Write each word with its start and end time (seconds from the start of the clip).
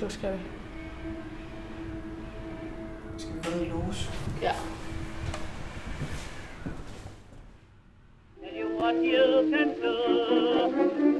det 0.00 0.12
skal 0.12 0.32
vi. 0.32 0.38
Skal 3.18 3.34
vi 3.34 3.40
gå 3.44 3.64
ned 3.64 3.72
og? 3.72 3.94
Ja. 4.42 4.52
Tell 8.42 8.56
you 8.60 8.68
what 8.78 8.96
you 8.96 9.50
can 9.52 9.68
do. 9.82 9.96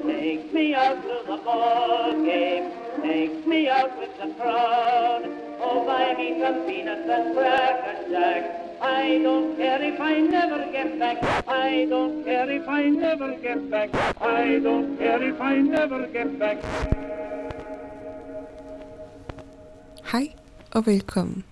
Take 0.09 0.53
me 0.53 0.75
out 0.75 0.99
to 1.09 1.17
the 1.31 1.39
ball 1.45 2.13
game. 2.13 2.71
Take 3.03 3.47
me 3.47 3.69
out 3.69 3.93
with 4.01 4.15
the 4.21 4.35
crowd. 4.39 5.23
Oh, 5.61 5.85
buy 5.87 6.15
me 6.19 6.29
some 6.41 6.67
peanuts 6.67 7.09
and 7.17 7.35
cracker 7.35 8.11
jack. 8.11 8.43
I 8.83 9.23
don't 9.25 9.57
care 9.57 9.83
if 9.83 10.01
I 10.01 10.21
never 10.21 10.71
get 10.71 10.99
back. 10.99 11.19
I 11.49 11.87
don't 11.89 12.25
care 12.25 12.51
if 12.51 12.69
I 12.69 12.83
never 12.85 13.31
get 13.39 13.71
back. 13.71 13.91
I 14.21 14.59
don't 14.59 14.99
care 14.99 15.23
if 15.23 15.41
I 15.41 15.57
never 15.57 16.07
get 16.09 16.39
back. 16.39 17.16
Og 20.77 20.87
velkommen. 20.87 21.45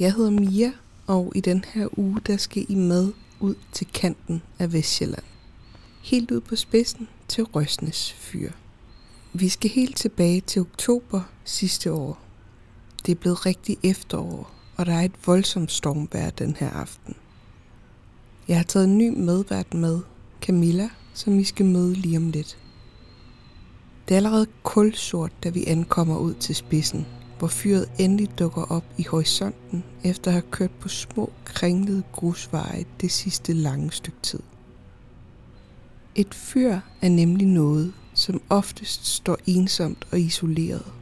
Jeg 0.00 0.12
hedder 0.12 0.30
Mia, 0.30 0.72
og 1.06 1.32
i 1.34 1.40
den 1.40 1.64
her 1.74 1.98
uge, 1.98 2.20
der 2.26 2.36
skal 2.36 2.66
I 2.68 2.74
med 2.74 3.12
ud 3.40 3.54
til 3.72 3.86
kanten 3.94 4.42
af 4.58 4.72
Vestjylland. 4.72 5.22
Helt 6.02 6.30
ud 6.30 6.40
på 6.40 6.56
spidsen 6.56 7.08
til 7.28 7.44
Røsnes 7.44 8.12
fyr. 8.12 8.50
Vi 9.32 9.48
skal 9.48 9.70
helt 9.70 9.96
tilbage 9.96 10.40
til 10.40 10.60
oktober 10.60 11.20
sidste 11.44 11.92
år. 11.92 12.18
Det 13.06 13.12
er 13.12 13.16
blevet 13.16 13.46
rigtig 13.46 13.78
efterår, 13.82 14.50
og 14.76 14.86
der 14.86 14.94
er 14.94 15.02
et 15.02 15.26
voldsomt 15.26 15.72
stormvejr 15.72 16.30
den 16.30 16.56
her 16.56 16.70
aften. 16.70 17.14
Jeg 18.48 18.56
har 18.56 18.64
taget 18.64 18.88
en 18.88 18.98
ny 18.98 19.08
medvært 19.16 19.74
med, 19.74 20.00
Camilla, 20.40 20.88
som 21.14 21.38
I 21.38 21.44
skal 21.44 21.66
møde 21.66 21.94
lige 21.94 22.16
om 22.16 22.30
lidt. 22.30 22.58
Det 24.08 24.14
er 24.14 24.16
allerede 24.16 24.46
kulsort, 24.62 25.32
da 25.44 25.48
vi 25.48 25.64
ankommer 25.66 26.18
ud 26.18 26.34
til 26.34 26.54
spidsen, 26.54 27.06
hvor 27.38 27.48
fyret 27.48 27.90
endelig 27.98 28.38
dukker 28.38 28.62
op 28.62 28.84
i 28.98 29.02
horisonten, 29.02 29.84
efter 30.04 30.30
at 30.30 30.32
have 30.32 30.50
kørt 30.50 30.70
på 30.70 30.88
små, 30.88 31.32
kringlede 31.44 32.02
grusveje 32.12 32.84
det 33.00 33.10
sidste 33.10 33.52
lange 33.52 33.92
stykke 33.92 34.18
tid. 34.22 34.40
Et 36.14 36.34
fyr 36.34 36.78
er 37.02 37.08
nemlig 37.08 37.46
noget, 37.46 37.92
som 38.14 38.42
oftest 38.48 39.06
står 39.06 39.38
ensomt 39.46 40.06
og 40.12 40.20
isoleret. 40.20 40.92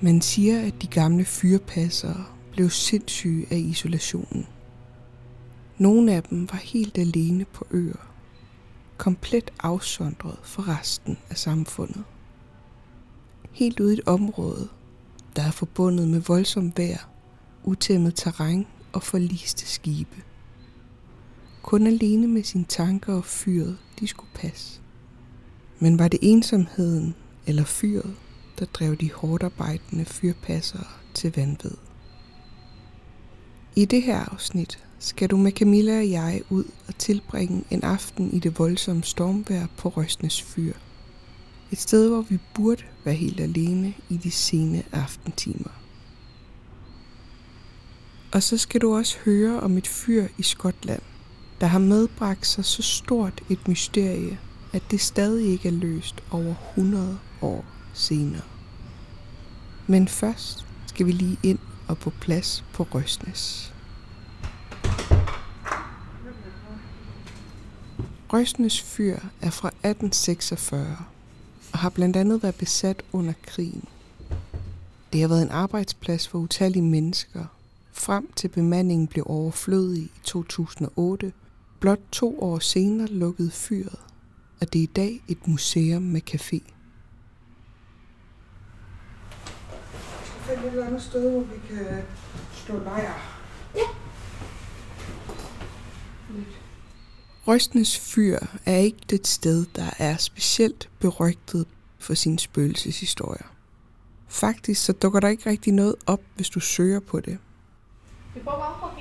Man 0.00 0.20
siger, 0.20 0.66
at 0.66 0.82
de 0.82 0.86
gamle 0.86 1.24
fyrpassere 1.24 2.24
blev 2.52 2.70
sindssyge 2.70 3.46
af 3.50 3.56
isolationen. 3.56 4.46
Nogle 5.78 6.12
af 6.12 6.22
dem 6.22 6.48
var 6.52 6.58
helt 6.58 6.98
alene 6.98 7.44
på 7.44 7.66
øer, 7.70 8.10
komplet 8.96 9.50
afsondret 9.62 10.38
fra 10.42 10.62
resten 10.78 11.18
af 11.30 11.38
samfundet 11.38 12.04
helt 13.54 13.80
ude 13.80 13.94
i 13.94 13.98
et 13.98 14.04
område, 14.06 14.68
der 15.36 15.42
er 15.42 15.50
forbundet 15.50 16.08
med 16.08 16.20
voldsom 16.20 16.72
vejr, 16.76 17.08
utæmmet 17.64 18.14
terræn 18.14 18.66
og 18.92 19.02
forliste 19.02 19.66
skibe. 19.66 20.22
Kun 21.62 21.86
alene 21.86 22.26
med 22.26 22.42
sine 22.42 22.64
tanker 22.64 23.14
og 23.14 23.24
fyret, 23.24 23.76
de 24.00 24.06
skulle 24.06 24.30
passe. 24.34 24.80
Men 25.78 25.98
var 25.98 26.08
det 26.08 26.18
ensomheden 26.22 27.14
eller 27.46 27.64
fyret, 27.64 28.14
der 28.58 28.64
drev 28.64 28.96
de 28.96 29.12
hårdt 29.12 29.42
arbejdende 29.42 30.04
fyrpassere 30.04 30.86
til 31.14 31.32
vanvid? 31.36 31.76
I 33.76 33.84
det 33.84 34.02
her 34.02 34.32
afsnit 34.32 34.84
skal 34.98 35.30
du 35.30 35.36
med 35.36 35.52
Camilla 35.52 35.98
og 35.98 36.10
jeg 36.10 36.42
ud 36.50 36.64
og 36.88 36.98
tilbringe 36.98 37.64
en 37.70 37.82
aften 37.82 38.32
i 38.32 38.38
det 38.38 38.58
voldsomme 38.58 39.02
stormvejr 39.02 39.66
på 39.76 39.88
Røstnes 39.88 40.42
fyr– 40.42 40.72
et 41.74 41.80
sted, 41.80 42.08
hvor 42.08 42.22
vi 42.22 42.38
burde 42.54 42.82
være 43.04 43.14
helt 43.14 43.40
alene 43.40 43.94
i 44.08 44.16
de 44.16 44.30
sene 44.30 44.82
aftentimer. 44.92 45.70
Og 48.32 48.42
så 48.42 48.58
skal 48.58 48.80
du 48.80 48.96
også 48.96 49.16
høre 49.24 49.60
om 49.60 49.78
et 49.78 49.86
fyr 49.86 50.26
i 50.38 50.42
Skotland, 50.42 51.02
der 51.60 51.66
har 51.66 51.78
medbragt 51.78 52.46
sig 52.46 52.64
så 52.64 52.82
stort 52.82 53.42
et 53.50 53.68
mysterie, 53.68 54.38
at 54.72 54.82
det 54.90 55.00
stadig 55.00 55.46
ikke 55.46 55.68
er 55.68 55.72
løst 55.72 56.14
over 56.30 56.54
100 56.70 57.18
år 57.42 57.64
senere. 57.94 58.42
Men 59.86 60.08
først 60.08 60.66
skal 60.86 61.06
vi 61.06 61.12
lige 61.12 61.38
ind 61.42 61.58
og 61.88 61.98
på 61.98 62.10
plads 62.10 62.64
på 62.72 62.82
Røsnes. 62.82 63.74
Røsnes 68.32 68.80
fyr 68.82 69.18
er 69.40 69.50
fra 69.50 69.68
1846 69.68 71.13
og 71.74 71.80
har 71.80 71.90
blandt 71.90 72.16
andet 72.16 72.42
været 72.42 72.54
besat 72.54 73.02
under 73.12 73.32
krigen. 73.46 73.84
Det 75.12 75.20
har 75.20 75.28
været 75.28 75.42
en 75.42 75.50
arbejdsplads 75.50 76.28
for 76.28 76.38
utallige 76.38 76.82
mennesker, 76.82 77.44
frem 77.92 78.32
til 78.36 78.48
bemandingen 78.48 79.08
blev 79.08 79.24
overflødig 79.26 80.02
i 80.02 80.10
2008. 80.24 81.32
Blot 81.80 81.98
to 82.12 82.42
år 82.42 82.58
senere 82.58 83.06
lukkede 83.06 83.50
fyret, 83.50 83.98
og 84.60 84.72
det 84.72 84.78
er 84.78 84.82
i 84.82 84.86
dag 84.96 85.20
et 85.28 85.48
museum 85.48 86.02
med 86.02 86.20
café. 86.30 86.60
Skal 90.24 90.56
finde 90.56 90.66
et 90.66 90.72
eller 90.72 90.86
andet 90.86 91.02
sted, 91.02 91.30
hvor 91.30 91.40
vi 91.40 91.56
kan 91.68 92.02
stå 92.52 92.78
lejr. 92.78 93.34
Røstnes 97.46 97.98
fyr 97.98 98.38
er 98.66 98.76
ikke 98.76 98.98
det 99.10 99.26
sted, 99.26 99.66
der 99.76 99.90
er 99.98 100.16
specielt 100.16 100.88
berygtet 100.98 101.66
for 101.98 102.14
sine 102.14 102.38
spøgelseshistorier. 102.38 103.46
Faktisk 104.28 104.84
så 104.84 104.92
dukker 104.92 105.20
der 105.20 105.28
ikke 105.28 105.50
rigtig 105.50 105.72
noget 105.72 105.94
op, 106.06 106.20
hvis 106.34 106.48
du 106.48 106.60
søger 106.60 107.00
på 107.00 107.20
det. 107.20 107.38
Vi 108.34 108.40
prøver 108.40 108.58
bare 108.58 108.74
på 108.80 108.86
at 108.86 108.92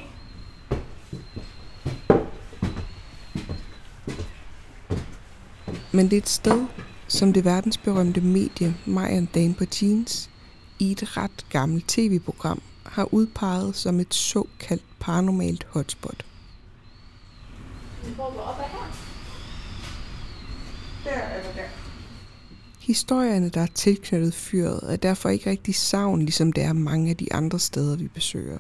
Men 5.94 6.06
det 6.06 6.14
er 6.14 6.22
et 6.22 6.30
sted, 6.30 6.66
som 7.08 7.34
det 7.34 7.46
verdensberømte 7.46 8.22
medie 8.22 8.78
Mayan 8.86 9.26
Dan 9.26 9.54
på 9.54 9.64
Jeans 9.82 10.30
i 10.80 10.92
et 10.92 11.18
ret 11.18 11.46
gammelt 11.50 11.88
tv-program 11.88 12.62
har 12.86 13.14
udpeget 13.14 13.76
som 13.76 14.00
et 14.00 14.14
såkaldt 14.14 14.84
paranormalt 15.00 15.68
hotspot. 15.70 16.26
Vi 18.06 18.20
op 18.20 18.58
her. 18.58 18.94
Der 21.04 21.36
eller 21.36 21.54
der. 21.54 21.68
Historierne, 22.80 23.50
der 23.50 23.62
er 23.62 23.66
tilknyttet 23.66 24.34
fyret, 24.34 24.94
er 24.94 24.96
derfor 24.96 25.30
ikke 25.30 25.50
rigtig 25.50 25.76
savn, 25.76 26.20
ligesom 26.20 26.54
det 26.54 26.64
er 26.64 26.74
mange 26.74 27.10
af 27.10 27.18
de 27.18 27.34
andre 27.34 27.60
steder, 27.60 27.98
vi 27.98 28.08
besøger. 28.08 28.58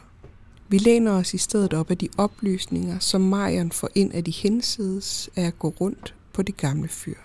Vi 0.67 0.77
læner 0.77 1.11
os 1.11 1.33
i 1.33 1.37
stedet 1.37 1.73
op 1.73 1.91
af 1.91 1.97
de 1.97 2.09
oplysninger, 2.17 2.99
som 2.99 3.21
Marion 3.21 3.71
får 3.71 3.89
ind 3.95 4.13
af 4.13 4.23
de 4.23 4.31
hensides 4.31 5.29
af 5.35 5.43
at 5.43 5.59
gå 5.59 5.69
rundt 5.69 6.15
på 6.33 6.41
det 6.41 6.57
gamle 6.57 6.87
fyr. 6.87 7.17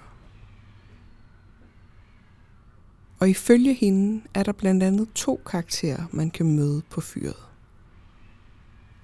Og 3.19 3.29
ifølge 3.29 3.75
hende 3.75 4.23
er 4.35 4.43
der 4.43 4.53
blandt 4.53 4.83
andet 4.83 5.09
to 5.15 5.41
karakterer, 5.47 6.05
man 6.12 6.31
kan 6.31 6.56
møde 6.56 6.83
på 6.91 7.00
fyret. 7.00 7.47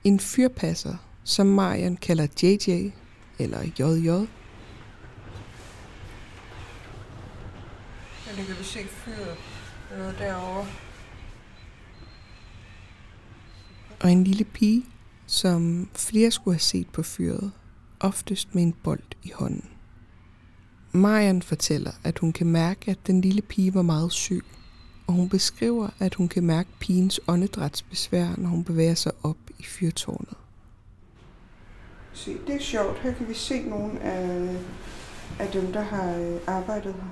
En 0.04 0.20
fyrpasser, 0.20 0.96
som 1.24 1.46
Marion 1.46 1.96
kalder 1.96 2.26
JJ, 2.42 2.90
eller 3.38 3.62
JJ, 3.62 4.08
Men 8.36 8.46
kan 8.46 8.58
vi 8.58 8.64
se 8.64 8.84
fyret 8.88 9.36
noget 9.98 10.18
derovre. 10.18 10.66
og 14.00 14.12
en 14.12 14.24
lille 14.24 14.44
pige, 14.44 14.84
som 15.26 15.88
flere 15.94 16.30
skulle 16.30 16.54
have 16.54 16.60
set 16.60 16.88
på 16.88 17.02
fyret, 17.02 17.52
oftest 18.00 18.54
med 18.54 18.62
en 18.62 18.74
bold 18.84 19.02
i 19.22 19.32
hånden. 19.34 19.64
Marian 20.92 21.42
fortæller, 21.42 21.92
at 22.04 22.18
hun 22.18 22.32
kan 22.32 22.46
mærke, 22.46 22.90
at 22.90 23.06
den 23.06 23.20
lille 23.20 23.42
pige 23.42 23.74
var 23.74 23.82
meget 23.82 24.12
syg, 24.12 24.44
og 25.06 25.14
hun 25.14 25.28
beskriver, 25.28 25.88
at 25.98 26.14
hun 26.14 26.28
kan 26.28 26.44
mærke 26.44 26.68
pigens 26.80 27.20
åndedrætsbesvær, 27.28 28.34
når 28.38 28.48
hun 28.48 28.64
bevæger 28.64 28.94
sig 28.94 29.12
op 29.22 29.36
i 29.58 29.62
fyrtårnet. 29.62 30.36
Se, 32.14 32.36
det 32.46 32.54
er 32.54 32.60
sjovt. 32.60 32.98
Her 32.98 33.14
kan 33.14 33.28
vi 33.28 33.34
se 33.34 33.62
nogle 33.62 34.00
af, 34.00 34.56
af 35.38 35.48
dem, 35.52 35.72
der 35.72 35.80
har 35.80 36.16
øh, 36.16 36.40
arbejdet 36.46 36.94
her. 36.94 37.10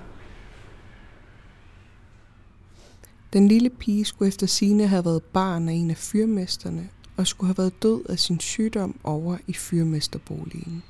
Den 3.32 3.49
lille 3.49 3.70
pige 3.70 4.04
skulle 4.04 4.28
efter 4.28 4.46
sine 4.46 4.87
have 4.87 5.04
været 5.04 5.22
barn 5.22 5.69
af 5.69 5.72
en 5.72 5.90
af 5.90 5.96
fyrmesterne, 5.96 6.88
og 7.16 7.26
skulle 7.26 7.49
have 7.49 7.58
været 7.58 7.82
død 7.82 8.04
af 8.08 8.19
sin 8.19 8.40
sygdom 8.40 9.00
over 9.04 9.38
i 9.46 9.52
fyrmesterboligen. 9.52 10.82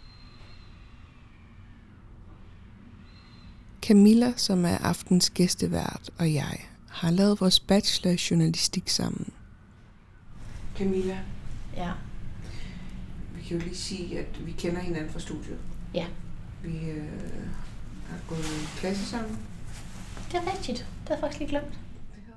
Camilla, 3.82 4.32
som 4.36 4.64
er 4.64 4.78
aftens 4.78 5.30
gæstevært, 5.30 6.10
og 6.18 6.34
jeg 6.34 6.58
har 6.88 7.10
lavet 7.10 7.40
vores 7.40 7.60
bachelor 7.60 8.12
i 8.12 8.18
journalistik 8.30 8.88
sammen. 8.88 9.32
Camilla, 10.76 11.18
Ja. 11.76 11.92
Vi 13.42 13.48
kan 13.48 13.56
jo 13.58 13.62
lige 13.64 13.76
sige, 13.76 14.18
at 14.18 14.46
vi 14.46 14.52
kender 14.52 14.80
hinanden 14.80 15.10
fra 15.12 15.20
studiet. 15.20 15.58
Ja. 15.94 16.06
Vi 16.64 16.90
øh, 16.90 17.02
har 18.10 18.18
gået 18.28 18.44
i 18.44 18.66
klasse 18.76 19.06
sammen. 19.06 19.38
det 20.32 20.34
er 20.34 20.52
rigtigt. 20.52 20.78
Det 20.78 20.86
havde 21.08 21.14
jeg 21.14 21.20
faktisk 21.20 21.38
lige 21.38 21.48
glemt. 21.48 21.78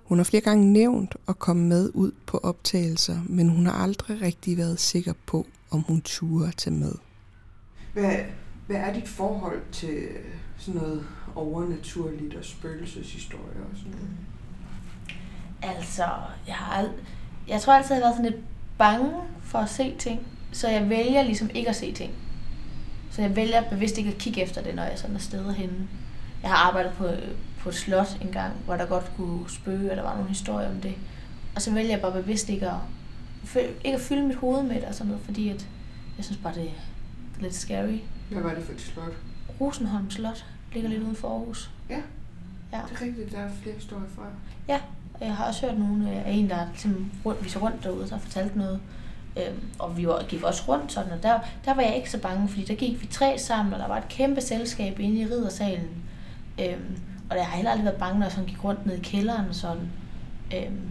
Hun 0.04 0.18
har 0.18 0.24
flere 0.24 0.42
gange 0.42 0.74
nævnt 0.74 1.16
at 1.28 1.40
komme 1.40 1.64
med 1.68 1.92
ud 1.94 2.12
på 2.26 2.38
optagelser, 2.38 3.20
men 3.26 3.50
hun 3.50 3.66
har 3.66 3.74
aldrig 3.74 4.22
rigtig 4.22 4.58
været 4.58 4.80
sikker 4.80 5.14
på, 5.26 5.48
om 5.72 5.80
hun 5.82 6.02
turde 6.02 6.52
tage 6.52 6.76
med. 6.76 6.92
Hvad, 7.94 8.16
hvad 8.68 8.76
er 8.78 8.94
dit 8.94 9.08
forhold 9.08 9.62
til 9.72 10.08
sådan 10.58 10.82
noget 10.82 11.06
overnaturligt 11.36 12.36
og 12.36 12.46
spøgelseshistorier 12.46 13.64
og 13.72 13.78
sådan 13.78 13.92
noget? 13.92 14.08
Altså, 15.78 16.04
jeg 16.48 16.56
har 16.56 16.84
ald- 16.84 17.02
jeg 17.48 17.62
tror 17.62 17.74
altid, 17.74 17.96
jeg 17.96 18.04
har 18.04 18.06
været 18.10 18.16
sådan 18.18 18.32
lidt 18.32 18.44
bange 18.78 19.12
for 19.42 19.60
at 19.60 19.70
se 19.70 19.96
ting. 20.00 20.20
Så 20.56 20.68
jeg 20.68 20.90
vælger 20.90 21.24
ligesom 21.24 21.50
ikke 21.54 21.70
at 21.70 21.76
se 21.76 21.92
ting. 21.92 22.14
Så 23.12 23.22
jeg 23.22 23.36
vælger 23.36 23.70
bevidst 23.70 23.98
ikke 23.98 24.10
at 24.10 24.18
kigge 24.18 24.42
efter 24.42 24.62
det, 24.62 24.76
når 24.76 24.84
jeg 24.84 25.00
sådan 25.00 25.16
er 25.16 25.20
steder 25.20 25.52
henne. 25.52 25.88
Jeg 26.42 26.50
har 26.50 26.68
arbejdet 26.68 26.94
på, 26.94 27.08
på 27.60 27.70
et 27.70 27.76
slot 27.76 28.18
en 28.22 28.32
gang, 28.32 28.54
hvor 28.66 28.76
der 28.76 28.86
godt 28.86 29.12
kunne 29.18 29.50
spøge, 29.50 29.92
og 29.92 29.98
der 29.98 30.04
var 30.04 30.14
nogle 30.14 30.30
historier 30.30 30.70
om 30.70 30.82
det. 30.82 30.96
Og 31.56 31.62
så 31.62 31.74
vælger 31.74 31.92
jeg 31.92 32.02
bare 32.02 32.12
bevidst 32.12 32.50
ikke 32.50 32.70
at, 32.70 32.76
ikke 33.84 33.96
at 33.98 34.02
fylde 34.02 34.24
mit 34.24 34.36
hoved 34.36 34.64
med 34.64 34.76
det 34.76 34.84
og 34.84 34.94
sådan 34.96 35.08
noget, 35.08 35.26
fordi 35.26 35.50
at 35.50 35.68
jeg 36.18 36.26
synes 36.26 36.42
bare, 36.44 36.54
det 36.54 36.64
er 36.64 37.42
lidt 37.42 37.56
scary. 37.56 38.00
Hvad 38.30 38.42
var 38.42 38.54
det 38.54 38.64
for 38.64 38.74
et 38.74 38.82
slot? 38.82 39.14
Rosenholm 39.62 40.12
Slot 40.12 40.46
ligger 40.74 40.90
lidt 40.90 41.04
uden 41.04 41.16
for 41.16 41.30
Aarhus. 41.30 41.72
Ja. 41.90 42.00
Ja. 42.74 42.82
Det 42.90 42.98
er 42.98 43.02
rigtigt, 43.02 43.32
der 43.32 43.40
er 43.40 43.50
flere 43.64 43.76
historier 43.76 44.08
fra. 44.16 44.24
Og 45.14 45.26
Jeg 45.26 45.36
har 45.36 45.46
også 45.46 45.66
hørt 45.66 45.80
nogle 45.80 46.12
af 46.12 46.32
en, 46.32 46.50
der 46.50 46.68
ligesom 46.72 47.12
rundt, 47.26 47.44
viser 47.44 47.60
rundt 47.60 47.84
derude, 47.84 48.04
der 48.04 48.14
har 48.14 48.20
fortalt 48.20 48.56
noget. 48.56 48.80
Øhm, 49.38 49.64
og 49.80 49.98
vi 49.98 50.08
var, 50.08 50.26
gik 50.30 50.44
også 50.44 50.64
rundt 50.68 50.92
sådan, 50.92 51.12
og 51.12 51.24
der, 51.24 51.40
der 51.66 51.74
var 51.74 51.82
jeg 51.82 51.96
ikke 51.96 52.12
så 52.12 52.20
bange, 52.20 52.48
fordi 52.48 52.64
der 52.64 52.76
gik 52.76 53.02
vi 53.02 53.08
tre 53.08 53.38
sammen, 53.38 53.74
og 53.74 53.80
der 53.80 53.88
var 53.88 53.98
et 53.98 54.08
kæmpe 54.08 54.42
selskab 54.42 55.00
inde 55.00 55.20
i 55.20 55.26
riddersalen. 55.26 56.04
Øhm, 56.62 56.98
og 57.30 57.38
jeg 57.38 57.46
har 57.46 57.56
heller 57.56 57.72
aldrig 57.72 57.86
været 57.86 58.00
bange, 58.00 58.20
når 58.20 58.26
jeg 58.26 58.32
sådan 58.32 58.50
gik 58.50 58.64
rundt 58.64 58.86
ned 58.86 58.98
i 58.98 59.02
kælderen 59.02 59.50
og 59.50 59.56
sådan. 59.56 59.90
Øhm, 60.56 60.82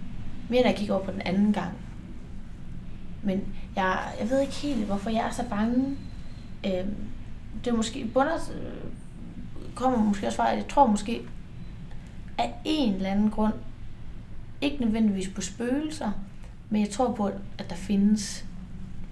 mere 0.48 0.62
da 0.62 0.68
jeg 0.68 0.76
gik 0.76 0.90
over 0.90 1.04
på 1.04 1.10
den 1.10 1.22
anden 1.22 1.52
gang. 1.52 1.72
Men 3.22 3.44
jeg, 3.76 3.98
jeg 4.20 4.30
ved 4.30 4.40
ikke 4.40 4.54
helt, 4.54 4.86
hvorfor 4.86 5.10
jeg 5.10 5.26
er 5.26 5.30
så 5.30 5.44
bange. 5.50 5.96
Øhm, 6.66 6.96
det 7.64 7.70
er 7.70 7.76
måske, 7.76 8.10
bunder, 8.14 8.34
øh, 8.34 8.90
kommer 9.74 9.98
måske 9.98 10.26
også 10.26 10.36
fra, 10.36 10.50
at 10.50 10.56
jeg 10.56 10.68
tror 10.68 10.86
måske, 10.86 11.22
af 12.38 12.54
en 12.64 12.94
eller 12.94 13.10
anden 13.10 13.30
grund, 13.30 13.54
ikke 14.60 14.84
nødvendigvis 14.84 15.28
på 15.28 15.40
spøgelser, 15.40 16.10
men 16.70 16.80
jeg 16.82 16.90
tror 16.90 17.12
på, 17.12 17.26
at 17.58 17.70
der 17.70 17.76
findes 17.76 18.44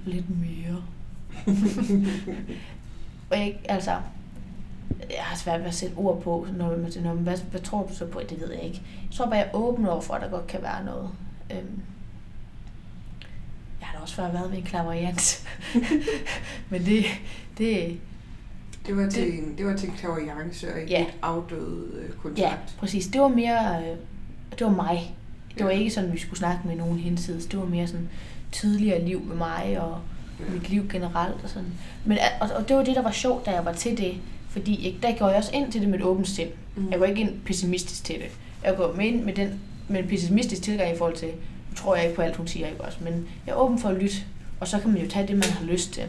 lidt 0.06 0.24
mere. 0.40 0.82
og 3.30 3.38
jeg, 3.38 3.58
altså, 3.68 3.90
jeg 5.10 5.18
har 5.20 5.36
svært 5.36 5.60
ved 5.60 5.66
at 5.66 5.74
sætte 5.74 5.94
ord 5.96 6.22
på, 6.22 6.46
når 6.56 6.76
man 6.76 6.92
siger, 6.92 7.04
"Nå, 7.04 7.14
men 7.14 7.22
hvad, 7.22 7.38
hvad 7.50 7.60
tror 7.60 7.86
du 7.86 7.94
så 7.94 8.06
på? 8.06 8.20
Det 8.30 8.40
ved 8.40 8.52
jeg 8.52 8.62
ikke. 8.62 8.82
Jeg 9.02 9.10
tror 9.16 9.24
bare, 9.26 9.34
jeg 9.36 9.46
er 9.52 9.54
åben 9.56 9.86
over 9.86 10.00
for, 10.00 10.14
at 10.14 10.20
der 10.22 10.28
godt 10.30 10.46
kan 10.46 10.62
være 10.62 10.84
noget. 10.84 11.10
Øhm, 11.52 11.80
jeg 13.80 13.86
har 13.88 13.96
da 13.98 14.02
også 14.02 14.14
før 14.14 14.32
været 14.32 14.50
ved 14.50 14.58
en 14.58 14.64
klaverjant. 14.64 15.48
men 16.70 16.84
det, 16.86 17.04
det, 17.58 18.00
Det 18.86 18.96
var 18.96 19.08
til, 19.10 19.38
en, 19.38 19.58
det 19.58 19.66
var 19.66 19.76
til 19.76 19.88
en 19.88 19.94
klaverjance 19.94 20.72
og 20.72 20.80
ikke 20.80 20.92
Ja. 20.92 21.02
et 21.02 21.14
afdød 21.22 21.92
øh, 21.94 22.04
ja, 22.04 22.14
kontrakt. 22.22 22.74
præcis. 22.78 23.06
Det 23.06 23.20
var 23.20 23.28
mere, 23.28 23.82
øh, 23.82 23.96
det 24.58 24.66
var 24.66 24.72
mig. 24.72 25.14
Det 25.58 25.64
var 25.66 25.70
ikke 25.70 25.90
sådan, 25.90 26.08
at 26.08 26.14
vi 26.14 26.20
skulle 26.20 26.38
snakke 26.38 26.68
med 26.68 26.76
nogen 26.76 26.98
hinsides. 26.98 27.46
Det 27.46 27.58
var 27.58 27.64
mere 27.64 27.86
sådan 27.86 28.08
tydeligere 28.52 29.04
liv 29.04 29.20
med 29.20 29.36
mig 29.36 29.78
og 29.80 29.98
mit 30.52 30.70
liv 30.70 30.88
generelt 30.88 31.44
og 31.44 31.48
sådan. 31.48 31.68
Men, 32.04 32.18
og, 32.40 32.48
og 32.56 32.68
det 32.68 32.76
var 32.76 32.84
det, 32.84 32.96
der 32.96 33.02
var 33.02 33.10
sjovt, 33.10 33.46
da 33.46 33.50
jeg 33.50 33.64
var 33.64 33.72
til 33.72 33.98
det. 33.98 34.14
Fordi 34.48 34.86
jeg, 34.86 35.02
der 35.02 35.18
går 35.18 35.28
jeg 35.28 35.36
også 35.36 35.50
ind 35.54 35.72
til 35.72 35.80
det 35.80 35.88
med 35.88 35.98
et 35.98 36.04
åbent 36.04 36.28
sind. 36.28 36.50
Mm. 36.76 36.90
Jeg 36.90 36.98
går 36.98 37.06
ikke 37.06 37.20
ind 37.20 37.40
pessimistisk 37.44 38.04
til 38.04 38.14
det. 38.14 38.30
Jeg 38.64 38.76
går 38.76 38.92
med 38.92 39.06
ind 39.06 39.24
med, 39.24 39.32
den, 39.32 39.60
med 39.88 40.02
en 40.02 40.08
pessimistisk 40.08 40.62
tilgang 40.62 40.94
i 40.94 40.98
forhold 40.98 41.16
til, 41.16 41.28
nu 41.70 41.76
tror 41.76 41.94
jeg 41.94 42.04
ikke 42.04 42.16
på 42.16 42.22
alt, 42.22 42.36
hun 42.36 42.46
siger, 42.46 42.66
ikke 42.66 42.84
også, 42.84 42.98
men 43.00 43.28
jeg 43.46 43.52
er 43.52 43.56
åben 43.56 43.78
for 43.78 43.88
at 43.88 43.96
lytte, 44.02 44.16
og 44.60 44.68
så 44.68 44.78
kan 44.78 44.92
man 44.92 45.02
jo 45.02 45.08
tage 45.10 45.26
det, 45.26 45.36
man 45.36 45.50
har 45.50 45.64
lyst 45.64 45.92
til. 45.92 46.02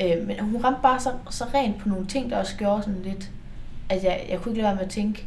Øh, 0.00 0.26
men 0.26 0.40
hun 0.40 0.64
ramte 0.64 0.80
bare 0.82 1.00
så, 1.00 1.12
så 1.30 1.44
rent 1.54 1.78
på 1.78 1.88
nogle 1.88 2.06
ting, 2.06 2.30
der 2.30 2.36
også 2.36 2.56
gjorde 2.56 2.82
sådan 2.82 3.02
lidt, 3.04 3.30
at 3.88 4.04
jeg, 4.04 4.26
jeg 4.28 4.40
kunne 4.40 4.52
ikke 4.52 4.62
lade 4.62 4.68
være 4.68 4.74
med 4.74 4.84
at 4.84 4.90
tænke, 4.90 5.26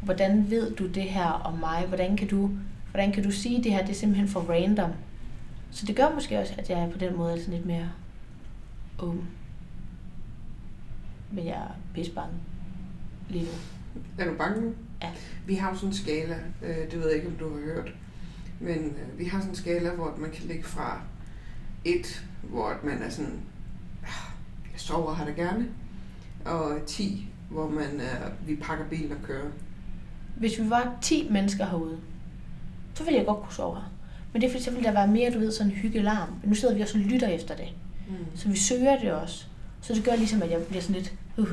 hvordan 0.00 0.46
ved 0.50 0.74
du 0.74 0.86
det 0.86 1.02
her 1.02 1.26
om 1.44 1.58
mig? 1.58 1.84
Hvordan 1.88 2.16
kan 2.16 2.28
du, 2.28 2.50
hvordan 2.94 3.12
kan 3.12 3.22
du 3.24 3.30
sige 3.30 3.62
det 3.64 3.72
her? 3.72 3.80
Det 3.80 3.90
er 3.90 3.94
simpelthen 3.94 4.28
for 4.28 4.40
random. 4.40 4.90
Så 5.70 5.86
det 5.86 5.96
gør 5.96 6.14
måske 6.14 6.38
også, 6.38 6.54
at 6.58 6.70
jeg 6.70 6.88
på 6.92 6.98
den 6.98 7.16
måde 7.16 7.32
er 7.32 7.36
sådan 7.38 7.54
lidt 7.54 7.66
mere 7.66 7.88
åben. 8.98 9.28
Men 11.32 11.46
jeg 11.46 11.54
er 11.54 11.76
pisse 11.94 12.12
bange 12.12 12.34
lige 13.28 13.44
nu. 13.44 13.50
Er 14.18 14.30
du 14.30 14.36
bange 14.36 14.60
nu? 14.62 14.72
Ja. 15.02 15.10
Vi 15.46 15.54
har 15.54 15.70
jo 15.70 15.76
sådan 15.76 15.88
en 15.88 15.94
skala, 15.94 16.38
øh, 16.62 16.76
det 16.90 16.94
ved 16.98 17.06
jeg 17.06 17.16
ikke, 17.16 17.28
om 17.28 17.34
du 17.34 17.48
har 17.54 17.60
hørt, 17.60 17.94
men 18.60 18.78
øh, 18.78 19.18
vi 19.18 19.24
har 19.24 19.38
sådan 19.38 19.50
en 19.50 19.56
skala, 19.56 19.90
hvor 19.94 20.14
man 20.18 20.30
kan 20.30 20.46
ligge 20.46 20.64
fra 20.64 21.00
et, 21.84 22.26
hvor 22.42 22.74
man 22.84 23.02
er 23.02 23.08
sådan, 23.10 23.40
"Ah, 24.02 24.32
jeg 24.72 24.80
sover 24.80 25.14
her 25.14 25.24
da 25.24 25.30
gerne, 25.30 25.68
og 26.44 26.78
10, 26.86 27.28
hvor 27.50 27.68
man 27.70 28.00
er, 28.00 28.30
vi 28.46 28.56
pakker 28.56 28.84
bilen 28.88 29.12
og 29.12 29.18
kører. 29.22 29.50
Hvis 30.36 30.60
vi 30.60 30.70
var 30.70 30.96
10 31.02 31.28
mennesker 31.30 31.66
herude, 31.66 31.98
så 32.94 33.04
ville 33.04 33.18
jeg 33.18 33.26
godt 33.26 33.42
kunne 33.42 33.52
sove 33.54 33.74
her. 33.74 33.82
Men 34.32 34.42
det 34.42 34.46
er 34.48 34.52
fordi, 34.52 34.64
så 34.64 34.70
ville 34.70 34.84
der 34.84 34.92
være 34.92 35.06
mere, 35.08 35.30
du 35.30 35.38
ved, 35.38 35.52
sådan 35.52 35.72
en 35.72 35.78
hyggelarm. 35.78 36.28
Men 36.40 36.48
nu 36.48 36.54
sidder 36.54 36.74
vi 36.74 36.80
også 36.80 36.98
og 36.98 37.04
lytter 37.04 37.28
efter 37.28 37.56
det. 37.56 37.68
Mm. 38.08 38.14
Så 38.36 38.48
vi 38.48 38.56
søger 38.56 38.98
det 39.00 39.12
også. 39.12 39.44
Så 39.80 39.94
det 39.94 40.04
gør 40.04 40.16
ligesom, 40.16 40.42
at 40.42 40.50
jeg 40.50 40.62
bliver 40.62 40.82
sådan 40.82 40.96
lidt, 40.96 41.12
uh, 41.36 41.48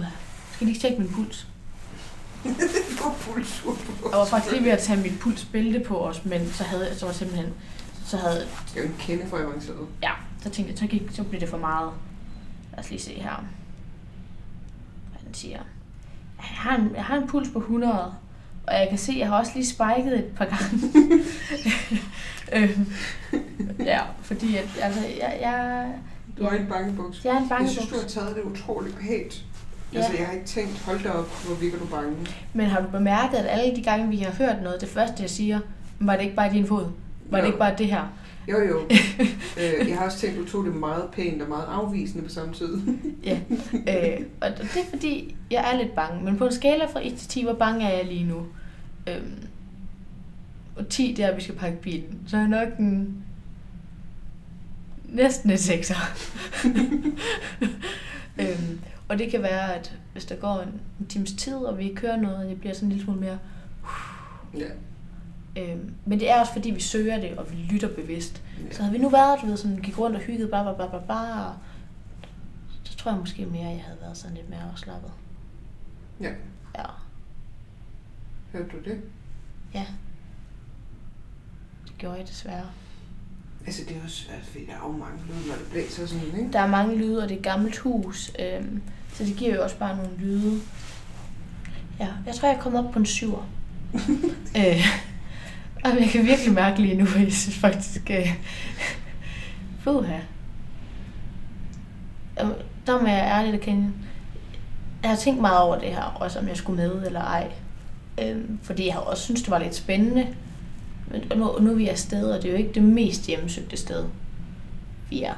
skal 0.54 0.68
lige 0.68 0.80
tjekke 0.80 1.02
min 1.02 1.10
puls? 1.12 1.48
God 3.02 3.12
pulsur 3.20 3.74
på. 3.74 4.10
Jeg 4.12 4.20
var 4.20 4.26
faktisk 4.26 4.52
lige 4.54 4.64
ved 4.66 4.72
at 4.72 4.80
tage 4.80 5.02
mit 5.02 5.20
pulsbælte 5.20 5.80
på 5.80 5.98
os, 6.08 6.26
men 6.26 6.48
så 6.48 6.64
havde 6.64 6.88
jeg 6.88 6.96
så 6.96 7.06
var 7.06 7.14
simpelthen, 7.14 7.54
så 8.06 8.18
havde, 8.18 8.40
Det 8.40 8.78
er 8.78 8.82
jo 8.82 8.88
en 8.88 8.96
kende 9.00 9.26
for 9.28 9.38
avanceret. 9.38 9.88
ja, 10.04 10.12
så 10.44 10.50
tænkte 10.50 10.72
jeg, 10.72 10.80
så, 10.80 10.88
gik, 10.88 11.02
så 11.12 11.24
blev 11.24 11.42
det 11.42 11.50
for 11.50 11.58
meget. 11.58 11.92
Lad 12.72 12.80
os 12.80 12.90
lige 12.90 13.02
se 13.02 13.14
her. 13.14 13.46
Hvad 15.12 15.22
den 15.26 15.34
siger. 15.34 15.58
Jeg 16.38 16.46
har, 16.58 16.76
en, 16.78 16.96
jeg 16.96 17.06
har 17.06 17.18
en 17.18 17.28
puls 17.28 17.50
på 17.54 17.60
100, 17.60 18.14
og 18.68 18.74
jeg 18.74 18.88
kan 18.90 18.98
se, 18.98 19.12
at 19.12 19.18
jeg 19.20 19.28
har 19.28 19.40
også 19.40 19.52
lige 19.56 19.66
spiket 19.66 20.14
et 20.20 20.26
par 20.36 20.46
gange. 20.46 20.94
øhm, 22.56 22.94
ja, 23.80 24.00
fordi 24.22 24.56
at, 24.58 24.66
altså, 24.82 25.00
jeg, 25.20 25.38
jeg, 25.42 25.86
Du 26.38 26.44
har 26.44 26.54
Ja. 26.56 26.60
en 26.62 26.68
bangebuks. 26.68 27.26
jeg 27.26 27.32
er 27.34 27.38
en 27.38 27.46
Jeg 27.50 27.70
synes, 27.70 27.88
du 27.88 27.94
bangebuks. 27.94 28.14
har 28.16 28.22
taget 28.22 28.36
det 28.36 28.44
utroligt 28.44 29.00
pænt. 29.00 29.44
Ja. 29.94 29.98
Altså, 29.98 30.14
jeg 30.18 30.26
har 30.26 30.34
ikke 30.34 30.46
tænkt, 30.46 30.80
hold 30.80 31.04
da 31.04 31.10
op, 31.10 31.44
hvor 31.46 31.56
virker 31.56 31.78
du 31.78 31.86
bange. 31.86 32.16
Men 32.54 32.66
har 32.66 32.82
du 32.82 32.88
bemærket, 32.88 33.38
at 33.38 33.46
alle 33.60 33.76
de 33.76 33.84
gange, 33.84 34.08
vi 34.10 34.18
har 34.18 34.32
hørt 34.32 34.56
noget, 34.64 34.82
det 34.82 34.90
første, 34.90 35.22
jeg 35.22 35.30
siger, 35.30 35.60
var 36.00 36.16
det 36.16 36.24
ikke 36.24 36.36
bare 36.36 36.54
din 36.54 36.68
fod? 36.68 36.86
Var 37.30 37.38
det 37.38 37.44
Jo. 37.44 37.48
ikke 37.48 37.60
bare 37.60 37.76
det 37.78 37.88
her? 37.88 38.04
Jo, 38.52 38.58
jo. 38.60 38.82
øh, 39.62 39.90
jeg 39.90 39.98
har 39.98 40.06
også 40.06 40.18
tænkt, 40.18 40.38
du 40.38 40.46
tog 40.46 40.66
det 40.66 40.76
meget 40.76 41.10
pænt 41.12 41.42
og 41.42 41.50
meget 41.50 41.66
afvisende 41.66 42.24
på 42.24 42.30
samme 42.30 42.54
tid. 42.54 42.78
Ja. 43.24 43.40
Øh, 43.74 44.26
og 44.42 44.50
det 44.58 44.78
er 44.78 44.90
fordi, 44.90 45.36
jeg 45.52 45.72
er 45.74 45.78
lidt 45.78 45.96
bange. 45.96 46.24
Men 46.24 46.38
på 46.38 46.46
en 46.46 46.52
skala 46.52 46.86
fra 46.86 47.08
1 47.08 47.16
til 47.18 47.30
10, 47.30 47.44
hvor 47.44 47.54
bange 47.54 47.86
er 47.86 47.98
jeg 47.98 48.06
lige 48.06 48.24
nu? 48.24 48.46
Øhm, 49.08 49.48
og 50.76 50.90
10, 50.90 51.14
det 51.18 51.26
er, 51.26 51.30
at 51.30 51.38
vi 51.38 51.42
skal 51.42 51.56
pakke 51.56 51.82
bilen. 51.82 52.20
Så 52.28 52.38
er 52.38 52.42
jeg 52.42 52.50
nok 52.50 52.68
en... 52.80 53.24
Næsten 55.06 55.52
et 55.52 55.70
6'er. 55.70 56.18
øhm, 58.42 58.80
og 59.08 59.20
det 59.20 59.32
kan 59.32 59.42
være, 59.42 59.76
at 59.76 59.98
hvis 60.14 60.26
der 60.26 60.36
går 60.36 60.62
en, 60.62 60.82
en 61.00 61.06
times 61.06 61.34
tid, 61.34 61.56
og 61.56 61.78
vi 61.78 61.94
kører 61.96 62.18
noget, 62.18 62.38
og 62.38 62.46
det 62.46 62.60
bliver 62.60 62.74
sådan 62.74 62.88
en 62.88 62.92
lille 62.92 63.04
smule 63.04 63.20
mere... 63.20 63.38
Ja. 64.58 64.68
Øhm, 65.58 65.94
men 66.06 66.20
det 66.20 66.30
er 66.32 66.40
også 66.40 66.54
fordi, 66.54 66.72
vi 66.72 66.80
søger 66.82 67.22
det, 67.22 67.38
og 67.38 67.52
vi 67.52 67.56
lytter 67.56 67.96
bevidst. 67.96 68.42
ja. 68.68 68.74
Så 68.74 68.82
havde 68.82 68.94
vi 68.98 69.02
nu 69.02 69.10
været, 69.10 69.42
du 69.42 69.46
ved, 69.48 69.58
sådan 69.58 69.78
gik 69.78 70.00
rundt 70.00 70.16
og 70.16 70.22
hygget, 70.22 70.50
bla 70.50 70.64
bla 70.64 70.74
bla 70.88 71.00
bla, 71.06 71.46
og 71.46 71.54
så 72.84 72.96
tror 72.98 73.12
jeg 73.12 73.20
måske 73.20 73.46
mere, 73.46 73.68
at 73.70 73.76
jeg 73.76 73.84
havde 73.86 73.98
været 74.02 74.18
sådan 74.18 74.36
lidt 74.36 74.50
mere 74.50 74.62
afslappet. 74.72 75.12
Ja. 76.22 76.30
Ja, 76.78 76.84
Hørte 78.54 78.70
du 78.72 78.90
det? 78.90 79.02
ja. 79.74 79.86
Det 81.88 81.98
gjorde 81.98 82.18
jeg 82.18 82.28
desværre. 82.28 82.66
Altså, 83.66 83.82
det 83.88 83.98
er 83.98 84.04
også 84.04 84.16
svært, 84.16 84.42
fordi 84.46 84.66
der 84.66 84.72
er 84.74 84.80
jo 84.88 84.92
mange 84.98 85.18
lyde, 85.28 85.48
når 85.48 85.56
det 85.56 85.68
blæser 85.72 86.06
sådan, 86.06 86.40
ikke? 86.40 86.54
Der 86.54 86.60
er 86.60 86.68
mange 86.68 86.96
lyde, 86.98 87.24
og 87.24 87.30
det 87.30 87.36
er 87.36 87.40
et 87.40 87.44
gammelt 87.46 87.78
hus, 87.78 88.32
øhm, 88.40 88.82
så 89.14 89.24
det 89.24 89.36
giver 89.36 89.56
jo 89.56 89.64
også 89.64 89.78
bare 89.78 89.96
nogle 89.98 90.18
lyde. 90.18 90.60
Ja, 92.00 92.08
jeg 92.26 92.36
tror, 92.36 92.48
jeg 92.50 92.58
er 92.58 92.62
kommet 92.62 92.86
op 92.86 92.92
på 92.92 93.00
en 93.00 93.06
syver. 93.06 93.48
øh, 94.58 94.86
jeg 95.84 96.10
kan 96.12 96.26
virkelig 96.26 96.54
mærke 96.54 96.82
lige 96.82 96.96
nu, 96.96 97.06
at 97.16 97.24
jeg 97.24 97.34
synes 97.34 97.58
faktisk... 97.58 98.12
Øh, 98.12 98.36
her. 99.86 100.20
Øhm, 102.42 102.54
Der 102.86 103.02
må 103.02 103.08
jeg 103.08 103.32
ærligt 103.32 103.56
erkende. 103.56 103.92
Jeg 105.02 105.10
har 105.10 105.18
tænkt 105.18 105.42
meget 105.42 105.60
over 105.60 105.80
det 105.80 105.90
her, 105.90 106.04
også 106.04 106.40
om 106.40 106.48
jeg 106.48 106.58
skulle 106.58 106.88
med 106.88 107.06
eller 107.06 107.22
ej. 107.22 107.52
Øhm, 108.22 108.60
fordi 108.64 108.86
jeg 108.86 108.94
har 108.94 109.02
også 109.02 109.24
synes 109.24 109.42
det 109.42 109.52
var 109.52 109.60
lidt 109.60 109.76
spændende. 109.76 110.28
Men 111.12 111.22
nu, 111.36 111.60
nu 111.60 111.72
er 111.72 111.76
vi 111.76 111.88
afsted, 111.88 112.32
og 112.32 112.42
det 112.42 112.48
er 112.48 112.52
jo 112.52 112.58
ikke 112.58 112.74
det 112.74 112.84
mest 112.84 113.28
hjemmesøgte 113.28 113.78
sted, 113.78 114.06
vi 115.10 115.24
er. 115.24 115.34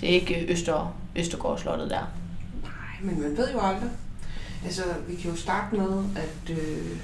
Det 0.00 0.10
er 0.10 0.14
ikke 0.14 0.52
Øster, 0.52 0.96
Østergårdslottet 1.16 1.90
der. 1.90 2.12
Nej, 2.62 3.12
men 3.12 3.20
man 3.20 3.36
ved 3.36 3.52
jo 3.52 3.60
aldrig. 3.60 3.90
Altså, 4.64 4.82
vi 5.08 5.16
kan 5.16 5.30
jo 5.30 5.36
starte 5.36 5.76
med, 5.76 6.04
at 6.16 6.50
øh, 6.50 6.98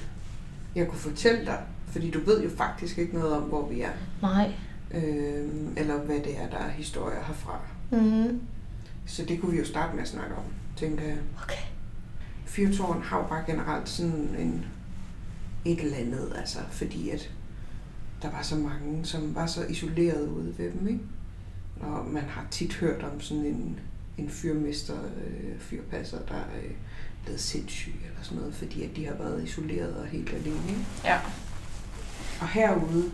jeg 0.74 0.88
kunne 0.88 0.98
fortælle 0.98 1.46
dig, 1.46 1.58
fordi 1.94 2.10
du 2.10 2.20
ved 2.20 2.42
jo 2.42 2.50
faktisk 2.56 2.98
ikke 2.98 3.14
noget 3.14 3.32
om, 3.32 3.42
hvor 3.42 3.68
vi 3.68 3.80
er, 3.80 3.90
Nej. 4.22 4.52
øh, 4.94 5.48
eller 5.76 5.96
hvad 5.96 6.16
det 6.16 6.40
er, 6.40 6.50
der 6.50 6.56
er 6.56 6.70
historier 6.70 7.24
herfra. 7.26 7.60
Mm. 7.90 8.40
Så 9.06 9.24
det 9.24 9.40
kunne 9.40 9.52
vi 9.52 9.58
jo 9.58 9.64
starte 9.64 9.94
med 9.94 10.02
at 10.02 10.08
snakke 10.08 10.34
om, 10.34 10.42
tænker 10.76 11.04
jeg. 11.04 11.18
Okay. 11.42 11.62
Fyrtårn 12.44 13.02
har 13.02 13.18
jo 13.18 13.26
bare 13.26 13.44
generelt 13.46 13.88
sådan 13.88 14.36
en, 14.38 14.64
et 15.64 15.80
eller 15.80 15.96
andet, 15.96 16.32
altså, 16.36 16.58
fordi 16.70 17.10
at 17.10 17.30
der 18.22 18.30
var 18.30 18.42
så 18.42 18.56
mange, 18.56 19.04
som 19.04 19.34
var 19.34 19.46
så 19.46 19.64
isoleret 19.64 20.28
ude 20.28 20.54
ved 20.58 20.72
dem, 20.72 20.88
ikke? 20.88 21.00
Og 21.80 22.06
man 22.06 22.22
har 22.22 22.46
tit 22.50 22.74
hørt 22.74 23.02
om 23.02 23.20
sådan 23.20 23.44
en, 23.44 23.80
en 24.18 24.30
fyrmester, 24.30 24.94
øh, 24.94 25.58
fyrpasser, 25.58 26.18
der 26.28 26.34
er 26.34 26.58
øh, 26.64 26.70
blevet 27.24 27.40
sindssyg 27.40 27.94
eller 28.02 28.22
sådan 28.22 28.38
noget, 28.38 28.54
fordi 28.54 28.82
at 28.82 28.96
de 28.96 29.06
har 29.06 29.14
været 29.14 29.44
isoleret 29.44 29.96
og 29.96 30.06
helt 30.06 30.32
alene, 30.32 30.68
ikke? 30.68 30.84
Ja. 31.04 31.18
Og 32.40 32.48
herude, 32.48 33.10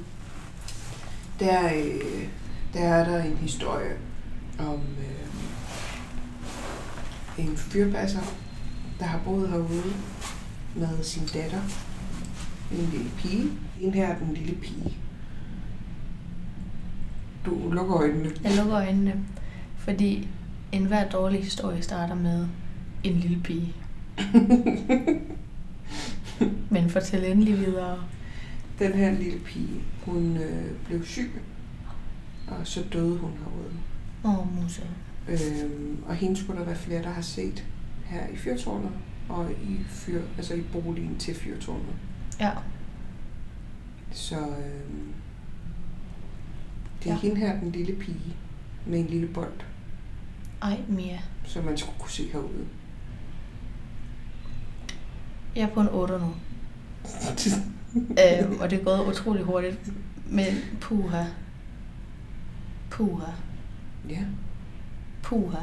der, 1.40 1.74
øh, 1.74 2.28
der 2.74 2.80
er 2.80 3.10
der 3.10 3.22
en 3.22 3.36
historie 3.36 3.96
om 4.58 4.80
øh, 4.98 5.30
en 7.44 7.56
fyrpasser, 7.56 8.20
der 8.98 9.04
har 9.04 9.20
boet 9.24 9.48
herude 9.48 9.92
med 10.74 11.02
sin 11.02 11.26
datter, 11.26 11.60
en 12.72 12.88
lille 12.92 13.10
pige. 13.18 13.50
En 13.80 13.94
her 13.94 14.06
er 14.06 14.18
den 14.18 14.34
lille 14.34 14.54
pige. 14.54 14.96
Du 17.46 17.72
lukker 17.72 17.96
øjnene. 17.96 18.30
Jeg 18.44 18.56
lukker 18.56 18.74
øjnene, 18.74 19.14
fordi 19.78 20.28
enhver 20.72 21.08
dårlig 21.08 21.44
historie 21.44 21.82
starter 21.82 22.14
med 22.14 22.46
en 23.02 23.16
lille 23.16 23.42
pige. 23.42 23.74
Men 26.70 26.90
fortæl 26.90 27.24
endelig 27.24 27.58
videre. 27.58 27.98
Den 28.80 28.92
her 28.92 29.10
lille 29.10 29.38
pige, 29.40 29.82
hun 30.04 30.36
øh, 30.36 30.70
blev 30.86 31.04
syg, 31.06 31.40
og 32.48 32.66
så 32.66 32.84
døde 32.92 33.18
hun 33.18 33.30
herude. 33.30 33.72
Åh, 34.24 34.38
oh, 34.38 34.62
Musse. 34.62 34.82
Øhm, 35.28 36.02
og 36.06 36.14
hende 36.14 36.36
skulle 36.36 36.60
der 36.60 36.66
være 36.66 36.76
flere, 36.76 37.02
der 37.02 37.10
har 37.10 37.22
set 37.22 37.64
her 38.04 38.26
i 38.28 38.36
fyrtårnet 38.36 38.90
og 39.28 39.50
i, 39.52 39.76
fyr, 39.88 40.22
altså 40.36 40.54
i 40.54 40.62
boligen 40.62 41.16
til 41.18 41.34
fyrtårnet. 41.34 41.94
Ja. 42.40 42.50
Så 44.12 44.38
øhm, 44.38 45.12
det 47.02 47.10
er 47.10 47.14
Ja. 47.14 47.20
hende 47.20 47.36
her, 47.36 47.60
den 47.60 47.70
lille 47.72 47.96
pige, 47.96 48.36
med 48.86 49.00
en 49.00 49.06
lille 49.06 49.26
bold, 49.28 49.60
Ej, 50.62 50.80
Mia. 50.88 51.18
som 51.44 51.64
man 51.64 51.78
skulle 51.78 51.98
kunne 51.98 52.10
se 52.10 52.28
herude. 52.32 52.66
Jeg 55.56 55.62
er 55.62 55.74
på 55.74 55.80
en 55.80 55.88
8 55.88 56.18
nu. 56.18 56.34
øhm, 57.94 58.60
og 58.60 58.70
det 58.70 58.80
er 58.80 58.84
gået 58.84 59.06
utrolig 59.08 59.42
hurtigt. 59.42 59.78
Men 60.26 60.46
puha. 60.80 61.24
Puha. 62.90 63.30
ja, 64.08 64.24
Puha. 65.22 65.58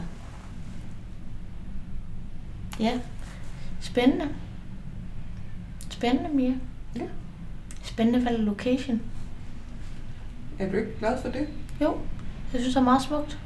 Ja. 2.79 2.99
Spændende. 3.81 4.29
Spændende, 5.89 6.29
Mia. 6.33 6.53
Ja. 6.95 7.01
Spændende 7.83 8.25
valg 8.25 8.39
location. 8.43 9.01
er 10.59 10.71
du 10.71 10.77
ikke 10.77 10.97
glad 10.99 11.21
for 11.21 11.29
det? 11.29 11.47
Jo, 11.81 11.97
jeg 12.53 12.61
synes, 12.61 12.73
det 12.73 12.79
er 12.79 12.83
meget 12.83 13.01
smukt. 13.01 13.39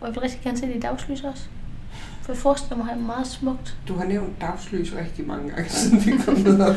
Og 0.00 0.06
jeg 0.06 0.14
vil 0.14 0.20
rigtig 0.20 0.40
gerne 0.40 0.58
se 0.58 0.66
det 0.66 0.76
i 0.76 0.80
dagslys 0.80 1.24
også. 1.24 1.48
For 2.26 2.32
jeg 2.32 2.38
forestiller 2.38 2.76
mig, 2.76 2.90
at 2.90 2.96
det 2.96 3.02
er 3.02 3.06
meget 3.06 3.26
smukt. 3.26 3.76
Du 3.88 3.94
har 3.94 4.04
nævnt 4.04 4.40
dagslys 4.40 4.94
rigtig 4.94 5.26
mange 5.26 5.50
gange, 5.50 5.70
siden 5.80 6.06
vi 6.06 6.22
kom 6.24 6.34
ned. 6.34 6.58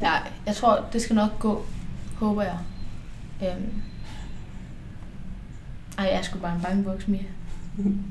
Ja, 0.00 0.12
jeg 0.46 0.56
tror, 0.56 0.88
det 0.92 1.02
skal 1.02 1.16
nok 1.16 1.38
gå. 1.38 1.66
Håber 2.16 2.42
jeg. 2.42 2.58
Øhm. 3.42 3.82
Ej, 5.98 6.04
jeg 6.04 6.14
er 6.14 6.22
sgu 6.22 6.38
bare 6.38 6.56
en 6.56 6.62
bangebuks, 6.62 7.08
Mia. 7.08 7.22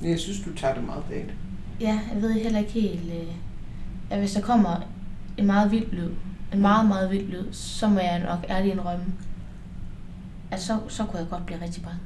Jeg 0.03 0.19
synes, 0.19 0.39
du 0.39 0.55
tager 0.55 0.73
det 0.73 0.83
meget 0.83 1.03
pænt. 1.03 1.31
Ja, 1.81 1.99
jeg 2.13 2.21
ved 2.21 2.33
heller 2.33 2.59
ikke 2.59 2.71
helt... 2.71 3.13
Øh, 3.13 3.33
at 4.09 4.19
hvis 4.19 4.33
der 4.33 4.41
kommer 4.41 4.75
en 5.37 5.45
meget 5.45 5.71
vild 5.71 5.91
lyd, 5.91 6.11
en 6.53 6.61
meget, 6.61 6.87
meget 6.87 7.11
vild 7.11 7.27
lyd, 7.27 7.53
så 7.53 7.87
må 7.87 7.99
jeg 7.99 8.19
nok 8.19 8.45
ærligt 8.49 8.73
indrømme, 8.73 9.05
at 10.51 10.61
så, 10.61 10.79
så 10.87 11.05
kunne 11.05 11.19
jeg 11.19 11.29
godt 11.29 11.45
blive 11.45 11.61
rigtig 11.61 11.83
bange. 11.83 11.99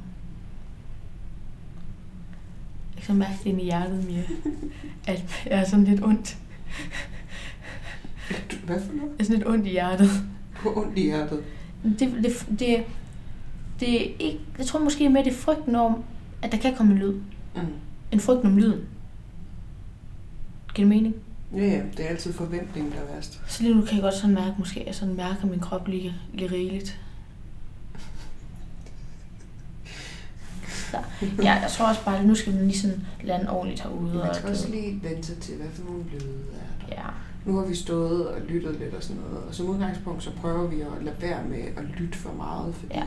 Jeg 2.93 2.93
kan 2.93 2.93
så 3.06 3.12
mærke 3.12 3.38
det 3.44 3.46
inde 3.46 3.60
i 3.60 3.64
hjertet, 3.64 4.04
Mia, 4.04 4.22
at 5.06 5.24
jeg 5.46 5.60
er 5.60 5.64
sådan 5.64 5.84
lidt 5.84 6.02
ondt. 6.02 6.36
Hvad 8.64 8.80
for 8.80 8.92
noget? 8.92 9.10
Jeg 9.10 9.20
er 9.20 9.24
sådan 9.24 9.38
lidt 9.38 9.48
ondt 9.48 9.66
i 9.66 9.70
hjertet. 9.70 10.10
Du 10.64 10.74
har 10.74 10.80
ondt 10.80 10.98
i 10.98 11.02
hjertet. 11.02 11.44
Det, 11.84 11.98
det, 12.22 12.46
det, 12.58 12.84
det 13.80 14.06
er 14.06 14.14
ikke, 14.18 14.40
jeg 14.58 14.66
tror 14.66 14.80
måske 14.80 15.08
mere, 15.08 15.24
det 15.24 15.32
er 15.32 15.36
frygten 15.36 15.74
om, 15.74 16.04
at 16.42 16.52
der 16.52 16.58
kan 16.58 16.76
komme 16.76 16.92
en 16.92 16.98
lyd. 16.98 17.12
Mm. 17.54 17.60
En 18.12 18.20
frygten 18.20 18.46
om 18.46 18.58
lyden. 18.58 18.80
Giver 20.74 20.88
det 20.88 20.96
mening? 20.96 21.14
Ja, 21.52 21.66
ja, 21.66 21.82
det 21.96 22.04
er 22.04 22.08
altid 22.08 22.32
forventningen, 22.32 22.92
der 22.92 22.98
er 22.98 23.14
værst. 23.14 23.40
Så 23.46 23.62
lige 23.62 23.74
nu 23.74 23.82
kan 23.82 23.94
jeg 23.94 24.02
godt 24.02 24.14
sådan 24.14 24.34
mærke, 24.34 24.54
måske 24.58 24.84
jeg 24.86 24.94
sådan 24.94 25.14
mærker 25.14 25.46
min 25.46 25.60
krop 25.60 25.88
lige, 25.88 26.14
lige 26.32 26.50
rigeligt. 26.52 27.00
Så, 30.68 30.98
ja, 31.22 31.52
jeg 31.54 31.70
tror 31.70 31.88
også 31.88 32.04
bare, 32.04 32.18
at 32.18 32.24
nu 32.26 32.34
skal 32.34 32.54
man 32.54 32.66
lige 32.66 32.78
sådan 32.78 33.06
lande 33.22 33.50
ordentligt 33.50 33.80
herude. 33.82 34.14
Man 34.14 34.20
og 34.28 34.34
skal 34.34 34.46
du- 34.48 34.52
også 34.52 34.68
lige 34.70 35.00
vente 35.02 35.34
til, 35.34 35.56
hvad 35.56 35.66
for 35.72 35.84
nogle 35.84 36.04
lyde 36.12 36.44
er 36.54 36.86
der. 36.86 36.94
Ja, 37.02 37.06
Nu 37.44 37.56
har 37.58 37.66
vi 37.66 37.74
stået 37.74 38.28
og 38.28 38.40
lyttet 38.40 38.76
lidt 38.80 38.94
og 38.94 39.02
sådan 39.02 39.22
noget, 39.22 39.44
og 39.48 39.54
som 39.54 39.66
udgangspunkt 39.66 40.22
så 40.22 40.30
prøver 40.40 40.66
vi 40.68 40.80
at 40.80 40.88
lade 41.04 41.16
være 41.20 41.44
med 41.44 41.58
at 41.76 41.84
lytte 41.98 42.18
for 42.18 42.32
meget, 42.32 42.74
fordi 42.74 42.94
Ja. 42.94 42.98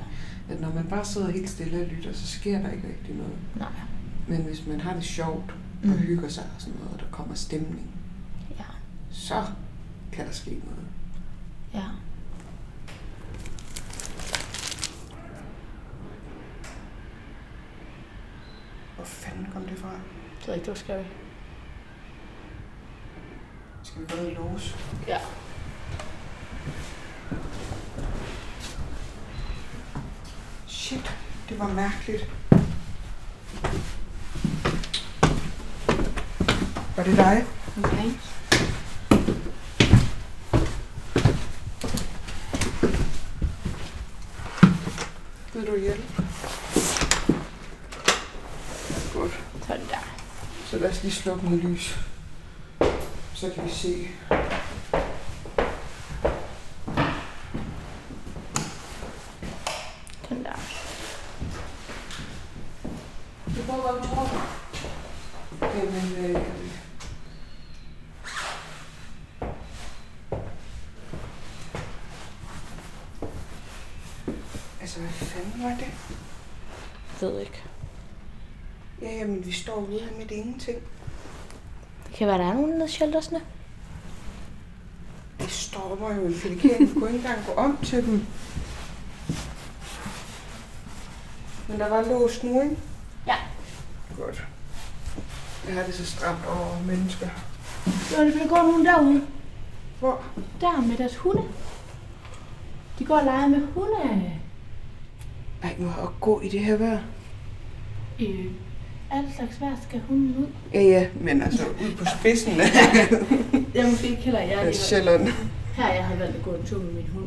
ja. 0.50 0.54
at 0.54 0.62
når 0.62 0.72
man 0.74 0.84
bare 0.90 1.06
sidder 1.06 1.32
helt 1.32 1.50
stille 1.50 1.82
og 1.82 1.88
lytter, 1.88 2.14
så 2.14 2.28
sker 2.28 2.60
der 2.62 2.70
ikke 2.72 2.88
rigtig 2.88 3.16
noget. 3.16 3.34
nej. 3.56 3.68
Men 4.28 4.38
hvis 4.38 4.68
man 4.68 4.82
har 4.82 4.94
det 4.94 5.04
sjovt 5.04 5.52
og 5.84 5.90
Mm. 5.90 5.98
hygger 5.98 6.30
sig 6.30 6.44
og 6.56 6.62
sådan 6.62 6.76
noget, 6.80 6.94
og 6.94 7.00
der 7.00 7.06
kommer 7.12 7.36
stemning, 7.36 7.90
Ja, 8.60 8.64
så 9.12 9.44
kan 10.12 10.26
der 10.26 10.32
ske 10.32 10.50
noget. 10.50 10.88
ja. 11.74 11.84
Fanden 19.08 19.48
kom 19.54 19.66
det 19.66 19.80
fra? 19.80 19.92
Det 20.42 20.50
er 20.50 20.54
ikke, 20.54 20.66
det 20.66 20.72
var 20.72 20.76
scary. 20.76 21.04
Skal 23.84 24.02
vi 24.02 24.06
gå 24.08 24.16
ned 24.16 24.38
og 24.38 24.52
låse? 24.52 24.76
Ja. 25.08 25.18
Shit, 30.68 31.16
det 31.50 31.60
var 31.60 31.68
mærkeligt. 31.68 32.30
Var 36.96 37.04
det 37.04 37.18
dig? 37.18 37.46
Okay. 37.78 38.12
Vil 45.54 45.68
du 45.68 45.78
hjælpe? 45.80 46.24
Godt. 49.14 49.40
Sådan 49.68 49.88
der. 49.88 50.04
Så 50.77 50.84
lad 50.84 50.91
os 50.91 51.03
lige 51.03 51.13
slukke 51.13 51.46
noget 51.46 51.63
lys. 51.63 51.98
Så 53.36 53.51
kan 53.55 53.65
vi 53.65 53.69
se. 53.69 54.07
Sådan 60.29 60.43
der. 60.43 60.53
Du 63.46 63.63
prøver 63.67 63.91
godt, 63.91 64.03
vi 64.03 64.07
tror. 64.07 64.29
Jamen, 65.62 66.36
øh, 66.36 66.41
Altså, 74.81 75.00
hvad 75.00 75.10
fanden 75.10 75.63
var 75.63 75.69
det? 75.69 75.91
Jeg 77.22 77.29
ved 77.29 77.39
ikke. 77.39 77.63
Ja, 79.01 79.12
jamen, 79.12 79.41
her 80.00 80.18
midt 80.18 80.32
i 80.32 80.34
ingenting. 80.34 80.77
Det 82.08 82.16
kan 82.16 82.27
være, 82.27 82.38
der 82.38 82.46
er 82.46 82.54
nogen 82.54 82.82
af 82.82 82.89
sheltersne. 82.89 83.42
Det 85.39 85.51
stopper 85.51 86.13
jo, 86.16 86.32
fordi 86.42 86.54
vi 86.54 86.94
kunne 86.94 87.10
ikke 87.10 87.20
engang 87.27 87.46
gå 87.46 87.51
om 87.51 87.77
til 87.84 88.06
dem. 88.06 88.25
Men 91.68 91.80
der 91.80 91.89
var 91.89 92.01
låst 92.01 92.44
nu, 92.44 92.62
ikke? 92.62 92.77
Ja. 93.27 93.36
Godt. 94.18 94.48
Jeg 95.68 95.75
har 95.75 95.84
det 95.84 95.94
så 95.96 96.06
stramt 96.06 96.46
over 96.46 96.80
mennesker. 96.86 97.27
Jo, 97.88 98.25
det 98.25 98.34
vil 98.34 98.50
gå 98.50 98.56
nogen 98.56 98.86
derude. 98.86 99.27
Hvor? 100.00 100.24
Der 100.62 100.82
med 100.82 100.98
deres 100.98 101.16
hunde. 101.16 101.44
De 103.00 103.06
går 103.06 103.18
og 103.18 103.25
leger 103.25 103.48
med 103.48 103.68
hunde. 103.68 104.32
Ej, 105.63 105.75
må 105.80 105.86
jeg 105.86 106.08
gå 106.22 106.42
i 106.42 106.50
det 106.50 106.60
her 106.60 106.75
vejr? 106.77 107.00
Øh, 108.20 108.46
alle 109.12 109.30
slags 109.36 109.62
vejr 109.62 109.76
skal 109.90 110.02
hunden 110.10 110.36
ud. 110.38 110.46
Ja, 110.74 110.82
ja, 110.82 111.08
men 111.22 111.42
altså 111.42 111.64
ud 111.66 111.96
på 111.98 112.06
spidsen. 112.20 112.54
Jeg 113.76 113.86
er 113.86 113.90
måske 113.92 114.08
ikke 114.10 114.22
heller 114.22 114.40
jeg. 114.40 114.50
alligevel. 114.52 114.76
Sjælland. 114.76 115.28
Her 115.76 115.94
jeg 115.94 116.04
havde 116.06 116.20
valgt 116.20 116.36
at 116.36 116.44
gå 116.44 116.52
en 116.52 116.66
tur 116.66 116.78
med 116.82 116.94
min 116.94 117.06
hund. 117.14 117.26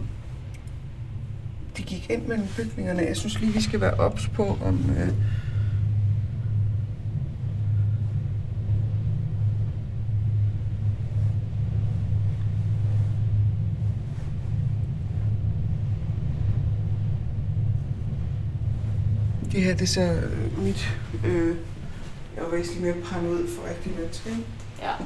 De 1.77 1.83
gik 1.83 2.11
ind 2.11 2.27
mellem 2.27 2.47
bygningerne. 2.57 3.03
Jeg 3.03 3.17
synes 3.17 3.41
lige, 3.41 3.53
vi 3.53 3.63
skal 3.63 3.81
være 3.81 3.95
ops 3.95 4.29
på, 4.29 4.59
om... 4.65 4.91
Øh, 4.99 5.09
Det 19.53 19.63
her, 19.63 19.73
det 19.73 19.83
er 19.83 19.87
så 19.87 20.01
øh, 20.01 20.59
mit... 20.59 20.99
Øh, 21.27 21.57
jeg 22.37 22.45
var 22.45 22.51
væsentligt 22.51 22.97
mere 22.97 23.31
ud 23.31 23.49
for 23.49 23.69
rigtige 23.69 23.95
mennesker, 23.97 24.31
ikke? 24.31 24.45
Ja. 24.79 24.97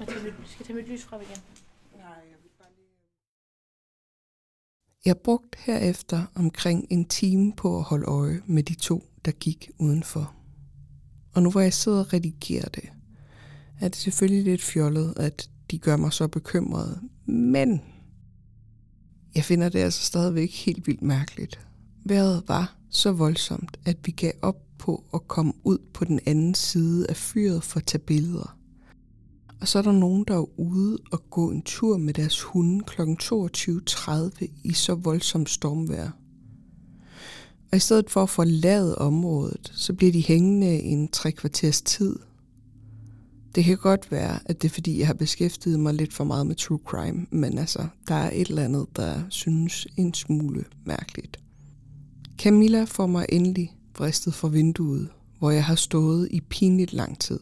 Jeg 0.00 0.08
tager 0.08 0.22
mit, 0.22 0.34
skal 0.46 0.66
tage 0.66 0.76
mit 0.76 0.88
lys 0.88 1.04
frem 1.04 1.20
igen. 1.20 1.42
Nej, 1.96 2.06
jeg 2.06 2.36
vil 2.42 2.50
bare 2.58 2.68
lige... 2.76 2.88
Jeg 5.04 5.18
brugte 5.18 5.58
herefter 5.60 6.24
omkring 6.34 6.86
en 6.90 7.04
time 7.04 7.52
på 7.52 7.78
at 7.78 7.82
holde 7.82 8.06
øje 8.06 8.40
med 8.46 8.62
de 8.62 8.74
to, 8.74 9.08
der 9.24 9.32
gik 9.32 9.70
udenfor. 9.78 10.34
Og 11.34 11.42
nu 11.42 11.50
hvor 11.50 11.60
jeg 11.60 11.72
sidder 11.72 12.00
og 12.00 12.12
redigerer 12.12 12.68
det, 12.68 12.92
er 13.80 13.88
det 13.88 13.96
selvfølgelig 13.96 14.44
lidt 14.44 14.62
fjollet, 14.62 15.14
at 15.16 15.50
de 15.70 15.78
gør 15.78 15.96
mig 15.96 16.12
så 16.12 16.28
bekymret. 16.28 17.00
Men 17.26 17.82
jeg 19.34 19.44
finder 19.44 19.68
det 19.68 19.78
altså 19.78 20.04
stadigvæk 20.04 20.50
helt 20.50 20.86
vildt 20.86 21.02
mærkeligt. 21.02 21.66
Vejret 22.04 22.42
var 22.48 22.76
så 22.90 23.12
voldsomt, 23.12 23.80
at 23.84 23.96
vi 24.04 24.10
gav 24.10 24.32
op 24.42 24.56
på 24.78 25.04
at 25.14 25.28
komme 25.28 25.52
ud 25.64 25.78
på 25.94 26.04
den 26.04 26.20
anden 26.26 26.54
side 26.54 27.06
af 27.08 27.16
fyret 27.16 27.62
for 27.62 27.80
at 27.80 27.86
tage 27.86 28.02
billeder. 28.02 28.56
Og 29.60 29.68
så 29.68 29.78
er 29.78 29.82
der 29.82 29.92
nogen, 29.92 30.24
der 30.28 30.34
er 30.34 30.60
ude 30.60 30.98
og 31.12 31.30
gå 31.30 31.50
en 31.50 31.62
tur 31.62 31.96
med 31.96 32.14
deres 32.14 32.42
hunde 32.42 32.84
kl. 32.84 33.02
22.30 33.02 34.62
i 34.64 34.72
så 34.72 34.94
voldsomt 34.94 35.50
stormvejr. 35.50 36.10
Og 37.72 37.76
i 37.76 37.80
stedet 37.80 38.10
for 38.10 38.22
at 38.22 38.30
forlade 38.30 38.98
området, 38.98 39.72
så 39.74 39.92
bliver 39.92 40.12
de 40.12 40.22
hængende 40.22 40.80
i 40.80 40.88
en 40.88 41.08
tre 41.08 41.32
kvarters 41.32 41.82
tid. 41.82 42.16
Det 43.54 43.64
kan 43.64 43.76
godt 43.76 44.10
være, 44.10 44.38
at 44.44 44.62
det 44.62 44.68
er 44.68 44.72
fordi, 44.72 44.98
jeg 44.98 45.06
har 45.06 45.14
beskæftiget 45.14 45.80
mig 45.80 45.94
lidt 45.94 46.12
for 46.12 46.24
meget 46.24 46.46
med 46.46 46.54
true 46.54 46.80
crime, 46.84 47.26
men 47.30 47.58
altså, 47.58 47.86
der 48.08 48.14
er 48.14 48.30
et 48.34 48.48
eller 48.48 48.64
andet, 48.64 48.86
der 48.96 49.22
synes 49.28 49.86
en 49.96 50.14
smule 50.14 50.64
mærkeligt. 50.84 51.42
Camilla 52.42 52.84
får 52.84 53.06
mig 53.06 53.26
endelig 53.28 53.76
vristet 53.98 54.34
fra 54.34 54.48
vinduet, 54.48 55.08
hvor 55.38 55.50
jeg 55.50 55.64
har 55.64 55.74
stået 55.74 56.28
i 56.30 56.40
pinligt 56.40 56.92
lang 56.92 57.18
tid. 57.18 57.40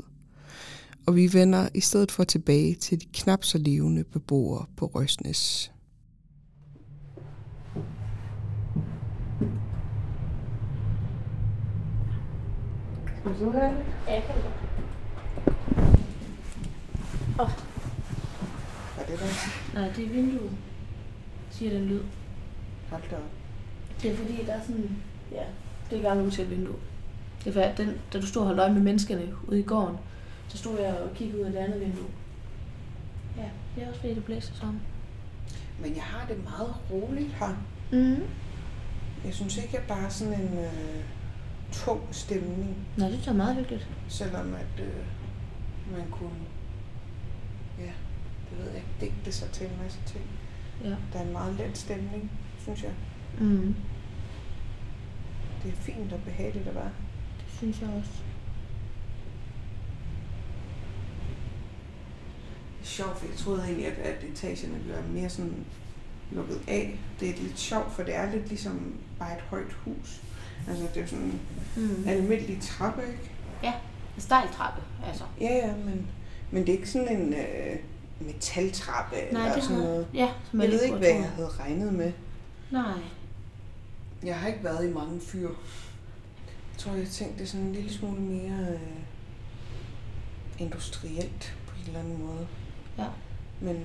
Og 1.07 1.17
vi 1.17 1.33
vender 1.33 1.69
i 1.75 1.81
stedet 1.81 2.13
for 2.13 2.25
tilbage 2.25 2.75
til 2.75 3.01
de 3.01 3.07
knap 3.13 3.45
så 3.45 3.59
levende 3.59 4.05
beboere 4.05 4.67
på 4.77 4.87
Røsnes. 4.87 5.73
Skal 13.21 13.35
du 13.41 13.51
have 13.51 13.75
det? 13.75 13.85
Ja, 14.07 14.13
jeg 14.13 14.23
kan 14.27 14.35
det 14.35 14.45
godt. 17.37 17.51
Hvad 18.95 19.05
er 19.05 19.11
det 19.11 19.19
der? 19.19 19.27
Nej, 19.75 19.93
det 19.97 20.05
er 20.05 20.09
vinduet, 20.09 20.51
siger 21.51 21.73
den 21.73 21.85
lyd. 21.85 22.03
Hold 22.91 23.03
da 23.11 23.17
op. 23.17 23.40
Det 24.03 24.11
er 24.11 24.17
fordi, 24.17 24.45
der 24.47 24.53
er 24.53 24.61
sådan... 24.61 24.97
Ja, 25.33 25.43
det 25.91 25.93
er 25.93 25.97
et 25.97 26.03
gammelt 26.03 26.35
til 26.35 26.51
vindue. 26.51 26.77
Det 27.45 27.47
er 27.47 27.53
for, 27.53 27.83
den, 27.85 27.95
da 28.13 28.21
du 28.21 28.27
stod 28.27 28.43
og 28.43 28.47
holdt 28.47 28.61
øje 28.61 28.73
med 28.73 28.81
menneskerne 28.83 29.35
ude 29.49 29.61
i 29.61 29.63
gården, 29.63 29.97
så 30.49 30.59
stod 30.59 30.81
jeg 30.81 30.95
og 30.95 31.15
kiggede 31.15 31.41
ud 31.41 31.47
af 31.47 31.53
det 31.53 31.59
andet 31.59 31.81
vindue. 31.81 32.07
Ja, 33.37 33.49
det 33.75 33.83
er 33.85 33.89
også 33.89 34.01
fordi, 34.01 34.15
det 34.15 34.25
blæser 34.25 34.55
sådan. 34.55 34.81
Men 35.83 35.95
jeg 35.97 36.03
har 36.03 36.27
det 36.29 36.45
meget 36.45 36.75
roligt 36.91 37.33
her. 37.33 37.57
Mm. 37.93 38.23
Jeg 39.25 39.35
synes 39.35 39.57
ikke, 39.57 39.81
der 39.89 39.95
er 39.95 40.09
sådan 40.09 40.41
en 40.41 40.59
øh, 40.59 41.05
tung 41.73 42.01
stemning, 42.11 42.77
Nå, 42.97 43.05
det 43.07 43.27
er 43.29 43.33
meget 43.33 43.57
hyggeligt. 43.57 43.89
selvom 44.09 44.55
at 44.55 44.85
øh, 44.85 45.05
man 45.99 46.11
kunne, 46.11 46.31
ja, 47.79 47.93
det 48.51 48.59
ved 48.59 48.67
jeg 48.67 48.77
ikke, 48.77 48.89
digte 49.01 49.33
sig 49.33 49.49
til 49.51 49.67
en 49.67 49.73
masse 49.83 49.99
ting. 50.07 50.25
Ja. 50.85 50.89
Der 50.89 51.19
er 51.19 51.23
en 51.27 51.33
meget 51.33 51.55
let 51.55 51.79
stemning, 51.79 52.31
synes 52.59 52.83
jeg. 52.83 52.93
Mm. 53.41 53.75
Det 55.63 55.69
er 55.73 55.77
fint 55.77 56.13
og 56.13 56.21
behageligt 56.25 56.69
at 56.69 56.75
være. 56.75 56.91
Det 57.39 57.47
synes 57.59 57.81
jeg 57.81 57.89
også. 57.89 58.11
Det 62.79 62.83
er 62.87 62.89
sjovt, 62.89 63.19
for 63.19 63.27
jeg 63.27 63.37
troede 63.37 63.63
egentlig, 63.65 63.87
at, 63.87 63.99
at 63.99 64.25
etagerne 64.25 64.75
ville 64.75 64.93
være 64.93 65.03
mere 65.13 65.29
sådan 65.29 65.65
lukket 66.31 66.61
af. 66.69 66.99
Det 67.21 67.29
er 67.31 67.35
lidt 67.43 67.59
sjovt, 67.59 67.93
for 67.93 68.03
det 68.03 68.15
er 68.17 68.31
lidt 68.33 68.49
ligesom 68.49 68.95
bare 69.19 69.33
et 69.37 69.41
højt 69.43 69.73
hus. 69.73 70.21
Altså, 70.69 70.85
det 70.95 71.03
er 71.03 71.07
sådan 71.07 71.25
en 71.25 71.41
Mm. 71.77 72.05
almindelig 72.09 72.59
trappe, 72.63 73.03
ikke? 73.03 73.31
En 74.17 74.21
stejl 74.23 74.49
trappe, 74.53 74.83
altså. 75.09 75.25
Ja, 75.41 75.55
ja, 75.67 75.77
men, 75.77 76.07
men 76.51 76.63
det 76.67 76.69
er 76.69 76.77
ikke 76.77 76.91
sådan 76.91 77.17
en 77.17 77.35
øh, 77.35 77.77
metaltrappe 78.21 79.17
Nej, 79.17 79.25
eller 79.43 79.55
det 79.55 79.63
sådan 79.63 79.79
noget. 79.79 80.07
ja, 80.15 80.29
som 80.51 80.61
Jeg 80.61 80.69
ved 80.71 80.75
lige 80.79 80.85
ikke, 80.87 80.99
hvad 80.99 81.09
jeg 81.09 81.31
havde 81.31 81.49
regnet 81.49 81.93
med. 81.95 82.13
Nej. 82.71 82.93
Jeg 84.25 84.37
har 84.39 84.49
ikke 84.49 84.65
været 84.65 84.91
i 84.91 84.93
mange 84.93 85.21
fyr. 85.21 85.49
Jeg 86.73 86.79
tror, 86.79 86.93
jeg 86.93 87.07
tænkte 87.09 87.39
det 87.39 87.49
sådan 87.49 87.67
en 87.67 87.73
lille 87.73 87.93
smule 87.93 88.21
mere 88.21 88.67
øh, 88.73 88.81
industrielt 90.59 91.57
på 91.67 91.73
en 91.81 91.87
eller 91.87 92.01
anden 92.01 92.19
måde. 92.27 92.47
Ja. 92.99 93.07
Men 93.61 93.77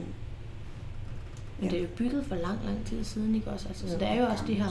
Men 1.60 1.70
det 1.70 1.78
er 1.78 1.82
jo 1.82 1.88
bygget 1.98 2.26
for 2.26 2.36
lang, 2.36 2.60
lang 2.66 2.86
tid 2.86 3.04
siden, 3.04 3.36
ikke 3.36 3.48
også? 3.52 3.68
Altså, 3.68 3.90
så 3.90 3.98
der 3.98 4.08
er 4.08 4.20
jo 4.22 4.26
også 4.26 4.44
de 4.48 4.54
her 4.54 4.70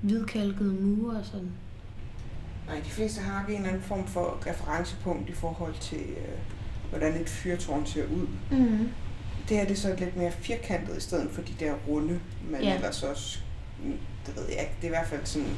hvidkalkede 0.00 0.72
mure 0.72 1.16
og 1.16 1.24
sådan. 1.26 1.50
nej, 2.66 2.76
de 2.76 2.90
fleste 2.90 3.20
har 3.20 3.40
ikke 3.40 3.52
en 3.52 3.58
eller 3.58 3.68
anden 3.68 3.82
form 3.82 4.06
for 4.06 4.42
referencepunkt 4.46 5.28
i 5.28 5.32
forhold 5.32 5.74
til, 5.80 6.00
øh, 6.00 6.38
hvordan 6.90 7.20
et 7.20 7.28
fyrtårn 7.28 7.86
ser 7.86 8.04
ud. 8.06 8.26
Mm. 8.50 8.88
Det 9.48 9.56
her 9.56 9.64
det 9.64 9.72
er 9.72 9.76
så 9.76 9.96
lidt 9.98 10.16
mere 10.16 10.32
firkantet 10.32 10.96
i 10.96 11.00
stedet 11.00 11.30
for 11.30 11.42
de 11.42 11.52
der 11.60 11.74
runde, 11.88 12.20
men 12.50 12.62
Ja. 12.62 12.74
ellers 12.74 13.02
også, 13.02 13.40
det 14.26 14.36
ved 14.36 14.44
jeg 14.48 14.60
ikke, 14.60 14.72
det 14.80 14.84
er 14.84 14.86
i 14.86 14.96
hvert 14.98 15.06
fald 15.08 15.24
sådan, 15.26 15.48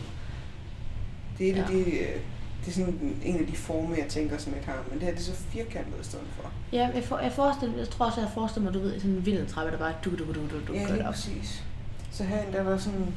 det 1.39 1.49
er 1.51 1.57
Ja. 1.57 1.67
de, 1.73 1.79
øh, 1.81 2.21
det 2.61 2.69
er 2.69 2.73
sådan 2.73 3.19
en 3.25 3.39
af 3.41 3.47
de 3.47 3.57
former, 3.57 3.97
jeg 3.97 4.07
tænker 4.09 4.39
sådan 4.39 4.55
lidt 4.55 4.67
her, 4.67 4.75
men 4.91 4.95
det 4.99 5.03
her 5.03 5.11
det 5.15 5.21
er 5.21 5.25
så 5.25 5.33
firkantet 5.35 6.01
i 6.01 6.05
stedet 6.05 6.27
for. 6.41 6.51
Ja, 6.73 6.91
jeg, 6.95 7.05
for, 7.05 7.19
jeg, 7.19 7.33
forestiller, 7.33 7.79
jeg 7.79 7.89
tror 7.89 8.07
også, 8.07 8.21
jeg 8.21 8.31
forestiller 8.35 8.71
mig, 8.71 8.75
du 8.75 8.87
ved, 8.89 9.01
sådan 9.01 9.11
en 9.17 9.27
vild 9.27 9.47
trappe, 9.47 9.73
der 9.73 9.79
bare 9.79 9.95
du 10.05 10.11
du 10.11 10.17
du 10.27 10.33
du 10.33 10.61
du 10.69 10.73
Ja, 10.73 10.91
lige 10.93 11.09
op. 11.09 11.15
præcis. 11.15 11.65
Så 12.13 12.25
herinde 12.25 12.53
der 12.53 12.63
var 12.63 12.79
sådan, 12.79 13.15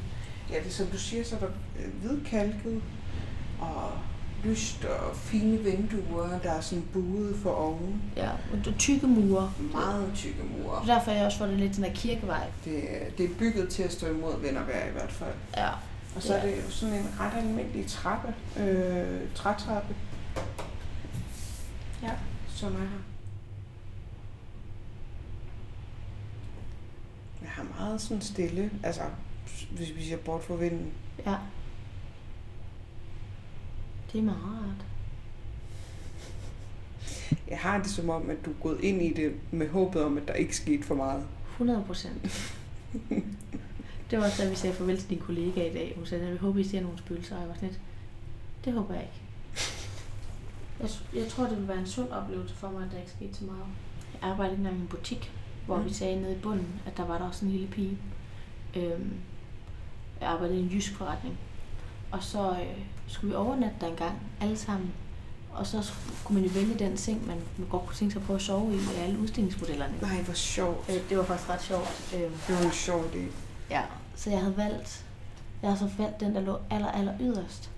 ja, 0.52 0.56
det 0.64 0.72
som 0.72 0.86
du 0.86 0.98
siger, 0.98 1.24
så 1.24 1.34
er 1.36 1.38
der 1.40 1.48
øh, 1.78 2.02
hvidkalket 2.02 2.82
og 3.60 3.90
lyst 4.44 4.84
og 4.84 5.16
fine 5.16 5.58
vinduer, 5.58 6.38
der 6.42 6.50
er 6.50 6.60
sådan 6.60 6.84
buet 6.92 7.36
for 7.36 7.50
oven. 7.50 8.02
Ja, 8.16 8.30
og 8.30 8.58
det 8.64 8.66
er 8.66 8.78
tykke 8.78 9.06
mure. 9.06 9.52
Meget 9.72 10.12
tykke 10.14 10.42
mure. 10.58 10.80
Er 10.82 10.84
derfor, 10.94 11.10
jeg 11.10 11.26
også 11.26 11.38
får 11.38 11.46
det 11.46 11.58
lidt 11.58 11.76
sådan 11.76 11.90
der 11.90 11.96
kirkevej. 11.96 12.46
Det, 12.64 12.82
det 13.18 13.24
er 13.30 13.34
bygget 13.38 13.68
til 13.68 13.82
at 13.82 13.92
stå 13.92 14.06
imod 14.06 14.40
vind 14.40 14.56
og 14.56 14.66
vejr 14.66 14.88
i 14.88 14.92
hvert 14.92 15.12
fald. 15.12 15.34
Ja. 15.56 15.68
Og 16.16 16.22
så 16.22 16.34
er 16.34 16.46
Ja. 16.46 16.50
det 16.50 16.56
jo 16.64 16.70
sådan 16.70 16.94
en 16.94 17.08
ret 17.20 17.32
almindelig 17.38 17.86
trappe, 17.86 18.34
øh, 18.60 19.20
trætrappe, 19.34 19.94
Ja. 22.02 22.10
som 22.48 22.74
er 22.74 22.78
her. 22.78 22.86
Jeg 27.42 27.50
har 27.50 27.66
meget 27.78 28.00
sådan 28.00 28.20
stille, 28.22 28.70
altså 28.82 29.02
hvis 29.76 29.96
vi 29.96 30.04
ser 30.04 30.16
bort 30.16 30.44
fra 30.44 30.54
vinden. 30.54 30.92
Ja. 31.26 31.34
Det 34.12 34.18
er 34.18 34.22
meget 34.22 34.38
rart. 34.42 34.84
Jeg 37.48 37.58
har 37.58 37.78
det 37.78 37.86
som 37.90 38.10
om, 38.10 38.30
at 38.30 38.36
du 38.44 38.50
er 38.50 38.54
gået 38.62 38.80
ind 38.80 39.02
i 39.02 39.12
det 39.12 39.34
med 39.50 39.68
håbet 39.68 40.02
om, 40.04 40.16
at 40.18 40.28
der 40.28 40.34
ikke 40.34 40.56
skete 40.56 40.82
for 40.82 40.94
meget. 40.94 41.24
100 41.52 41.84
procent. 41.86 42.22
det 44.10 44.18
var 44.18 44.24
også 44.24 44.42
da 44.42 44.48
vi 44.50 44.54
sagde 44.54 44.74
farvel 44.76 44.98
til 44.98 45.10
din 45.10 45.18
kollega 45.18 45.70
i 45.70 45.72
dag. 45.72 45.92
Hun 45.96 46.06
sagde, 46.06 46.26
at 46.26 46.32
vi 46.32 46.36
håber, 46.38 46.58
I 46.58 46.64
ser 46.64 46.80
nogle 46.80 46.98
spøgelser. 46.98 47.34
Og 47.34 47.40
jeg 47.40 47.48
var 47.48 47.54
sådan 47.54 47.68
lidt, 47.68 47.80
det 48.64 48.72
håber 48.72 48.94
jeg 48.94 49.02
ikke. 49.02 49.20
Jeg, 50.80 50.90
jeg 51.22 51.28
tror, 51.28 51.46
det 51.46 51.58
vil 51.58 51.68
være 51.68 51.78
en 51.78 51.86
sund 51.86 52.10
oplevelse 52.10 52.54
for 52.54 52.70
mig, 52.70 52.84
at 52.84 52.92
der 52.92 52.98
ikke 52.98 53.10
skete 53.10 53.34
så 53.34 53.44
meget. 53.44 53.62
Jeg 54.22 54.30
arbejdede 54.30 54.56
engang 54.58 54.76
i 54.76 54.80
en 54.80 54.86
butik, 54.86 55.32
hvor 55.66 55.78
Mm. 55.78 55.84
vi 55.84 55.92
sagde 55.92 56.20
nede 56.20 56.32
i 56.36 56.38
bunden, 56.38 56.80
at 56.86 56.96
der 56.96 57.06
var 57.06 57.18
der 57.18 57.24
også 57.24 57.44
en 57.44 57.50
lille 57.50 57.66
pige. 57.68 57.98
Øhm, 58.76 59.12
jeg 60.20 60.28
arbejdede 60.28 60.58
i 60.58 60.62
en 60.62 60.68
jysk 60.68 60.94
forretning. 60.96 61.38
Og 62.12 62.22
så 62.22 62.50
øh, 62.50 62.78
skulle 63.06 63.30
vi 63.30 63.36
overnatte 63.36 63.76
der 63.80 63.86
en 63.86 63.96
gang, 63.96 64.18
alle 64.40 64.56
sammen. 64.56 64.92
Og 65.52 65.66
så 65.66 65.92
kunne 66.24 66.40
man 66.40 66.44
jo 66.50 66.60
vælge 66.60 66.78
den 66.78 66.96
seng, 66.96 67.26
man, 67.26 67.36
man 67.58 67.68
godt 67.68 67.86
kunne 67.86 67.96
tænke 67.96 68.12
sig 68.12 68.22
på 68.22 68.34
at 68.34 68.42
sove 68.42 68.72
i, 68.72 68.76
med 68.76 68.94
alle 69.04 69.18
udstillingsmodellerne. 69.18 69.94
Nej, 70.02 70.22
hvor 70.22 70.34
sjovt. 70.34 70.88
Øh, 70.88 71.08
det 71.08 71.18
var 71.18 71.24
faktisk 71.24 71.50
ret 71.50 71.62
sjovt. 71.62 72.12
Øh, 72.14 72.20
Det 72.20 72.58
var 72.58 72.62
en 72.64 72.72
sjov 72.72 73.00
idé. 73.04 73.18
ja, 73.70 73.82
så 74.16 74.30
jeg 74.30 74.38
havde 74.40 74.56
valgt, 74.56 75.04
jeg 75.62 75.70
havde 75.70 75.78
så 75.90 76.02
valgt 76.02 76.20
den, 76.20 76.34
der 76.34 76.40
lå 76.40 76.56
aller, 76.70 76.88
aller 76.88 77.12
yderst. 77.20 77.70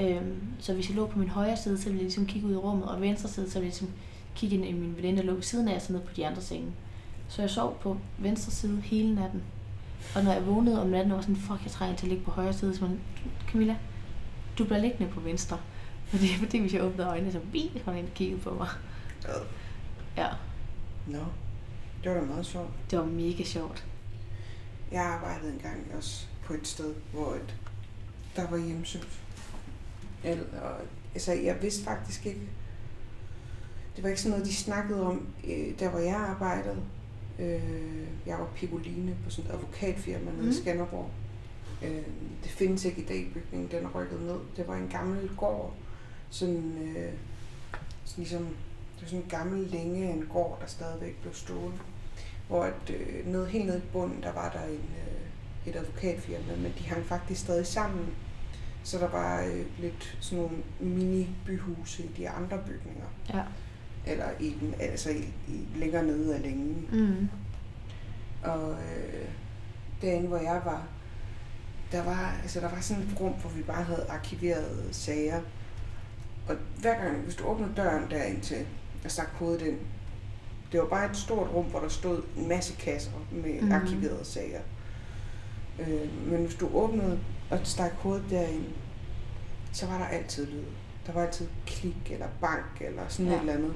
Øhm, 0.00 0.42
så 0.60 0.74
hvis 0.74 0.88
jeg 0.88 0.96
lå 0.96 1.06
på 1.06 1.18
min 1.18 1.28
højre 1.28 1.56
side, 1.56 1.78
så 1.78 1.84
ville 1.84 1.96
jeg 1.98 2.02
ligesom 2.04 2.26
kigge 2.26 2.48
ud 2.48 2.52
i 2.52 2.56
rummet, 2.56 2.88
og 2.88 3.00
venstre 3.00 3.28
side, 3.28 3.50
så 3.50 3.58
ville 3.58 3.64
jeg 3.72 3.80
ligesom 3.80 3.88
kigge 4.34 4.56
ind 4.56 4.64
i 4.64 4.72
min 4.72 4.96
veninde, 4.96 5.18
der 5.18 5.24
lå 5.24 5.34
ved 5.34 5.42
siden 5.42 5.68
af, 5.68 5.74
og 5.74 5.82
så 5.82 5.92
ned 5.92 6.00
på 6.00 6.12
de 6.16 6.26
andre 6.26 6.42
senge. 6.42 6.66
Så 7.28 7.42
jeg 7.42 7.50
sov 7.50 7.78
på 7.82 7.96
venstre 8.18 8.52
side 8.52 8.80
hele 8.80 9.14
natten. 9.14 9.42
Og 10.16 10.24
når 10.24 10.32
jeg 10.32 10.46
vågnede 10.46 10.82
om 10.82 10.88
natten, 10.88 11.12
var 11.12 11.20
sådan, 11.20 11.36
fuck, 11.36 11.64
jeg 11.64 11.70
trænger 11.70 11.96
til 11.96 12.06
at 12.06 12.10
ligge 12.10 12.24
på 12.24 12.30
højre 12.30 12.52
side. 12.52 12.76
Så 12.76 12.84
man, 12.84 13.00
Camilla, 13.50 13.76
du 14.58 14.64
bliver 14.64 14.78
liggende 14.78 15.12
på 15.12 15.20
venstre. 15.20 15.58
Fordi, 16.06 16.28
fordi 16.42 16.60
hvis 16.60 16.74
jeg 16.74 16.82
åbnede 16.82 17.08
øjnene, 17.08 17.32
så 17.32 17.38
hun 17.84 17.96
ind 17.96 18.06
og 18.06 18.14
kiggede 18.14 18.40
på 18.40 18.54
mig. 18.54 18.68
Ja, 20.16 20.28
Nå, 21.06 21.18
det 22.04 22.12
var 22.12 22.20
da 22.20 22.26
meget 22.26 22.46
sjovt. 22.46 22.70
det 22.90 22.98
var 22.98 23.04
mega 23.04 23.42
sjovt. 23.42 23.86
Jeg 24.92 25.02
arbejdede 25.02 25.52
engang 25.52 25.86
også 25.96 26.26
på 26.44 26.54
et 26.54 26.66
sted, 26.66 26.94
hvor 27.12 27.34
et, 27.34 27.54
der 28.36 28.50
var 28.50 28.56
hjemsøgt. 28.56 29.20
Eller, 30.24 30.44
altså, 31.14 31.32
jeg 31.32 31.62
vidste 31.62 31.84
faktisk 31.84 32.26
ikke, 32.26 32.48
det 33.96 34.02
var 34.02 34.08
ikke 34.08 34.20
sådan 34.20 34.30
noget, 34.30 34.46
de 34.46 34.54
snakkede 34.54 35.06
om, 35.06 35.26
øh, 35.44 35.78
der 35.78 35.90
hvor 35.90 35.98
jeg 35.98 36.16
arbejdede. 36.16 36.82
Øh, 37.38 38.06
jeg 38.26 38.38
var 38.38 38.48
pigoline 38.56 39.16
på 39.24 39.30
sådan 39.30 39.50
et 39.50 39.54
advokatfirma 39.54 40.30
nede 40.30 40.42
Mm. 40.42 40.48
i 40.48 40.52
Skanderborg. 40.52 41.10
Øh, 41.82 42.02
det 42.42 42.50
findes 42.50 42.84
ikke 42.84 43.00
i 43.02 43.04
dag, 43.04 43.30
bygningen 43.34 43.70
den 43.70 43.84
er 43.84 43.88
rykket 44.00 44.20
ned. 44.22 44.38
Det 44.56 44.68
var 44.68 44.76
en 44.76 44.88
gammel 44.88 45.30
gård, 45.36 45.74
sådan, 46.30 46.78
øh, 46.82 47.12
sådan 48.04 48.22
ligesom, 48.24 48.42
det 48.42 49.02
var 49.02 49.06
sådan 49.08 49.22
en 49.24 49.28
gammel 49.30 49.66
længe 49.66 50.08
af 50.08 50.12
en 50.12 50.26
gård, 50.32 50.58
der 50.60 50.66
stadigvæk 50.66 51.16
blev 51.22 51.34
stående. 51.34 51.78
Hvor 52.48 52.64
at, 52.64 52.90
øh, 52.90 53.26
ned, 53.26 53.46
helt 53.46 53.66
nede 53.66 53.78
i 53.78 53.90
bunden, 53.92 54.22
der 54.22 54.32
var 54.32 54.50
der 54.50 54.64
en, 54.64 54.74
øh, 54.98 55.70
et 55.72 55.76
advokatfirma, 55.76 56.56
men 56.56 56.72
de 56.78 56.84
hang 56.84 57.04
faktisk 57.04 57.40
stadig 57.40 57.66
sammen. 57.66 58.06
Så 58.82 58.98
der 58.98 59.08
var 59.08 59.42
øh, 59.44 59.64
lidt 59.78 60.16
sådan 60.20 60.38
nogle 60.44 60.56
mini-byhuse 60.80 62.02
i 62.02 62.10
de 62.16 62.28
andre 62.28 62.58
bygninger. 62.66 63.06
Ja. 63.34 63.42
Eller 64.06 64.26
i 64.40 64.56
den, 64.60 64.74
altså 64.80 65.10
i, 65.10 65.32
i, 65.48 65.66
længere 65.76 66.04
nede 66.04 66.34
af 66.34 66.42
længen. 66.42 66.88
Mm. 66.92 67.28
Og 68.42 68.72
øh, 68.72 69.28
derinde, 70.02 70.28
hvor 70.28 70.38
jeg 70.38 70.60
var, 70.64 70.86
der 71.92 72.04
var, 72.04 72.36
altså, 72.42 72.60
der 72.60 72.68
var 72.68 72.80
sådan 72.80 73.02
et 73.02 73.20
rum, 73.20 73.32
hvor 73.32 73.50
vi 73.50 73.62
bare 73.62 73.82
havde 73.82 74.06
arkiveret 74.08 74.88
sager. 74.92 75.40
Og 76.48 76.56
hver 76.80 77.02
gang, 77.02 77.16
hvis 77.16 77.34
du 77.34 77.44
åbnede 77.44 77.72
døren 77.76 78.10
derind 78.10 78.40
til 78.40 78.66
og 79.04 79.10
stak 79.10 79.28
hovedet 79.28 79.66
ind, 79.66 79.78
det 80.72 80.80
var 80.80 80.86
bare 80.86 81.10
et 81.10 81.16
stort 81.16 81.48
rum, 81.54 81.64
hvor 81.64 81.80
der 81.80 81.88
stod 81.88 82.22
en 82.36 82.48
masse 82.48 82.76
kasser 82.76 83.10
med 83.32 83.60
mm. 83.60 83.72
arkiverede 83.72 84.24
sager. 84.24 84.60
Øh, 85.78 86.28
men 86.30 86.44
hvis 86.44 86.54
du 86.54 86.70
åbnede 86.74 87.20
og 87.50 87.60
stak 87.64 87.92
hovedet 87.92 88.24
derind, 88.30 88.64
så 89.72 89.86
var 89.86 89.98
der 89.98 90.04
altid 90.04 90.46
lyd. 90.46 90.64
Der 91.06 91.12
var 91.12 91.22
altid 91.22 91.46
klik 91.66 92.10
eller 92.10 92.26
bank 92.40 92.80
eller 92.80 93.02
sådan 93.08 93.26
ja. 93.26 93.36
et 93.36 93.40
eller 93.40 93.52
andet. 93.52 93.74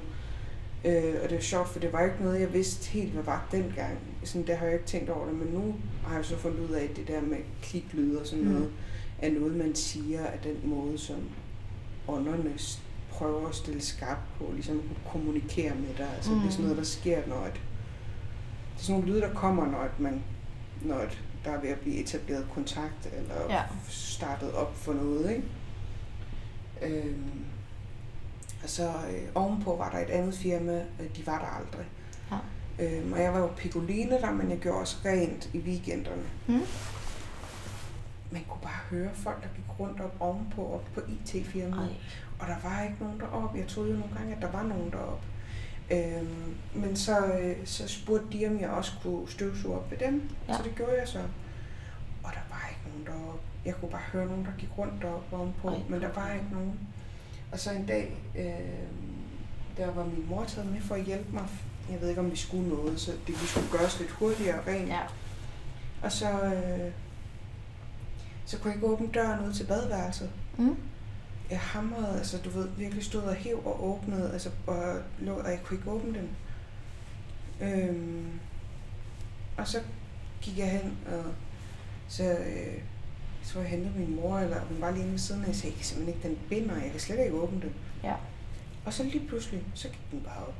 Øh, 0.84 1.14
og 1.22 1.28
det 1.28 1.34
var 1.36 1.40
sjovt, 1.42 1.68
for 1.68 1.78
det 1.80 1.92
var 1.92 2.04
ikke 2.04 2.16
noget, 2.22 2.40
jeg 2.40 2.52
vidste 2.52 2.90
helt, 2.90 3.12
hvad 3.12 3.22
var 3.22 3.48
dengang. 3.52 3.98
Sådan, 4.24 4.46
der 4.46 4.54
har 4.56 4.64
jeg 4.66 4.74
ikke 4.74 4.86
tænkt 4.86 5.10
over 5.10 5.26
det, 5.26 5.34
men 5.34 5.48
nu 5.48 5.74
har 6.06 6.16
jeg 6.16 6.24
så 6.24 6.36
fundet 6.36 6.60
ud 6.68 6.74
af, 6.74 6.84
at 6.84 6.96
det 6.96 7.08
der 7.08 7.20
med 7.20 7.36
kliklyd 7.62 8.16
og 8.16 8.26
sådan 8.26 8.44
Mm. 8.44 8.50
noget, 8.50 8.70
er 9.18 9.30
noget, 9.30 9.56
man 9.56 9.74
siger 9.74 10.26
af 10.26 10.38
den 10.38 10.56
måde, 10.64 10.98
som 10.98 11.16
ånderne 12.08 12.52
prøver 13.10 13.48
at 13.48 13.54
stille 13.54 13.80
skarpt 13.80 14.20
på, 14.38 14.50
ligesom 14.54 14.76
at 14.90 15.12
kommunikere 15.12 15.74
med 15.74 15.94
dig. 15.98 16.08
Altså, 16.16 16.30
mm. 16.30 16.38
det 16.38 16.46
er 16.46 16.50
sådan 16.50 16.62
noget, 16.64 16.78
der 16.78 16.84
sker, 16.84 17.18
når 17.26 17.44
et, 17.46 17.52
det 17.52 18.80
er 18.80 18.82
sådan 18.84 19.00
nogle 19.00 19.12
lyde, 19.12 19.20
der 19.20 19.34
kommer, 19.34 19.66
når 19.70 19.84
et 19.84 20.00
man, 20.00 20.22
når 20.82 20.96
et, 20.98 21.22
der 21.44 21.50
er 21.50 21.60
ved 21.60 21.68
at 21.68 21.80
blive 21.80 21.96
etableret 21.96 22.46
kontakt, 22.54 23.08
eller 23.18 23.54
Ja. 23.54 23.62
startet 23.88 24.52
op 24.52 24.76
for 24.76 24.92
noget, 24.92 25.30
ikke? 25.30 25.42
Øhm, 26.82 27.37
og 28.62 28.68
så 28.68 28.88
øh, 28.88 29.28
ovenpå 29.34 29.76
var 29.76 29.90
der 29.90 29.98
et 29.98 30.10
andet 30.10 30.34
firma, 30.34 30.84
øh, 31.00 31.16
de 31.16 31.26
var 31.26 31.38
der 31.38 31.46
aldrig. 31.46 31.86
Ja. 32.30 32.36
Øhm, 32.84 33.12
og 33.12 33.22
jeg 33.22 33.32
var 33.32 33.38
jo 33.38 33.46
picoline 33.56 34.10
der, 34.10 34.32
men 34.32 34.50
jeg 34.50 34.58
gjorde 34.58 34.78
også 34.78 34.96
rent 35.04 35.50
i 35.52 35.58
weekenderne. 35.58 36.22
Mm. 36.46 36.62
Man 38.30 38.44
kunne 38.48 38.62
bare 38.62 38.80
høre 38.90 39.10
folk, 39.14 39.42
der 39.42 39.48
gik 39.56 39.80
rundt 39.80 40.00
op 40.00 40.16
ovenpå, 40.20 40.66
op 40.74 40.84
på 40.94 41.00
IT-firmaet. 41.08 41.96
Og 42.38 42.46
der 42.46 42.56
var 42.62 42.82
ikke 42.82 42.96
nogen 43.00 43.20
deroppe. 43.20 43.58
Jeg 43.58 43.68
troede 43.68 43.90
jo 43.90 43.96
nogle 43.96 44.14
gange, 44.14 44.36
at 44.36 44.42
der 44.42 44.50
var 44.50 44.62
nogen 44.62 44.90
deroppe. 44.90 45.26
Øhm, 45.90 46.54
men 46.74 46.96
så, 46.96 47.26
øh, 47.26 47.56
så 47.64 47.88
spurgte 47.88 48.38
de, 48.38 48.46
om 48.46 48.60
jeg 48.60 48.70
også 48.70 48.92
kunne 49.02 49.30
støvsuge 49.30 49.76
op 49.76 49.90
ved 49.90 49.98
dem. 49.98 50.30
Ja. 50.48 50.56
Så 50.56 50.62
det 50.62 50.74
gjorde 50.74 50.92
jeg 51.00 51.08
så. 51.08 51.18
Og 52.22 52.32
der 52.32 52.44
var 52.50 52.70
ikke 52.70 52.82
nogen 52.88 53.06
deroppe. 53.06 53.40
Jeg 53.64 53.74
kunne 53.74 53.90
bare 53.90 54.00
høre 54.12 54.26
nogen, 54.26 54.44
der 54.44 54.50
gik 54.58 54.68
rundt 54.78 55.02
deroppe 55.02 55.36
ovenpå, 55.36 55.68
Ej, 55.68 55.78
men 55.88 56.00
der 56.00 56.12
var 56.12 56.32
ikke 56.32 56.46
nogen. 56.52 56.78
Og 57.52 57.58
så 57.58 57.72
en 57.72 57.86
dag, 57.86 58.16
øh, 58.36 58.88
der 59.76 59.90
var 59.90 60.04
min 60.04 60.26
mor 60.28 60.44
taget 60.44 60.72
med 60.72 60.80
for 60.80 60.94
at 60.94 61.04
hjælpe 61.04 61.32
mig. 61.32 61.48
Jeg 61.90 62.00
ved 62.00 62.08
ikke, 62.08 62.20
om 62.20 62.30
vi 62.30 62.36
skulle 62.36 62.68
noget, 62.68 63.00
så 63.00 63.12
det 63.26 63.42
vi 63.42 63.46
skulle 63.46 63.68
gøres 63.70 63.98
lidt 64.00 64.10
hurtigere 64.10 64.66
rent. 64.66 64.88
Ja. 64.88 65.00
Og 66.02 66.12
så, 66.12 66.30
øh, 66.30 66.92
så 68.46 68.58
kunne 68.58 68.68
jeg 68.68 68.76
ikke 68.76 68.86
åbne 68.86 69.08
døren 69.14 69.48
ud 69.48 69.52
til 69.52 69.64
badeværelset. 69.64 70.30
Mm. 70.58 70.76
Jeg 71.50 71.60
hamrede, 71.60 72.18
altså 72.18 72.38
du 72.38 72.50
ved, 72.50 72.68
virkelig 72.68 73.04
stod 73.04 73.22
og 73.22 73.34
hæv 73.34 73.66
og 73.66 73.84
åbnede, 73.84 74.32
altså, 74.32 74.50
og, 74.66 74.96
lå, 75.18 75.32
og 75.32 75.50
jeg 75.50 75.60
kunne 75.64 75.78
ikke 75.78 75.90
åbne 75.90 76.18
den. 76.18 76.28
Øhm, 77.60 78.40
og 79.56 79.68
så 79.68 79.80
gik 80.40 80.58
jeg 80.58 80.70
hen, 80.70 80.98
og 81.06 81.24
så, 82.08 82.24
øh, 82.24 82.82
tror 83.48 83.60
jeg 83.60 83.70
hentede 83.70 83.98
min 83.98 84.16
mor, 84.16 84.38
eller 84.38 84.60
hun 84.60 84.80
var 84.80 84.90
lige 84.90 85.00
inde 85.00 85.12
ved 85.12 85.18
siden 85.18 85.40
af, 85.40 85.44
og 85.44 85.48
jeg 85.48 85.56
sagde, 85.56 85.72
jeg 85.72 85.76
kan 85.76 85.84
simpelthen 85.84 86.14
ikke, 86.14 86.28
den 86.28 86.38
binder, 86.48 86.82
jeg 86.82 86.90
kan 86.90 87.00
slet 87.00 87.18
ikke 87.18 87.34
åbne 87.34 87.60
den. 87.60 87.74
Ja. 88.04 88.14
Og 88.84 88.92
så 88.92 89.02
lige 89.02 89.26
pludselig, 89.28 89.62
så 89.74 89.88
gik 89.88 90.10
den 90.10 90.20
bare 90.20 90.46
op. 90.46 90.54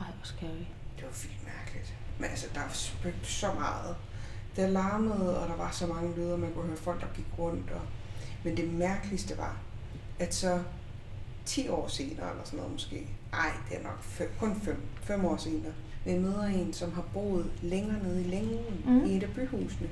Ej, 0.00 0.06
hvor 0.06 0.24
scary. 0.24 0.64
Det 0.96 1.04
var 1.04 1.18
vildt 1.22 1.44
mærkeligt. 1.44 1.94
Men 2.18 2.30
altså, 2.30 2.46
der 2.54 2.60
var 2.60 2.72
spøgt 2.72 3.26
så 3.26 3.52
meget. 3.52 3.96
Det 4.56 4.70
larmede, 4.70 5.40
og 5.40 5.48
der 5.48 5.56
var 5.56 5.70
så 5.70 5.86
mange 5.86 6.16
lyde, 6.16 6.32
og 6.32 6.40
man 6.40 6.52
kunne 6.52 6.66
høre 6.66 6.76
folk, 6.76 7.00
der 7.00 7.06
gik 7.14 7.26
rundt. 7.38 7.70
Og... 7.70 7.80
Men 8.44 8.56
det 8.56 8.72
mærkeligste 8.72 9.38
var, 9.38 9.56
at 10.18 10.34
så 10.34 10.62
10 11.44 11.68
år 11.68 11.88
senere, 11.88 12.30
eller 12.30 12.44
sådan 12.44 12.56
noget 12.56 12.72
måske, 12.72 13.08
ej, 13.32 13.50
det 13.70 13.78
er 13.78 13.82
nok 13.82 14.02
fem, 14.02 14.28
kun 14.38 14.60
5, 14.60 14.80
5 15.02 15.24
år 15.24 15.36
senere, 15.36 15.72
jeg 16.06 16.20
møder 16.20 16.44
en, 16.44 16.72
som 16.72 16.92
har 16.92 17.04
boet 17.12 17.50
længere 17.62 18.02
nede 18.02 18.20
i 18.20 18.24
længen 18.24 18.82
mm. 18.84 19.04
i 19.04 19.16
et 19.16 19.22
af 19.22 19.30
byhusene. 19.34 19.88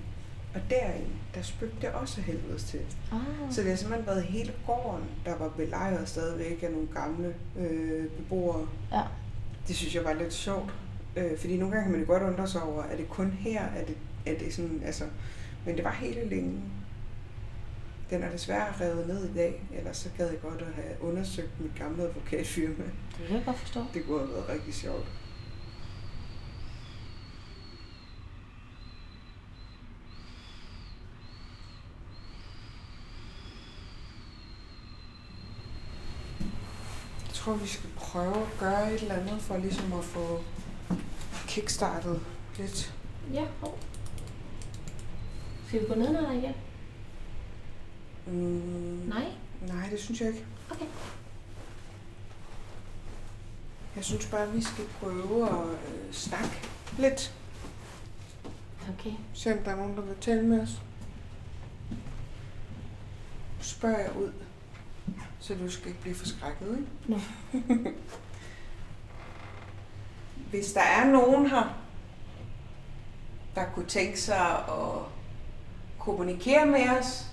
Og 0.55 0.61
derinde, 0.71 1.11
der 1.35 1.43
spøgte 1.43 1.77
det 1.81 1.88
også 1.88 2.21
helvedes 2.21 2.64
til. 2.64 2.81
Ah. 3.12 3.21
Så 3.51 3.61
det 3.61 3.71
har 3.71 3.77
simpelthen 3.77 4.07
været 4.07 4.23
hele 4.23 4.53
gården, 4.67 5.05
der 5.25 5.37
var 5.37 5.49
belejret 5.49 6.09
stadigvæk 6.09 6.62
af 6.62 6.71
nogle 6.71 6.88
gamle 6.95 7.35
øh, 7.59 8.07
beboere. 8.09 8.69
Ja. 8.93 9.03
Det 9.69 9.77
synes 9.77 9.95
jeg 9.95 10.05
var 10.05 10.12
lidt 10.12 10.33
sjovt. 10.33 10.75
Øh, 11.17 11.38
fordi 11.38 11.57
nogle 11.57 11.75
gange 11.75 11.85
kan 11.85 11.93
man 11.93 12.01
jo 12.01 12.07
godt 12.07 12.23
undre 12.23 12.49
sig 12.49 12.62
over, 12.62 12.83
er 12.83 12.97
det 12.97 13.09
kun 13.09 13.31
her, 13.31 13.62
er 13.62 13.85
det, 13.85 13.97
er 14.27 14.38
det 14.38 14.55
sådan, 14.55 14.83
altså... 14.85 15.05
Men 15.67 15.77
det 15.77 15.85
var 15.85 15.93
hele 15.93 16.29
længe. 16.29 16.61
Den 18.11 18.23
er 18.23 18.31
desværre 18.31 18.67
revet 18.81 19.07
ned 19.07 19.31
i 19.31 19.35
dag, 19.35 19.62
ellers 19.79 19.97
så 19.97 20.09
gad 20.17 20.31
jeg 20.31 20.40
godt 20.40 20.61
at 20.61 20.75
have 20.75 21.03
undersøgt 21.03 21.61
mit 21.61 21.75
gamle 21.79 22.03
advokatfirma. 22.03 22.85
Det 23.19 23.27
kan 23.27 23.37
jeg 23.37 23.45
godt 23.45 23.59
forstå. 23.59 23.81
Det 23.95 24.07
kunne 24.07 24.19
have 24.19 24.31
været 24.31 24.49
rigtig 24.49 24.75
sjovt. 24.75 25.07
Tror, 37.45 37.55
vi 37.55 37.67
skal 37.67 37.91
prøve 37.97 38.43
at 38.43 38.59
gøre 38.59 38.95
et 38.95 39.03
eller 39.03 39.15
andet 39.15 39.41
for 39.41 39.57
ligesom 39.57 39.93
at 39.93 40.05
få 40.05 40.45
kickstartet 41.49 42.21
lidt. 42.59 42.95
Ja, 43.33 43.45
hov. 43.61 43.79
Skal 45.67 45.81
vi 45.81 45.87
gå 45.87 45.95
ned 45.95 46.15
der 46.15 46.33
igen? 46.33 46.55
Mm, 48.27 49.03
Nej? 49.09 49.33
Nej, 49.61 49.89
det 49.91 50.01
synes 50.01 50.21
jeg 50.21 50.29
ikke. 50.29 50.47
Okay. 50.71 50.87
Jeg 53.97 54.05
synes 54.05 54.27
bare, 54.27 54.53
vi 54.53 54.63
skal 54.63 54.85
prøve 55.01 55.49
at 55.49 55.67
øh, 55.69 56.13
snakke 56.13 56.69
lidt. 56.99 57.35
Okay. 58.89 59.13
Se 59.35 59.53
om 59.53 59.59
der 59.59 59.71
er 59.71 59.77
nogen, 59.77 59.97
der 59.97 60.03
vil 60.03 60.17
tale 60.21 60.43
med 60.43 60.63
os. 60.63 60.83
Spørger 63.61 63.99
jeg 63.99 64.17
ud, 64.17 64.33
så 65.45 65.55
du 65.55 65.71
skal 65.71 65.89
ikke 65.89 66.01
blive 66.01 66.15
forskrækket, 66.15 66.79
ikke? 66.79 66.91
Nå. 67.07 67.19
Hvis 70.51 70.73
der 70.73 70.81
er 70.81 71.11
nogen 71.11 71.47
her, 71.47 71.79
der 73.55 73.65
kunne 73.65 73.87
tænke 73.87 74.21
sig 74.21 74.69
at 74.69 75.03
kommunikere 75.99 76.67
med 76.67 76.89
os, 76.89 77.27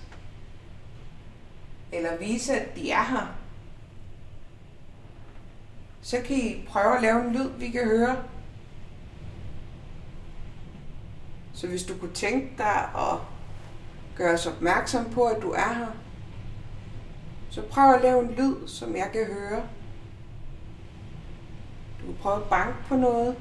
eller 1.92 2.16
vise, 2.16 2.60
at 2.60 2.76
de 2.76 2.90
er 2.90 3.02
her, 3.02 3.34
så 6.02 6.22
kan 6.26 6.36
I 6.36 6.66
prøve 6.68 6.96
at 6.96 7.02
lave 7.02 7.24
en 7.24 7.32
lyd, 7.32 7.48
vi 7.48 7.70
kan 7.70 7.84
høre. 7.84 8.24
Så 11.52 11.66
hvis 11.66 11.84
du 11.84 11.98
kunne 11.98 12.14
tænke 12.14 12.48
dig 12.58 12.90
at 12.96 13.18
gøre 14.16 14.34
os 14.34 14.46
opmærksom 14.46 15.10
på, 15.10 15.24
at 15.24 15.42
du 15.42 15.50
er 15.50 15.72
her, 15.72 16.01
så 17.52 17.62
prøv 17.62 17.94
at 17.94 18.02
lave 18.02 18.20
en 18.20 18.34
lyd, 18.34 18.68
som 18.68 18.96
jeg 18.96 19.10
kan 19.12 19.26
høre. 19.26 19.62
Du 22.00 22.06
kan 22.06 22.14
prøve 22.14 22.36
at 22.36 22.50
banke 22.50 22.78
på 22.88 22.96
noget. 22.96 23.36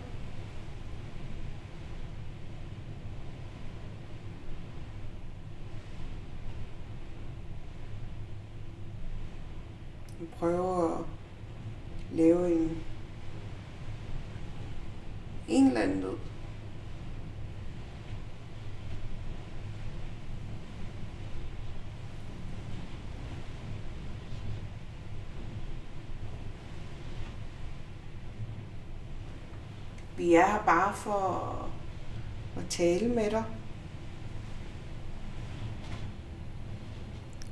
Du 10.20 10.26
prøver 10.40 10.98
at 10.98 11.06
lave 12.12 12.54
en 12.54 12.78
en 15.48 15.68
eller 15.68 15.82
anden 15.82 16.02
lyd. 16.02 16.18
Vi 30.22 30.34
er 30.34 30.46
her 30.46 30.64
bare 30.92 30.98
for 30.98 31.70
at 32.58 32.64
tale 32.70 33.08
med 33.08 33.32
dig. 33.32 33.44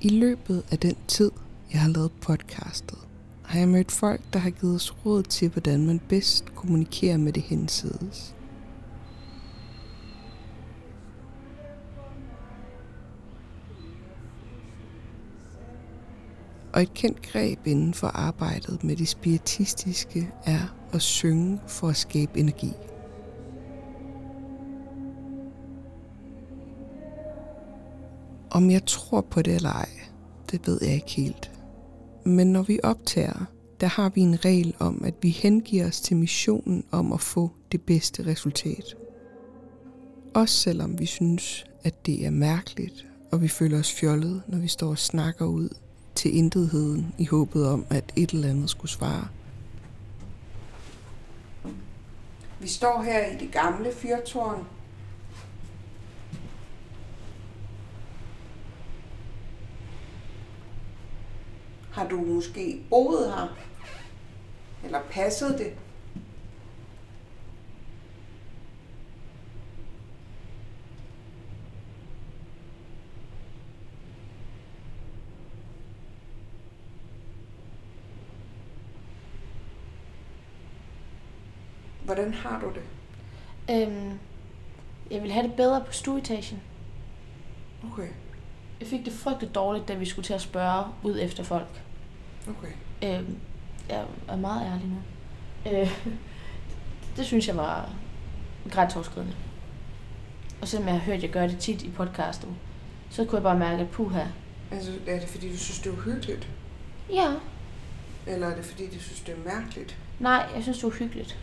I 0.01 0.09
løbet 0.09 0.63
af 0.71 0.79
den 0.79 0.95
tid, 1.07 1.31
jeg 1.73 1.81
har 1.81 1.89
lavet 1.89 2.11
podcastet, 2.21 2.97
har 3.45 3.59
jeg 3.59 3.67
mødt 3.67 3.91
folk, 3.91 4.21
der 4.33 4.39
har 4.39 4.49
givet 4.49 4.75
os 4.75 4.95
råd 5.05 5.23
til, 5.23 5.49
hvordan 5.49 5.85
man 5.85 5.99
bedst 5.99 6.55
kommunikerer 6.55 7.17
med 7.17 7.33
det 7.33 7.43
hensides. 7.43 8.35
Og 16.73 16.81
et 16.81 16.93
kendt 16.93 17.21
greb 17.21 17.67
inden 17.67 17.93
for 17.93 18.07
arbejdet 18.07 18.83
med 18.83 18.95
det 18.95 19.07
spiritistiske 19.07 20.31
er 20.45 20.75
at 20.93 21.01
synge 21.01 21.59
for 21.67 21.87
at 21.87 21.95
skabe 21.95 22.39
energi. 22.39 22.71
Om 28.59 28.69
jeg 28.69 28.85
tror 28.85 29.21
på 29.21 29.41
det 29.41 29.55
eller 29.55 29.69
ej, 29.69 29.89
det 30.51 30.67
ved 30.67 30.79
jeg 30.81 30.93
ikke 30.93 31.11
helt. 31.11 31.51
Men 32.25 32.53
når 32.53 32.63
vi 32.63 32.79
optager, 32.83 33.45
der 33.81 33.87
har 33.87 34.09
vi 34.09 34.21
en 34.21 34.45
regel 34.45 34.75
om, 34.79 35.03
at 35.05 35.13
vi 35.21 35.29
hengiver 35.29 35.87
os 35.87 36.01
til 36.01 36.17
missionen 36.17 36.83
om 36.91 37.13
at 37.13 37.21
få 37.21 37.51
det 37.71 37.81
bedste 37.81 38.25
resultat. 38.25 38.95
Også 40.33 40.55
selvom 40.55 40.99
vi 40.99 41.05
synes, 41.05 41.65
at 41.83 42.05
det 42.05 42.25
er 42.25 42.29
mærkeligt, 42.29 43.05
og 43.31 43.41
vi 43.41 43.47
føler 43.47 43.79
os 43.79 43.91
fjollet, 43.91 44.41
når 44.47 44.57
vi 44.57 44.67
står 44.67 44.89
og 44.89 44.97
snakker 44.97 45.45
ud 45.45 45.69
til 46.15 46.37
intetheden 46.37 47.13
i 47.17 47.25
håbet 47.25 47.67
om, 47.67 47.85
at 47.89 48.13
et 48.15 48.29
eller 48.29 48.49
andet 48.49 48.69
skulle 48.69 48.91
svare. 48.91 49.27
Vi 52.59 52.67
står 52.67 53.01
her 53.01 53.25
i 53.25 53.37
det 53.39 53.51
gamle 53.51 53.89
fyrtårn. 53.93 54.78
Har 61.99 62.07
du 62.07 62.21
måske 62.21 62.81
boet 62.89 63.33
her? 63.33 63.57
Eller 64.83 64.99
passet 65.09 65.57
det? 65.57 65.73
Hvordan 82.05 82.33
har 82.33 82.59
du 82.59 82.67
det? 82.73 82.83
Øhm, 83.69 84.19
jeg 85.11 85.21
vil 85.21 85.31
have 85.31 85.47
det 85.47 85.55
bedre 85.55 85.83
på 85.85 85.91
stueetagen. 85.91 86.61
Okay, 87.83 88.07
Jeg 88.79 88.87
fik 88.87 89.05
det 89.05 89.13
frygteligt 89.13 89.55
dårligt, 89.55 89.87
da 89.87 89.93
vi 89.93 90.05
skulle 90.05 90.25
til 90.25 90.33
at 90.33 90.41
spørge 90.41 90.85
ud 91.03 91.19
efter 91.19 91.43
folk. 91.43 91.88
Okay. 92.49 92.71
Øhm, 93.19 93.37
jeg 93.89 94.05
er 94.27 94.35
meget 94.35 94.65
ærlig 94.73 94.87
nu. 94.87 94.97
Øh, 95.71 96.01
det 97.17 97.25
synes 97.25 97.47
jeg 97.47 97.57
var 97.57 97.89
grænseoverskridende. 98.71 99.35
Og 100.61 100.67
selvom 100.67 100.87
jeg 100.87 100.95
har 100.95 101.01
hørt, 101.05 101.15
at 101.17 101.23
jeg 101.23 101.29
gør 101.31 101.47
det 101.47 101.57
tit 101.59 101.81
i 101.81 101.89
podcasten, 101.89 102.57
så 103.09 103.25
kunne 103.25 103.35
jeg 103.35 103.43
bare 103.43 103.59
mærke, 103.59 103.81
at 103.81 103.89
puha. 103.89 104.23
Altså, 104.71 104.91
er 105.07 105.19
det 105.19 105.29
fordi, 105.29 105.51
du 105.51 105.57
synes, 105.57 105.79
det 105.79 105.89
er 105.89 105.93
uhyggeligt? 105.93 106.47
Ja, 107.11 107.33
Eller 108.27 108.47
er 108.47 108.55
det 108.55 108.65
fordi, 108.65 108.85
du 108.87 108.99
synes, 108.99 109.19
det 109.21 109.35
er 109.45 109.53
mærkeligt? 109.59 109.97
nej, 110.19 110.49
jeg 110.55 110.63
synes, 110.63 110.77
det 110.77 110.83
er 110.83 110.87
uhyggeligt. 110.87 111.37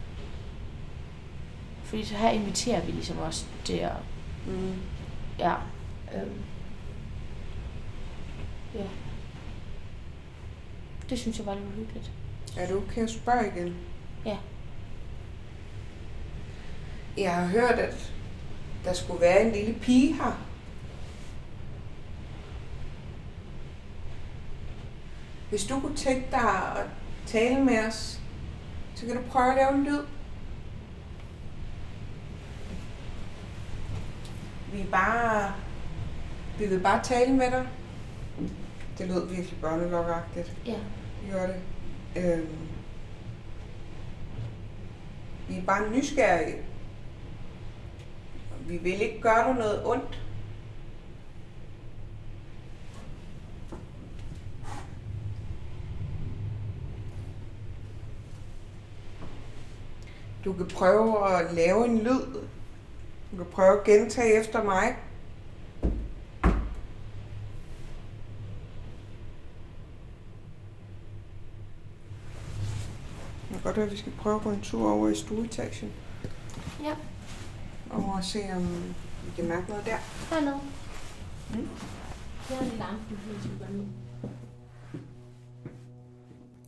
Fordi 1.84 2.04
så 2.04 2.14
her 2.14 2.30
inviterer 2.30 2.84
vi 2.84 2.92
ligesom 2.92 3.18
også 3.18 3.44
til 3.64 3.76
at, 3.76 3.92
Mm. 4.46 4.74
ja, 5.38 5.54
øhm, 6.14 6.40
ja. 8.74 8.84
Det 11.10 11.18
synes 11.18 11.38
jeg 11.38 11.46
var 11.46 11.54
lidt 11.54 11.66
uhyggeligt. 11.66 12.10
Er 12.58 12.66
det 12.66 12.76
okay 12.76 13.02
at 13.02 13.10
spørge 13.10 13.52
igen? 13.56 13.74
Ja. 14.24 14.36
Jeg 17.16 17.34
har 17.34 17.46
hørt, 17.46 17.78
at 17.78 18.12
der 18.84 18.92
skulle 18.92 19.20
være 19.20 19.42
en 19.42 19.52
lille 19.52 19.74
pige 19.74 20.14
her. 20.14 20.46
Hvis 25.50 25.64
du 25.64 25.80
kunne 25.80 25.96
tænke 25.96 26.26
dig 26.30 26.76
at 26.76 26.86
tale 27.26 27.64
med 27.64 27.86
os, 27.86 28.20
så 28.94 29.06
kan 29.06 29.16
du 29.16 29.22
prøve 29.30 29.50
at 29.50 29.56
lave 29.56 29.74
en 29.74 29.84
lyd. 29.84 30.02
Vi 34.72 34.80
er 34.80 34.90
bare... 34.90 35.52
Vi 36.58 36.66
vil 36.66 36.80
bare 36.80 37.02
tale 37.02 37.32
med 37.32 37.50
dig. 37.50 37.68
Det 38.98 39.08
lød 39.08 39.26
virkelig 39.26 39.60
børnelokkeragtigt. 39.60 40.56
Ja. 40.66 40.72
Det 41.22 41.32
gør 41.32 41.46
det. 41.46 41.56
Øhm, 42.16 42.58
vi 45.48 45.58
er 45.58 45.62
bare 45.62 45.90
nysgerrige. 45.90 46.56
Vi 48.68 48.76
vil 48.76 49.02
ikke 49.02 49.20
gøre 49.20 49.48
dig 49.48 49.54
noget 49.54 49.86
ondt. 49.86 50.22
Du 60.44 60.52
kan 60.52 60.66
prøve 60.66 61.38
at 61.38 61.54
lave 61.54 61.84
en 61.86 61.98
lyd. 61.98 62.42
Du 63.30 63.36
kan 63.36 63.46
prøve 63.52 63.78
at 63.78 63.84
gentage 63.84 64.40
efter 64.40 64.62
mig. 64.62 64.96
Godt 73.76 73.86
være, 73.86 73.86
at 73.86 73.92
vi 73.92 73.96
skal 73.96 74.12
prøve 74.12 74.40
på 74.40 74.50
en 74.50 74.60
tur 74.60 74.90
over 74.90 75.08
i 75.08 75.14
stueetagen. 75.14 75.92
Ja, 76.82 76.94
Og 77.90 78.24
se, 78.24 78.38
om 78.56 78.62
vi 79.26 79.30
kan 79.36 79.48
mærke 79.48 79.68
noget 79.68 79.84
der. 79.84 79.96
hernede. 80.30 80.60
Mm. 81.50 81.68
Jeg 82.50 82.58
er 82.58 82.62
lidt 82.64 82.80
aften, 82.80 83.16
hvis 83.16 83.44
vi 83.52 83.58
går 83.58 83.72
ned. 83.72 83.86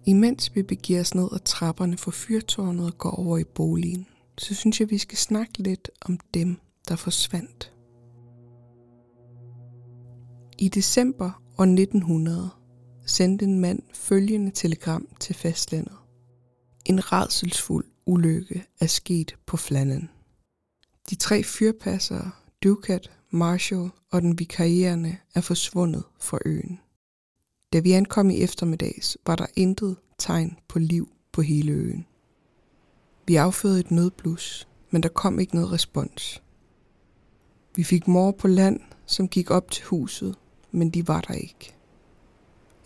Imens 0.06 0.54
vi 0.54 0.62
begiver 0.62 1.00
os 1.00 1.14
ned 1.14 1.28
ad 1.32 1.38
trapperne 1.44 1.98
fra 1.98 2.10
fyrtårnet 2.14 2.86
og 2.86 2.98
går 2.98 3.10
over 3.10 3.38
i 3.38 3.44
boligen, 3.44 4.06
så 4.38 4.54
synes 4.54 4.80
jeg, 4.80 4.90
vi 4.90 4.98
skal 4.98 5.18
snakke 5.18 5.58
lidt 5.58 5.90
om 6.00 6.18
dem, 6.34 6.60
der 6.88 6.96
forsvandt. 6.96 7.72
I 10.58 10.68
december 10.68 11.42
år 11.58 11.64
1900 11.64 12.50
sendte 13.06 13.44
en 13.44 13.60
mand 13.60 13.82
følgende 13.94 14.50
telegram 14.50 15.08
til 15.20 15.34
fastlandet. 15.34 15.96
En 16.88 17.12
redselsfuld 17.12 17.84
ulykke 18.06 18.64
er 18.80 18.86
sket 18.86 19.36
på 19.46 19.56
Flannan. 19.56 20.08
De 21.10 21.14
tre 21.14 21.42
fyrpassere, 21.42 22.30
Ducat, 22.64 23.10
Marshall 23.30 23.90
og 24.10 24.22
den 24.22 24.38
vikarierende 24.38 25.16
er 25.34 25.40
forsvundet 25.40 26.04
fra 26.20 26.38
øen. 26.44 26.80
Da 27.72 27.78
vi 27.78 27.92
ankom 27.92 28.30
i 28.30 28.40
eftermiddags, 28.40 29.18
var 29.26 29.36
der 29.36 29.46
intet 29.56 29.96
tegn 30.18 30.58
på 30.68 30.78
liv 30.78 31.08
på 31.32 31.42
hele 31.42 31.72
øen. 31.72 32.06
Vi 33.26 33.36
affødte 33.36 33.80
et 33.80 33.90
nødblus, 33.90 34.68
men 34.90 35.02
der 35.02 35.08
kom 35.08 35.38
ikke 35.38 35.54
noget 35.54 35.72
respons. 35.72 36.42
Vi 37.76 37.84
fik 37.84 38.08
mor 38.08 38.30
på 38.30 38.48
land, 38.48 38.80
som 39.06 39.28
gik 39.28 39.50
op 39.50 39.70
til 39.70 39.84
huset, 39.84 40.34
men 40.70 40.90
de 40.90 41.08
var 41.08 41.20
der 41.20 41.34
ikke. 41.34 41.74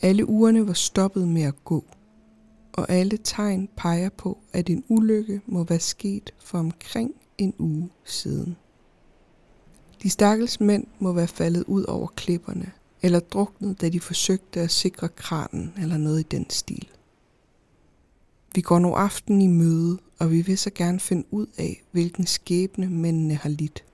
Alle 0.01 0.29
ugerne 0.29 0.67
var 0.67 0.73
stoppet 0.73 1.29
med 1.29 1.43
at 1.43 1.65
gå, 1.65 1.85
og 2.73 2.91
alle 2.91 3.19
tegn 3.25 3.69
peger 3.77 4.09
på, 4.09 4.39
at 4.53 4.71
en 4.71 4.85
ulykke 4.89 5.41
må 5.47 5.65
være 5.65 5.81
sket 5.81 6.35
for 6.39 6.59
omkring 6.59 7.15
en 7.39 7.55
uge 7.59 7.91
siden. 8.05 8.57
De 10.03 10.11
stakkels 10.11 10.61
mænd 10.61 10.87
må 10.99 11.13
være 11.13 11.27
faldet 11.27 11.65
ud 11.65 11.85
over 11.85 12.07
klipperne, 12.07 12.73
eller 13.03 13.21
druknet, 13.21 13.81
da 13.81 13.89
de 13.89 14.01
forsøgte 14.01 14.61
at 14.61 14.71
sikre 14.71 15.09
kranen 15.09 15.75
eller 15.79 15.97
noget 15.97 16.21
i 16.21 16.27
den 16.31 16.51
stil. 16.51 16.89
Vi 18.55 18.61
går 18.61 18.79
nu 18.79 18.95
aften 18.95 19.43
i 19.43 19.47
møde, 19.47 19.99
og 20.19 20.31
vi 20.31 20.41
vil 20.41 20.59
så 20.59 20.71
gerne 20.75 21.01
finde 21.01 21.25
ud 21.31 21.47
af, 21.59 21.83
hvilken 21.91 22.27
skæbne 22.27 22.91
mændene 22.91 23.35
har 23.35 23.49
lidt. 23.49 23.85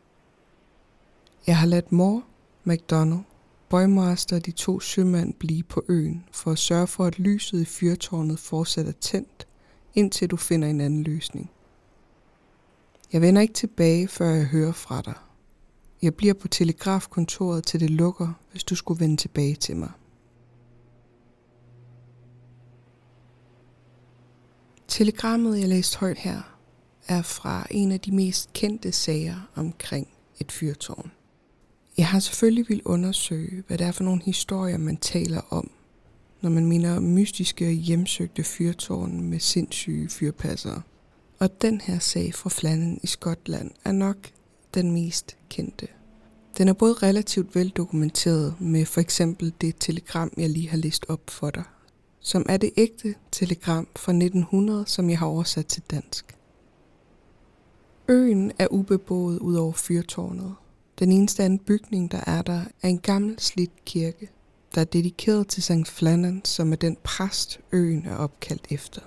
Jeg 1.46 1.58
har 1.58 1.66
ladt 1.66 1.92
mor, 1.92 2.24
McDonald, 2.64 3.20
Boymaster 3.70 4.36
og 4.36 4.46
de 4.46 4.50
to 4.50 4.80
sømænd 4.80 5.34
blive 5.34 5.62
på 5.62 5.84
øen, 5.88 6.24
for 6.32 6.50
at 6.50 6.58
sørge 6.58 6.86
for, 6.86 7.04
at 7.04 7.18
lyset 7.18 7.60
i 7.60 7.64
fyrtårnet 7.64 8.38
fortsat 8.38 8.88
er 8.88 8.92
tændt, 8.92 9.46
indtil 9.94 10.30
du 10.30 10.36
finder 10.36 10.68
en 10.68 10.80
anden 10.80 11.02
løsning. 11.02 11.50
Jeg 13.12 13.20
vender 13.20 13.42
ikke 13.42 13.54
tilbage, 13.54 14.08
før 14.08 14.26
jeg 14.26 14.44
hører 14.44 14.72
fra 14.72 15.02
dig. 15.02 15.14
Jeg 16.02 16.14
bliver 16.14 16.34
på 16.34 16.48
telegrafkontoret 16.48 17.64
til 17.64 17.80
det 17.80 17.90
lukker, 17.90 18.32
hvis 18.50 18.64
du 18.64 18.74
skulle 18.74 19.00
vende 19.00 19.16
tilbage 19.16 19.54
til 19.54 19.76
mig. 19.76 19.90
Telegrammet, 24.88 25.60
jeg 25.60 25.68
læste 25.68 25.98
højt 25.98 26.18
her, 26.18 26.58
er 27.08 27.22
fra 27.22 27.66
en 27.70 27.92
af 27.92 28.00
de 28.00 28.12
mest 28.12 28.52
kendte 28.52 28.92
sager 28.92 29.50
omkring 29.54 30.08
et 30.38 30.52
fyrtårn. 30.52 31.10
Jeg 31.98 32.08
har 32.08 32.18
selvfølgelig 32.18 32.68
vil 32.68 32.82
undersøge, 32.84 33.64
hvad 33.66 33.78
det 33.78 33.86
er 33.86 33.92
for 33.92 34.04
nogle 34.04 34.22
historier, 34.22 34.78
man 34.78 34.96
taler 34.96 35.40
om, 35.50 35.70
når 36.40 36.50
man 36.50 36.66
mener 36.66 37.00
mystiske 37.00 37.66
og 37.66 37.72
hjemsøgte 37.72 38.44
fyrtårn 38.44 39.20
med 39.20 39.40
sindssyge 39.40 40.08
fyrpassere. 40.08 40.82
Og 41.38 41.62
den 41.62 41.80
her 41.80 41.98
sag 41.98 42.34
fra 42.34 42.50
Flannan 42.50 43.00
i 43.02 43.06
Skotland 43.06 43.70
er 43.84 43.92
nok 43.92 44.16
den 44.74 44.92
mest 44.92 45.36
kendte. 45.48 45.86
Den 46.58 46.68
er 46.68 46.72
både 46.72 46.92
relativt 46.92 47.54
veldokumenteret 47.54 48.54
med 48.60 48.84
for 48.84 49.00
eksempel 49.00 49.52
det 49.60 49.74
telegram, 49.80 50.32
jeg 50.36 50.50
lige 50.50 50.68
har 50.68 50.76
læst 50.76 51.06
op 51.08 51.30
for 51.30 51.50
dig, 51.50 51.64
som 52.20 52.46
er 52.48 52.56
det 52.56 52.70
ægte 52.76 53.14
telegram 53.32 53.88
fra 53.96 54.12
1900, 54.12 54.84
som 54.86 55.10
jeg 55.10 55.18
har 55.18 55.26
oversat 55.26 55.66
til 55.66 55.82
dansk. 55.90 56.36
Øen 58.08 58.52
er 58.58 58.66
ubeboet 58.70 59.38
ud 59.38 59.54
over 59.54 59.72
fyrtårnet. 59.72 60.54
Den 60.98 61.12
eneste 61.12 61.44
anden 61.44 61.58
bygning, 61.58 62.10
der 62.10 62.20
er 62.26 62.42
der, 62.42 62.64
er 62.82 62.88
en 62.88 62.98
gammel 62.98 63.40
slidt 63.40 63.84
kirke, 63.84 64.30
der 64.74 64.80
er 64.80 64.84
dedikeret 64.84 65.48
til 65.48 65.62
St. 65.62 65.86
Flannan, 65.86 66.40
som 66.44 66.72
er 66.72 66.76
den 66.76 66.96
præst, 67.02 67.60
øen 67.72 68.06
er 68.06 68.16
opkaldt 68.16 68.66
efter. 68.70 69.00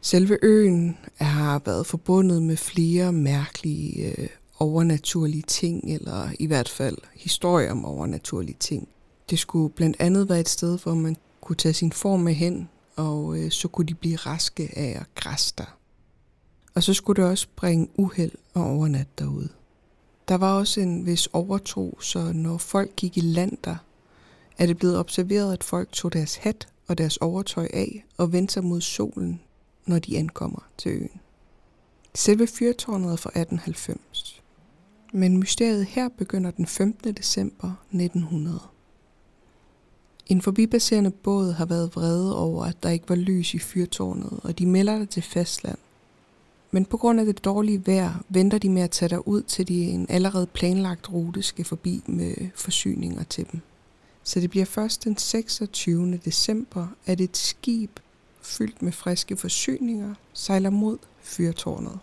Selve 0.00 0.38
øen 0.42 0.98
har 1.16 1.62
været 1.64 1.86
forbundet 1.86 2.42
med 2.42 2.56
flere 2.56 3.12
mærkelige 3.12 4.20
øh, 4.20 4.28
overnaturlige 4.58 5.42
ting, 5.42 5.94
eller 5.94 6.28
i 6.38 6.46
hvert 6.46 6.68
fald 6.68 6.96
historier 7.14 7.70
om 7.70 7.84
overnaturlige 7.84 8.56
ting. 8.60 8.88
Det 9.30 9.38
skulle 9.38 9.74
blandt 9.74 9.96
andet 9.98 10.28
være 10.28 10.40
et 10.40 10.48
sted, 10.48 10.78
hvor 10.78 10.94
man 10.94 11.16
kunne 11.40 11.56
tage 11.56 11.72
sin 11.72 11.92
form 11.92 12.20
med 12.20 12.34
hen, 12.34 12.68
og 12.96 13.38
øh, 13.38 13.50
så 13.50 13.68
kunne 13.68 13.86
de 13.86 13.94
blive 13.94 14.16
raske 14.16 14.70
af 14.76 14.98
at 15.00 15.14
græsse 15.14 15.54
der. 15.58 15.78
Og 16.74 16.82
så 16.82 16.94
skulle 16.94 17.22
det 17.22 17.30
også 17.30 17.46
bringe 17.56 17.88
uheld 17.96 18.32
og 18.54 18.64
overnat 18.64 19.18
derude. 19.18 19.48
Der 20.28 20.34
var 20.34 20.58
også 20.58 20.80
en 20.80 21.06
vis 21.06 21.26
overtro, 21.26 21.98
så 22.00 22.32
når 22.32 22.58
folk 22.58 22.96
gik 22.96 23.16
i 23.16 23.20
land 23.20 23.56
der, 23.64 23.76
er 24.58 24.66
det 24.66 24.76
blevet 24.76 24.98
observeret, 24.98 25.52
at 25.52 25.64
folk 25.64 25.92
tog 25.92 26.12
deres 26.12 26.36
hat 26.36 26.68
og 26.86 26.98
deres 26.98 27.16
overtøj 27.16 27.68
af 27.72 28.04
og 28.16 28.32
vendte 28.32 28.54
sig 28.54 28.64
mod 28.64 28.80
solen, 28.80 29.40
når 29.86 29.98
de 29.98 30.18
ankommer 30.18 30.60
til 30.78 30.92
øen. 30.92 31.20
Selve 32.14 32.46
fyrtårnet 32.46 33.12
er 33.12 33.16
fra 33.16 33.30
1890, 33.30 34.42
men 35.12 35.38
mysteriet 35.38 35.86
her 35.86 36.08
begynder 36.08 36.50
den 36.50 36.66
15. 36.66 37.14
december 37.14 37.72
1900. 37.92 38.60
En 40.26 40.42
forbipasserende 40.42 41.10
båd 41.10 41.52
har 41.52 41.66
været 41.66 41.96
vrede 41.96 42.38
over, 42.38 42.64
at 42.64 42.82
der 42.82 42.90
ikke 42.90 43.08
var 43.08 43.14
lys 43.14 43.54
i 43.54 43.58
fyrtårnet, 43.58 44.40
og 44.42 44.58
de 44.58 44.66
melder 44.66 44.98
det 44.98 45.10
til 45.10 45.22
fastland. 45.22 45.78
Men 46.74 46.84
på 46.84 46.96
grund 46.96 47.20
af 47.20 47.26
det 47.26 47.44
dårlige 47.44 47.86
vejr, 47.86 48.24
venter 48.28 48.58
de 48.58 48.68
med 48.68 48.82
at 48.82 48.90
tage 48.90 49.08
dig 49.08 49.28
ud, 49.28 49.42
til 49.42 49.68
de 49.68 49.84
en 49.84 50.06
allerede 50.08 50.46
planlagt 50.46 51.12
rute 51.12 51.42
skal 51.42 51.64
forbi 51.64 52.02
med 52.06 52.34
forsyninger 52.54 53.22
til 53.24 53.46
dem. 53.52 53.60
Så 54.22 54.40
det 54.40 54.50
bliver 54.50 54.64
først 54.64 55.04
den 55.04 55.16
26. 55.16 56.16
december, 56.24 56.86
at 57.06 57.20
et 57.20 57.36
skib 57.36 57.90
fyldt 58.42 58.82
med 58.82 58.92
friske 58.92 59.36
forsyninger 59.36 60.14
sejler 60.32 60.70
mod 60.70 60.98
fyrtårnet. 61.22 61.98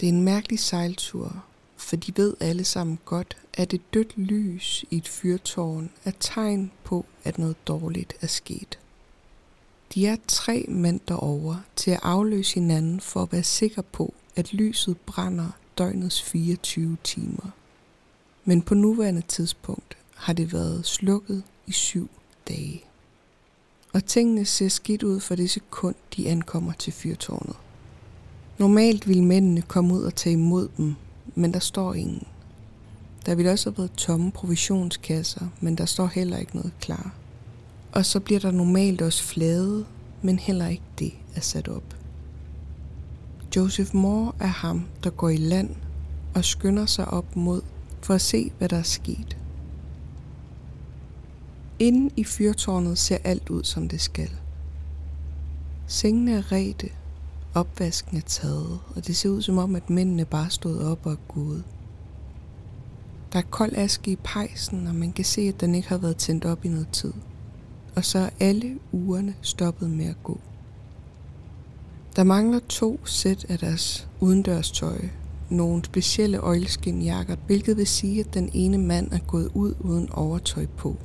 Det 0.00 0.08
er 0.08 0.12
en 0.12 0.22
mærkelig 0.22 0.58
sejltur, 0.58 1.44
for 1.76 1.96
de 1.96 2.12
ved 2.16 2.34
alle 2.40 2.64
sammen 2.64 2.98
godt, 3.04 3.36
at 3.54 3.74
et 3.74 3.94
dødt 3.94 4.18
lys 4.18 4.84
i 4.90 4.96
et 4.96 5.08
fyrtårn 5.08 5.90
er 6.04 6.12
tegn 6.20 6.70
på, 6.84 7.06
at 7.24 7.38
noget 7.38 7.56
dårligt 7.66 8.14
er 8.20 8.26
sket. 8.26 8.78
De 9.94 10.06
er 10.06 10.16
tre 10.28 10.64
mænd 10.68 11.00
derovre 11.08 11.62
til 11.76 11.90
at 11.90 12.00
afløse 12.02 12.54
hinanden 12.54 13.00
for 13.00 13.22
at 13.22 13.32
være 13.32 13.42
sikker 13.42 13.82
på, 13.82 14.14
at 14.36 14.52
lyset 14.52 14.96
brænder 14.98 15.50
døgnets 15.78 16.22
24 16.22 16.96
timer. 17.04 17.50
Men 18.44 18.62
på 18.62 18.74
nuværende 18.74 19.20
tidspunkt 19.20 19.96
har 20.14 20.32
det 20.32 20.52
været 20.52 20.86
slukket 20.86 21.42
i 21.66 21.72
syv 21.72 22.10
dage. 22.48 22.84
Og 23.92 24.04
tingene 24.04 24.44
ser 24.44 24.68
skidt 24.68 25.02
ud 25.02 25.20
for 25.20 25.34
det 25.34 25.50
sekund, 25.50 25.94
de 26.16 26.28
ankommer 26.28 26.72
til 26.72 26.92
fyrtårnet. 26.92 27.56
Normalt 28.58 29.08
ville 29.08 29.24
mændene 29.24 29.62
komme 29.62 29.94
ud 29.94 30.02
og 30.02 30.14
tage 30.14 30.32
imod 30.32 30.68
dem, 30.76 30.94
men 31.34 31.52
der 31.52 31.58
står 31.58 31.94
ingen. 31.94 32.26
Der 33.26 33.34
ville 33.34 33.50
også 33.50 33.70
have 33.70 33.78
været 33.78 33.92
tomme 33.92 34.30
provisionskasser, 34.30 35.46
men 35.60 35.78
der 35.78 35.84
står 35.84 36.06
heller 36.06 36.38
ikke 36.38 36.56
noget 36.56 36.72
klar. 36.80 37.14
Og 37.92 38.06
så 38.06 38.20
bliver 38.20 38.40
der 38.40 38.50
normalt 38.50 39.02
også 39.02 39.24
flade, 39.24 39.84
men 40.22 40.38
heller 40.38 40.66
ikke 40.66 40.82
det 40.98 41.12
er 41.34 41.40
sat 41.40 41.68
op. 41.68 41.96
Joseph 43.56 43.96
Moore 43.96 44.32
er 44.40 44.46
ham, 44.46 44.86
der 45.04 45.10
går 45.10 45.28
i 45.28 45.36
land 45.36 45.76
og 46.34 46.44
skynder 46.44 46.86
sig 46.86 47.08
op 47.08 47.36
mod 47.36 47.62
for 48.02 48.14
at 48.14 48.20
se, 48.20 48.52
hvad 48.58 48.68
der 48.68 48.76
er 48.76 48.82
sket. 48.82 49.36
Inden 51.78 52.10
i 52.16 52.24
fyrtårnet 52.24 52.98
ser 52.98 53.18
alt 53.24 53.50
ud, 53.50 53.64
som 53.64 53.88
det 53.88 54.00
skal. 54.00 54.30
Sengene 55.86 56.32
er 56.32 56.52
rette, 56.52 56.88
opvasken 57.54 58.16
er 58.16 58.22
taget, 58.26 58.78
og 58.96 59.06
det 59.06 59.16
ser 59.16 59.28
ud 59.28 59.42
som 59.42 59.58
om, 59.58 59.76
at 59.76 59.90
mændene 59.90 60.24
bare 60.24 60.50
stod 60.50 60.78
op 60.78 61.06
og 61.06 61.12
er 61.12 61.16
gået. 61.28 61.64
Der 63.32 63.38
er 63.38 63.42
kold 63.50 63.72
aske 63.76 64.10
i 64.10 64.16
pejsen, 64.16 64.86
og 64.86 64.94
man 64.94 65.12
kan 65.12 65.24
se, 65.24 65.40
at 65.40 65.60
den 65.60 65.74
ikke 65.74 65.88
har 65.88 65.98
været 65.98 66.16
tændt 66.16 66.44
op 66.44 66.64
i 66.64 66.68
noget 66.68 66.88
tid. 66.88 67.12
Og 67.98 68.04
så 68.04 68.18
er 68.18 68.30
alle 68.40 68.78
ugerne 68.92 69.34
stoppet 69.42 69.90
med 69.90 70.06
at 70.06 70.22
gå. 70.22 70.40
Der 72.16 72.22
mangler 72.22 72.60
to 72.68 73.06
sæt 73.06 73.46
af 73.48 73.58
deres 73.58 74.08
udendørstøj, 74.20 74.98
nogle 75.50 75.84
specielle 75.84 76.38
øjelskinjakker, 76.38 77.36
hvilket 77.46 77.76
vil 77.76 77.86
sige, 77.86 78.20
at 78.20 78.34
den 78.34 78.50
ene 78.52 78.78
mand 78.78 79.12
er 79.12 79.18
gået 79.18 79.50
ud 79.54 79.74
uden 79.80 80.12
overtøj 80.12 80.66
på. 80.66 80.96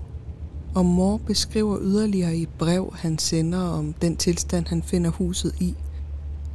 Og 0.75 0.86
mor 0.86 1.17
beskriver 1.17 1.77
yderligere 1.82 2.36
i 2.36 2.41
et 2.41 2.49
brev, 2.60 2.93
han 2.95 3.17
sender 3.17 3.60
om 3.60 3.93
den 3.93 4.17
tilstand, 4.17 4.67
han 4.67 4.84
finder 4.84 5.10
huset 5.10 5.56
i, 5.60 5.75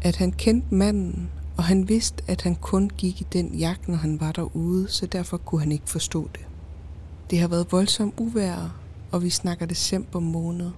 at 0.03 0.17
han 0.17 0.33
kendte 0.33 0.75
manden, 0.75 1.31
og 1.57 1.65
han 1.65 1.89
vidste, 1.89 2.23
at 2.27 2.43
han 2.43 2.55
kun 2.55 2.91
gik 2.99 3.21
i 3.21 3.27
den 3.33 3.55
jagt, 3.55 3.89
når 3.89 3.97
han 3.97 4.21
var 4.21 4.33
derude, 4.33 4.89
så 4.89 5.07
derfor 5.07 5.37
kunne 5.37 5.61
han 5.61 5.73
ikke 5.73 5.89
forstå 5.89 6.29
det. 6.33 6.47
Det 7.31 7.41
har 7.41 7.49
været 7.49 7.73
voldsomt 7.73 8.15
uvær, 8.19 8.88
og 9.13 9.23
vi 9.23 9.31
snakker 9.31 9.67
december 9.67 10.21
måned, 10.21 10.71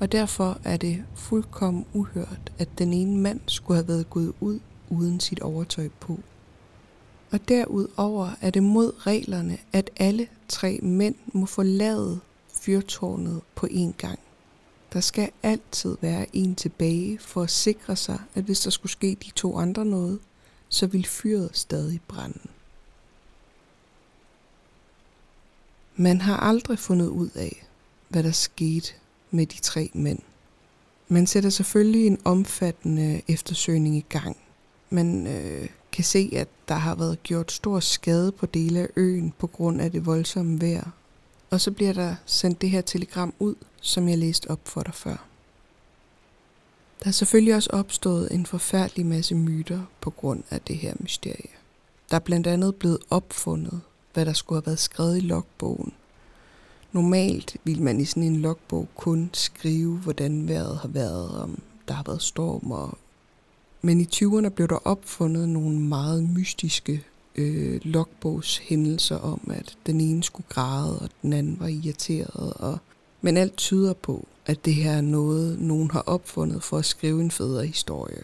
og 0.00 0.12
derfor 0.12 0.58
er 0.64 0.76
det 0.76 1.04
fuldkommen 1.14 1.86
uhørt, 1.92 2.52
at 2.58 2.68
den 2.78 2.92
ene 2.92 3.18
mand 3.18 3.40
skulle 3.46 3.76
have 3.76 3.88
været 3.88 4.10
gået 4.10 4.32
ud 4.40 4.60
uden 4.90 5.20
sit 5.20 5.40
overtøj 5.40 5.88
på. 6.00 6.20
Og 7.30 7.48
derudover 7.48 8.30
er 8.40 8.50
det 8.50 8.62
mod 8.62 9.06
reglerne, 9.06 9.58
at 9.72 9.90
alle 9.96 10.28
tre 10.48 10.78
mænd 10.82 11.14
må 11.32 11.46
forlade 11.46 12.20
fyrtårnet 12.52 13.40
på 13.54 13.66
én 13.70 13.92
gang. 13.98 14.18
Der 14.92 15.00
skal 15.00 15.30
altid 15.42 15.96
være 16.00 16.26
en 16.32 16.54
tilbage 16.54 17.18
for 17.18 17.42
at 17.42 17.50
sikre 17.50 17.96
sig, 17.96 18.20
at 18.34 18.44
hvis 18.44 18.60
der 18.60 18.70
skulle 18.70 18.92
ske 18.92 19.16
de 19.24 19.30
to 19.30 19.58
andre 19.58 19.84
noget, 19.84 20.18
så 20.68 20.86
vil 20.86 21.06
fyret 21.06 21.50
stadig 21.52 22.00
brænde. 22.08 22.48
Man 25.96 26.20
har 26.20 26.36
aldrig 26.36 26.78
fundet 26.78 27.06
ud 27.08 27.30
af, 27.34 27.66
hvad 28.08 28.22
der 28.22 28.30
skete 28.30 28.92
med 29.30 29.46
de 29.46 29.60
tre 29.60 29.90
mænd. 29.94 30.18
Man 31.08 31.26
sætter 31.26 31.50
selvfølgelig 31.50 32.06
en 32.06 32.18
omfattende 32.24 33.22
eftersøgning 33.28 33.96
i 33.96 34.06
gang. 34.08 34.36
Man 34.90 35.26
øh, 35.26 35.68
kan 35.92 36.04
se, 36.04 36.30
at 36.32 36.48
der 36.68 36.74
har 36.74 36.94
været 36.94 37.22
gjort 37.22 37.52
stor 37.52 37.80
skade 37.80 38.32
på 38.32 38.46
dele 38.46 38.80
af 38.80 38.88
øen 38.96 39.34
på 39.38 39.46
grund 39.46 39.80
af 39.80 39.90
det 39.90 40.06
voldsomme 40.06 40.60
vejr. 40.60 40.90
Og 41.50 41.60
så 41.60 41.70
bliver 41.70 41.92
der 41.92 42.14
sendt 42.26 42.60
det 42.60 42.70
her 42.70 42.80
telegram 42.80 43.34
ud, 43.38 43.54
som 43.80 44.08
jeg 44.08 44.18
læste 44.18 44.50
op 44.50 44.60
for 44.64 44.82
dig 44.82 44.94
før. 44.94 45.26
Der 47.02 47.08
er 47.08 47.12
selvfølgelig 47.12 47.54
også 47.54 47.70
opstået 47.72 48.28
en 48.32 48.46
forfærdelig 48.46 49.06
masse 49.06 49.34
myter 49.34 49.80
på 50.00 50.10
grund 50.10 50.42
af 50.50 50.60
det 50.60 50.76
her 50.76 50.94
mysterie. 51.00 51.50
Der 52.10 52.16
er 52.16 52.20
blandt 52.20 52.46
andet 52.46 52.74
blevet 52.74 52.98
opfundet, 53.10 53.80
hvad 54.12 54.26
der 54.26 54.32
skulle 54.32 54.56
have 54.56 54.66
været 54.66 54.78
skrevet 54.78 55.16
i 55.16 55.20
logbogen. 55.20 55.92
Normalt 56.94 57.56
vil 57.64 57.82
man 57.82 58.00
i 58.00 58.04
sådan 58.04 58.22
en 58.22 58.36
logbog 58.36 58.88
kun 58.96 59.30
skrive, 59.32 59.96
hvordan 59.96 60.48
vejret 60.48 60.78
har 60.78 60.88
været, 60.88 61.30
om 61.30 61.58
der 61.88 61.94
har 61.94 62.02
været 62.06 62.22
storm. 62.22 62.70
Og... 62.70 62.98
Men 63.82 64.00
i 64.00 64.08
20'erne 64.14 64.48
blev 64.48 64.68
der 64.68 64.86
opfundet 64.86 65.48
nogle 65.48 65.80
meget 65.80 66.28
mystiske 66.28 67.04
øh, 67.36 67.80
logbogshændelser 67.84 69.16
om, 69.16 69.40
at 69.50 69.76
den 69.86 70.00
ene 70.00 70.22
skulle 70.22 70.46
græde, 70.48 70.98
og 70.98 71.08
den 71.22 71.32
anden 71.32 71.60
var 71.60 71.66
irriteret. 71.66 72.52
Og... 72.52 72.78
Men 73.20 73.36
alt 73.36 73.56
tyder 73.56 73.92
på, 73.92 74.26
at 74.46 74.64
det 74.64 74.74
her 74.74 74.92
er 74.92 75.00
noget, 75.00 75.60
nogen 75.60 75.90
har 75.90 76.02
opfundet 76.06 76.62
for 76.62 76.78
at 76.78 76.84
skrive 76.84 77.20
en 77.20 77.30
federe 77.30 77.66
historie. 77.66 78.22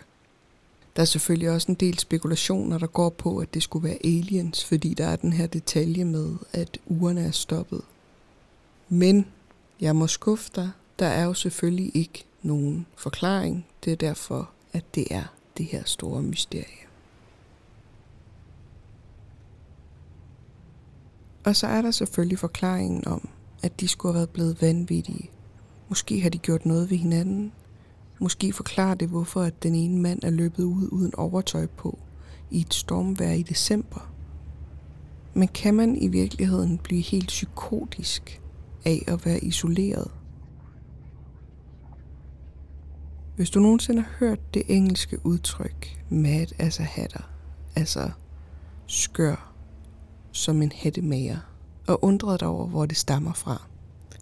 Der 0.96 1.02
er 1.02 1.06
selvfølgelig 1.06 1.50
også 1.50 1.72
en 1.72 1.76
del 1.80 1.98
spekulationer, 1.98 2.78
der 2.78 2.86
går 2.86 3.10
på, 3.10 3.38
at 3.38 3.54
det 3.54 3.62
skulle 3.62 3.88
være 3.88 3.98
aliens, 4.04 4.64
fordi 4.64 4.94
der 4.94 5.06
er 5.06 5.16
den 5.16 5.32
her 5.32 5.46
detalje 5.46 6.04
med, 6.04 6.34
at 6.52 6.78
ugerne 6.86 7.20
er 7.20 7.30
stoppet. 7.30 7.80
Men 8.92 9.26
jeg 9.80 9.96
må 9.96 10.06
skuffe 10.06 10.50
dig, 10.54 10.70
der 10.98 11.06
er 11.06 11.24
jo 11.24 11.34
selvfølgelig 11.34 11.90
ikke 11.94 12.24
nogen 12.42 12.86
forklaring. 12.96 13.66
Det 13.84 13.92
er 13.92 13.96
derfor, 13.96 14.50
at 14.72 14.94
det 14.94 15.06
er 15.10 15.34
det 15.56 15.66
her 15.66 15.82
store 15.84 16.22
mysterie. 16.22 16.80
Og 21.44 21.56
så 21.56 21.66
er 21.66 21.82
der 21.82 21.90
selvfølgelig 21.90 22.38
forklaringen 22.38 23.08
om, 23.08 23.28
at 23.62 23.80
de 23.80 23.88
skulle 23.88 24.12
have 24.12 24.18
været 24.18 24.30
blevet 24.30 24.62
vanvittige. 24.62 25.30
Måske 25.88 26.20
har 26.20 26.30
de 26.30 26.38
gjort 26.38 26.66
noget 26.66 26.90
ved 26.90 26.96
hinanden. 26.96 27.52
Måske 28.18 28.52
forklarer 28.52 28.94
det, 28.94 29.08
hvorfor 29.08 29.42
at 29.42 29.62
den 29.62 29.74
ene 29.74 29.98
mand 29.98 30.22
er 30.22 30.30
løbet 30.30 30.64
ud 30.64 30.88
uden 30.92 31.14
overtøj 31.14 31.66
på 31.66 31.98
i 32.50 32.60
et 32.60 32.74
stormvejr 32.74 33.32
i 33.32 33.42
december. 33.42 34.12
Men 35.34 35.48
kan 35.48 35.74
man 35.74 35.96
i 35.96 36.08
virkeligheden 36.08 36.78
blive 36.78 37.02
helt 37.02 37.28
psykotisk 37.28 38.40
af 38.84 39.04
at 39.08 39.26
være 39.26 39.44
isoleret? 39.44 40.10
Hvis 43.36 43.50
du 43.50 43.60
nogensinde 43.60 44.02
har 44.02 44.12
hørt 44.18 44.54
det 44.54 44.62
engelske 44.68 45.26
udtryk 45.26 46.04
mad 46.08 46.46
as 46.58 46.80
a 46.80 46.82
hatter, 46.82 47.30
altså 47.76 48.10
skør 48.86 49.52
som 50.32 50.62
en 50.62 50.72
hættemager, 50.72 51.38
og 51.88 52.04
undret 52.04 52.40
dig 52.40 52.48
over, 52.48 52.66
hvor 52.66 52.86
det 52.86 52.96
stammer 52.96 53.32
fra, 53.32 53.66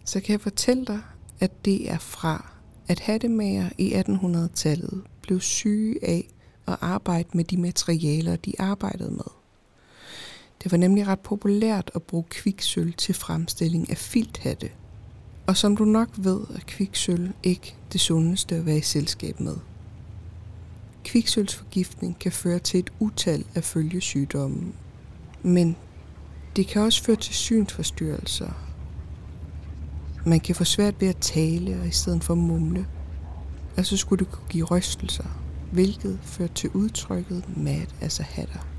så 0.05 0.19
kan 0.19 0.31
jeg 0.31 0.41
fortælle 0.41 0.85
dig, 0.85 0.99
at 1.39 1.65
det 1.65 1.91
er 1.91 1.97
fra, 1.97 2.53
at 2.87 2.99
hattemager 2.99 3.69
i 3.77 3.93
1800-tallet 3.93 5.03
blev 5.21 5.39
syge 5.39 5.99
af 6.03 6.27
at 6.67 6.77
arbejde 6.81 7.29
med 7.33 7.43
de 7.43 7.57
materialer, 7.57 8.35
de 8.35 8.53
arbejdede 8.59 9.11
med. 9.11 9.38
Det 10.63 10.71
var 10.71 10.77
nemlig 10.77 11.07
ret 11.07 11.19
populært 11.19 11.91
at 11.95 12.03
bruge 12.03 12.23
kviksøl 12.29 12.93
til 12.93 13.15
fremstilling 13.15 13.89
af 13.89 13.97
filthatte. 13.97 14.69
Og 15.47 15.57
som 15.57 15.77
du 15.77 15.85
nok 15.85 16.09
ved, 16.17 16.39
er 16.39 16.59
kviksøl 16.67 17.33
ikke 17.43 17.75
det 17.93 18.01
sundeste 18.01 18.55
at 18.55 18.65
være 18.65 18.77
i 18.77 18.81
selskab 18.81 19.39
med. 19.39 19.55
Kviksølsforgiftning 21.03 22.19
kan 22.19 22.31
føre 22.31 22.59
til 22.59 22.79
et 22.79 22.89
utal 22.99 23.45
af 23.55 23.63
følgesygdomme, 23.63 24.73
men 25.43 25.75
det 26.55 26.67
kan 26.67 26.81
også 26.81 27.03
føre 27.03 27.15
til 27.15 27.33
synsforstyrrelser. 27.33 28.51
Man 30.25 30.39
kan 30.39 30.55
få 30.55 30.63
svært 30.63 31.01
ved 31.01 31.07
at 31.07 31.17
tale 31.17 31.79
og 31.81 31.87
i 31.87 31.91
stedet 31.91 32.23
for 32.23 32.35
mumle, 32.35 32.87
og 33.77 33.85
så 33.85 33.97
skulle 33.97 34.25
det 34.25 34.33
kunne 34.33 34.47
give 34.49 34.65
rystelser, 34.65 35.41
hvilket 35.71 36.19
fører 36.23 36.49
til 36.49 36.69
udtrykket 36.69 37.57
mad 37.57 37.85
altså 38.01 38.23
hatter. 38.23 38.78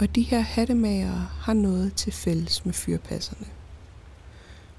Og 0.00 0.14
de 0.14 0.22
her 0.22 0.40
hattemager 0.40 1.36
har 1.40 1.52
noget 1.52 1.94
til 1.94 2.12
fælles 2.12 2.64
med 2.64 2.74
fyrpasserne. 2.74 3.46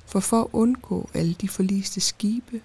For 0.06 0.20
for 0.20 0.42
at 0.42 0.48
undgå 0.54 1.10
alle 1.14 1.34
de 1.34 1.48
forliste 1.48 2.02
skibe, 2.02 2.62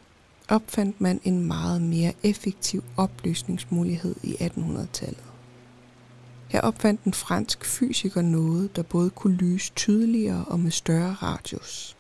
opfandt 0.49 1.01
man 1.01 1.21
en 1.25 1.47
meget 1.47 1.83
mere 1.83 2.13
effektiv 2.23 2.85
opløsningsmulighed 2.97 4.15
i 4.23 4.33
1800-tallet. 4.33 5.25
Her 6.49 6.61
opfandt 6.61 7.05
en 7.05 7.15
fransk 7.15 7.65
fysiker 7.65 8.23
noget, 8.23 8.77
der 8.77 8.83
både 8.83 9.11
kunne 9.11 9.37
lyse 9.37 9.73
tydeligere 9.77 10.45
og 10.45 10.61
med 10.61 10.71
større 10.71 11.13
radius. 11.13 11.97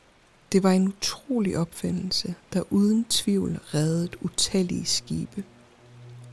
Det 0.52 0.62
var 0.62 0.70
en 0.70 0.88
utrolig 0.88 1.58
opfindelse, 1.58 2.34
der 2.52 2.62
uden 2.72 3.04
tvivl 3.04 3.58
reddede 3.74 4.24
utallige 4.24 4.84
skibe. 4.84 5.44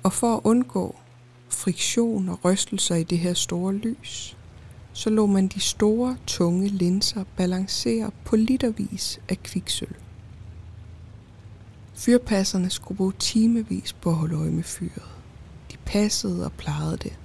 Og 0.04 0.14
for 0.14 0.36
at 0.36 0.42
undgå 0.44 0.96
friktion 1.60 2.30
og 2.30 2.46
rystelser 2.46 2.96
i 2.96 3.04
det 3.04 3.20
her 3.20 3.34
store 3.34 3.74
lys, 3.74 4.38
så 4.94 5.10
lå 5.10 5.26
man 5.26 5.48
de 5.48 5.60
store, 5.60 6.18
tunge 6.28 6.68
linser 6.68 7.24
balancere 7.38 8.12
på 8.26 8.36
litervis 8.36 9.20
af 9.30 9.44
kviksøl. 9.44 9.96
Fyrpasserne 11.94 12.70
skulle 12.70 12.98
bruge 12.98 13.14
timevis 13.20 13.94
på 13.94 14.10
at 14.10 14.16
holde 14.16 14.36
øje 14.36 14.52
med 14.52 14.64
fyret. 14.64 15.10
De 15.72 15.78
passede 15.86 16.46
og 16.46 16.52
plejede 16.52 16.98
det. 16.98 17.20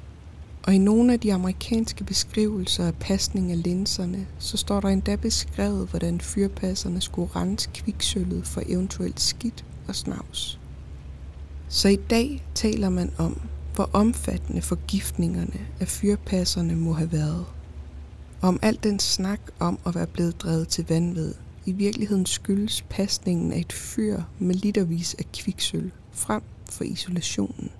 Og 0.62 0.74
i 0.74 0.78
nogle 0.78 1.12
af 1.12 1.20
de 1.20 1.34
amerikanske 1.34 2.04
beskrivelser 2.04 2.86
af 2.86 2.94
pasning 2.94 3.52
af 3.52 3.62
linserne, 3.62 4.26
så 4.38 4.56
står 4.56 4.80
der 4.80 4.88
endda 4.88 5.16
beskrevet, 5.16 5.88
hvordan 5.88 6.20
fyrpasserne 6.20 7.00
skulle 7.00 7.30
rense 7.36 7.70
kviksølvet 7.74 8.46
for 8.46 8.62
eventuelt 8.66 9.20
skidt 9.20 9.64
og 9.88 9.94
snavs. 9.94 10.60
Så 11.68 11.88
i 11.88 11.96
dag 11.96 12.44
taler 12.54 12.88
man 12.88 13.12
om, 13.18 13.40
hvor 13.74 13.90
omfattende 13.92 14.62
forgiftningerne 14.62 15.60
af 15.80 15.88
fyrpasserne 15.88 16.76
må 16.76 16.92
have 16.92 17.12
været. 17.12 17.44
Og 18.40 18.48
om 18.48 18.58
al 18.62 18.78
den 18.82 18.98
snak 18.98 19.40
om 19.58 19.78
at 19.86 19.94
være 19.94 20.06
blevet 20.06 20.42
drevet 20.42 20.68
til 20.68 20.86
vanvid, 20.88 21.34
i 21.66 21.72
virkeligheden 21.72 22.26
skyldes 22.26 22.82
pasningen 22.82 23.52
af 23.52 23.58
et 23.58 23.72
fyr 23.72 24.22
med 24.38 24.54
litervis 24.54 25.14
af 25.14 25.24
kviksøl 25.32 25.92
frem 26.12 26.42
for 26.70 26.84
isolationen. 26.84 27.70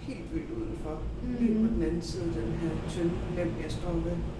Helt 0.00 0.34
vildt 0.34 0.50
udenfor. 0.50 1.02
Lige 1.40 1.54
på 1.54 1.74
den 1.74 1.82
anden 1.82 2.02
side 2.02 2.24
den 2.24 2.52
her 2.52 2.70
tynde 2.88 3.12
lem, 3.36 3.52
jeg 3.62 3.70
står 3.70 3.92
ved. 3.92 4.39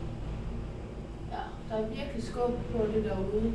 Der 1.71 1.77
er 1.77 1.87
virkelig 1.89 2.23
skub 2.23 2.51
på 2.73 2.87
det 2.95 3.05
derude. 3.05 3.53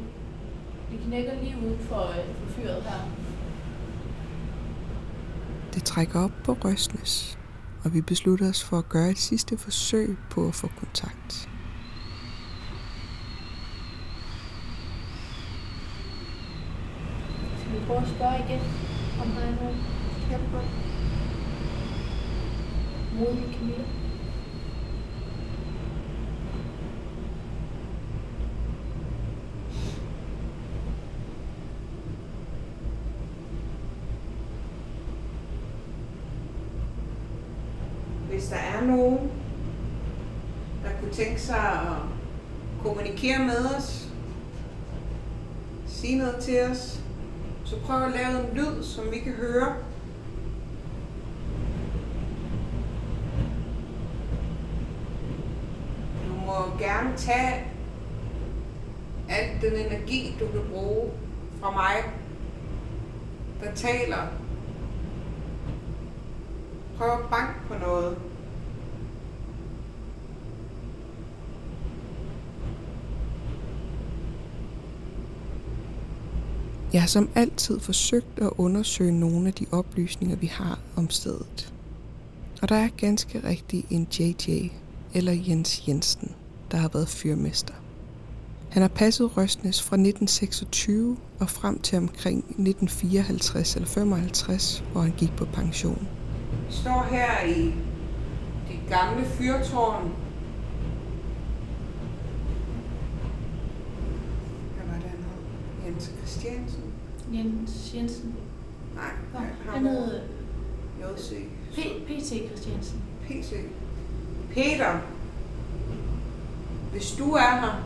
Det 0.91 0.99
knækker 1.07 1.33
lige 1.43 1.55
ud 1.67 1.77
for, 1.77 2.01
øh, 2.01 2.35
for 2.35 2.49
fyret 2.49 2.83
her. 2.83 3.09
Det 5.73 5.83
trækker 5.83 6.19
op 6.19 6.31
på 6.43 6.53
Røsnes, 6.53 7.39
og 7.83 7.93
vi 7.93 8.01
beslutter 8.01 8.49
os 8.49 8.63
for 8.63 8.77
at 8.77 8.89
gøre 8.89 9.09
et 9.09 9.17
sidste 9.17 9.57
forsøg 9.57 10.17
på 10.29 10.47
at 10.47 10.55
få 10.55 10.67
kontakt. 10.67 11.49
Skal 17.59 17.73
vi 17.73 17.85
prøve 17.87 18.01
at 18.01 18.07
spørge 18.07 18.35
igen, 18.35 18.61
om 19.21 19.27
der 19.27 19.41
er 19.41 19.55
nogen? 19.61 19.77
Kan 20.29 20.39
du 20.39 20.45
godt? 20.57 20.65
Modige 23.19 23.53
Camilla? 23.53 23.83
Hvis 38.29 38.47
der 38.47 38.55
er 38.55 38.74
nogen, 38.85 39.31
der 40.83 40.89
kunne 40.99 41.11
tænke 41.11 41.41
sig 41.41 41.57
at 41.57 41.97
kommunikere 42.83 43.39
med 43.39 43.75
os, 43.77 44.09
sige 45.87 46.17
noget 46.17 46.35
til 46.41 46.61
os, 46.61 46.99
så 47.65 47.75
prøv 47.79 48.03
at 48.03 48.11
lave 48.11 48.39
en 48.39 48.55
lyd, 48.55 48.83
som 48.83 49.11
vi 49.11 49.19
kan 49.19 49.33
høre. 49.33 49.75
Du 56.27 56.33
må 56.45 56.77
gerne 56.79 57.17
tage 57.17 57.65
al 59.29 59.61
den 59.61 59.73
energi, 59.73 60.35
du 60.39 60.47
kan 60.47 60.61
bruge 60.71 61.11
fra 61.61 61.71
mig, 61.71 61.95
der 63.63 63.75
taler. 63.75 64.27
Prøv 66.97 67.11
at 67.11 67.29
banke 67.31 67.59
på 67.67 67.73
noget. 67.73 68.17
Jeg 76.95 77.03
har 77.03 77.07
som 77.07 77.29
altid 77.35 77.79
forsøgt 77.79 78.39
at 78.39 78.49
undersøge 78.57 79.11
nogle 79.11 79.47
af 79.47 79.53
de 79.53 79.65
oplysninger, 79.71 80.35
vi 80.35 80.47
har 80.47 80.79
om 80.95 81.09
stedet. 81.09 81.73
Og 82.61 82.69
der 82.69 82.75
er 82.75 82.87
ganske 82.97 83.47
rigtigt 83.47 83.85
en 83.89 84.07
JJ, 84.19 84.69
eller 85.13 85.31
Jens 85.47 85.87
Jensen, 85.87 86.31
der 86.71 86.77
har 86.77 86.89
været 86.93 87.07
fyrmester. 87.07 87.73
Han 88.71 88.81
har 88.81 88.89
passet 88.89 89.37
Røstnes 89.37 89.81
fra 89.81 89.95
1926 89.95 91.17
og 91.39 91.49
frem 91.49 91.79
til 91.79 91.97
omkring 91.97 92.37
1954 92.37 93.75
eller 93.75 93.87
55, 93.87 94.83
hvor 94.91 95.01
han 95.01 95.13
gik 95.17 95.35
på 95.37 95.45
pension. 95.45 96.07
Vi 96.67 96.73
står 96.73 97.07
her 97.11 97.45
i 97.45 97.61
det 98.67 98.79
gamle 98.89 99.25
fyrtårn. 99.25 100.11
Hvad 104.75 104.85
var 104.87 104.93
det, 104.93 105.09
han 105.09 105.19
hed? 105.19 105.91
Jens 105.91 106.11
Christiansen? 106.17 106.84
Jens 107.33 107.93
Jensen. 107.95 108.35
Nej, 108.95 109.11
han 109.33 109.47
han 109.69 109.85
hed 109.85 110.21
JC. 110.99 111.33
P.T. 112.07 112.47
Christiansen. 112.47 113.01
PC. 113.27 113.53
Peter, 114.53 114.99
hvis 116.91 117.15
du 117.17 117.31
er 117.31 117.59
her, 117.59 117.83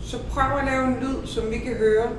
så 0.00 0.18
prøv 0.30 0.58
at 0.58 0.64
lave 0.64 0.86
en 0.86 1.00
lyd, 1.00 1.26
som 1.26 1.50
vi 1.50 1.58
kan 1.58 1.76
høre. 1.76 2.12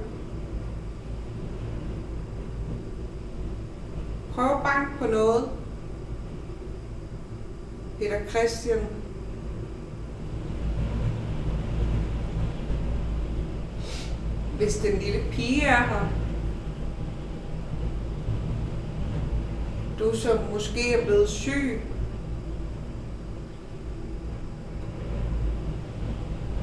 Prøv 4.34 4.46
at 4.46 4.64
banke 4.64 4.92
på 5.00 5.08
noget. 5.08 5.50
Peter 8.00 8.30
Christian. 8.30 8.80
Hvis 14.58 14.78
den 14.78 15.00
lille 15.00 15.20
pige 15.32 15.62
er 15.62 15.84
her, 15.84 16.08
du 20.00 20.18
som 20.18 20.38
måske 20.54 20.94
er 20.94 21.06
blevet 21.06 21.30
syg, 21.30 21.82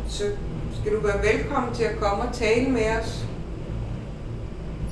så 0.09 0.25
skal 0.81 0.93
du 0.93 1.01
være 1.01 1.23
velkommen 1.23 1.75
til 1.75 1.85
at 1.85 1.99
komme 2.01 2.23
og 2.23 2.35
tale 2.35 2.71
med 2.71 2.87
os. 3.01 3.27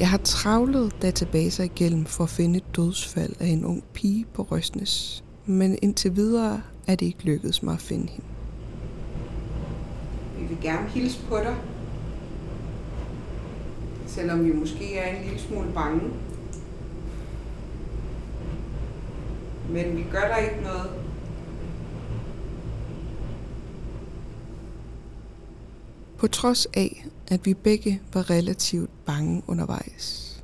Jeg 0.01 0.11
har 0.11 0.19
travlet 0.19 1.03
databaser 1.03 1.65
igennem 1.65 2.05
for 2.05 2.25
at 2.25 2.31
finde 2.31 2.57
et 2.57 2.77
dødsfald 2.77 3.33
af 3.41 3.47
en 3.47 3.65
ung 3.65 3.85
pige 3.95 4.27
på 4.35 4.43
Røsnes, 4.43 5.25
men 5.47 5.79
indtil 5.83 6.17
videre 6.17 6.63
er 6.87 6.95
det 6.95 7.07
ikke 7.07 7.25
lykkedes 7.25 7.63
mig 7.63 7.75
at 7.75 7.81
finde 7.81 8.09
hende. 8.09 8.27
Vi 10.39 10.47
vil 10.47 10.59
gerne 10.63 10.89
hilse 10.89 11.21
på 11.29 11.37
dig. 11.37 11.57
Selvom 14.19 14.45
vi 14.45 14.53
måske 14.53 14.97
er 14.97 15.17
en 15.17 15.25
lille 15.25 15.41
smule 15.41 15.73
bange. 15.75 16.01
Men 19.71 19.97
vi 19.97 20.05
gør 20.13 20.21
der 20.21 20.37
ikke 20.37 20.63
noget. 20.63 20.91
På 26.17 26.27
trods 26.27 26.67
af, 26.67 27.07
at 27.29 27.47
vi 27.47 27.55
begge 27.55 28.01
var 28.15 28.31
relativt 28.31 28.91
bange 29.07 29.43
undervejs. 29.47 30.37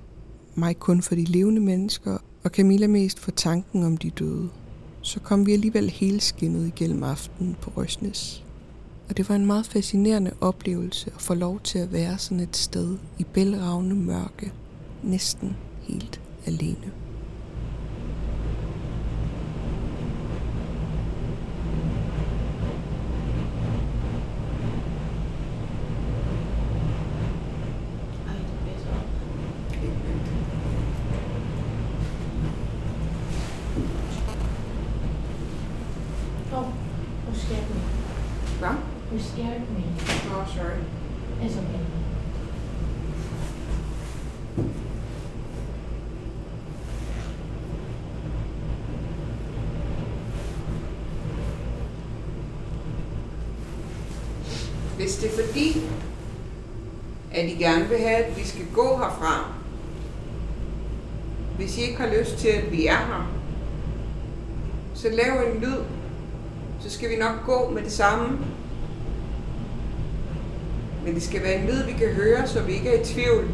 Mig 0.54 0.78
kun 0.78 1.02
for 1.02 1.14
de 1.14 1.24
levende 1.24 1.60
mennesker, 1.60 2.18
og 2.44 2.50
Camilla 2.50 2.86
mest 2.86 3.18
for 3.18 3.30
tanken 3.30 3.82
om 3.82 3.96
de 3.96 4.10
døde. 4.10 4.48
Så 5.02 5.20
kom 5.20 5.46
vi 5.46 5.52
alligevel 5.52 5.90
hele 5.90 6.20
skinnet 6.20 6.66
igennem 6.66 7.02
aftenen 7.02 7.56
på 7.60 7.72
Røsnes. 7.76 8.43
Og 9.08 9.16
det 9.16 9.28
var 9.28 9.34
en 9.34 9.46
meget 9.46 9.66
fascinerende 9.66 10.32
oplevelse 10.40 11.10
at 11.14 11.20
få 11.20 11.34
lov 11.34 11.60
til 11.60 11.78
at 11.78 11.92
være 11.92 12.18
sådan 12.18 12.40
et 12.40 12.56
sted 12.56 12.98
i 13.18 13.24
bælragende 13.24 13.94
mørke, 13.94 14.52
næsten 15.02 15.56
helt 15.82 16.20
alene. 16.46 16.92
Ej, 28.26 28.34
det 28.34 28.58
blæser 28.62 28.90
op. 28.90 29.08
Åh, 36.52 36.66
nu 37.26 37.34
skal 37.34 37.56
jeg 37.56 37.64
med. 38.60 39.03
Jeg 39.14 39.20
med. 39.70 39.82
Nå, 40.30 40.40
oh, 40.40 40.48
sorry. 40.48 40.80
Altså, 41.42 41.58
okay. 41.58 41.78
Hvis 54.96 55.16
det 55.16 55.30
er 55.30 55.44
fordi, 55.44 55.82
at 57.32 57.44
I 57.44 57.54
gerne 57.54 57.88
vil 57.88 57.98
have, 57.98 58.16
at 58.16 58.36
vi 58.36 58.44
skal 58.44 58.66
gå 58.74 58.96
herfra, 58.96 59.52
hvis 61.56 61.78
I 61.78 61.80
ikke 61.80 62.00
har 62.00 62.18
lyst 62.18 62.36
til, 62.38 62.48
at 62.48 62.72
vi 62.72 62.86
er 62.86 62.96
her, 62.96 63.32
så 64.94 65.08
lav 65.08 65.52
en 65.52 65.60
lyd, 65.60 65.84
så 66.80 66.90
skal 66.90 67.10
vi 67.10 67.16
nok 67.16 67.46
gå 67.46 67.70
med 67.70 67.82
det 67.82 67.92
samme. 67.92 68.38
Men 71.04 71.14
det 71.14 71.22
skal 71.22 71.42
være 71.42 71.54
en 71.54 71.66
lyd, 71.66 71.84
vi 71.84 71.92
kan 71.92 72.08
høre, 72.08 72.46
så 72.46 72.62
vi 72.62 72.72
ikke 72.72 72.88
er 72.88 73.00
i 73.00 73.04
tvivl. 73.04 73.44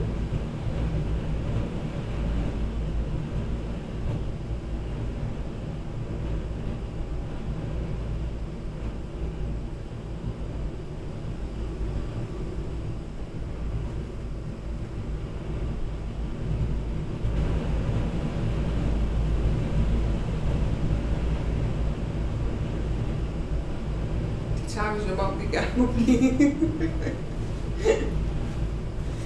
Det 24.56 24.68
tager 24.68 24.94
vi 24.94 25.00
som 25.08 25.18
om, 25.18 25.40
vi 25.40 25.56
gerne 25.56 25.68
må 25.76 25.86
blive. 25.92 26.54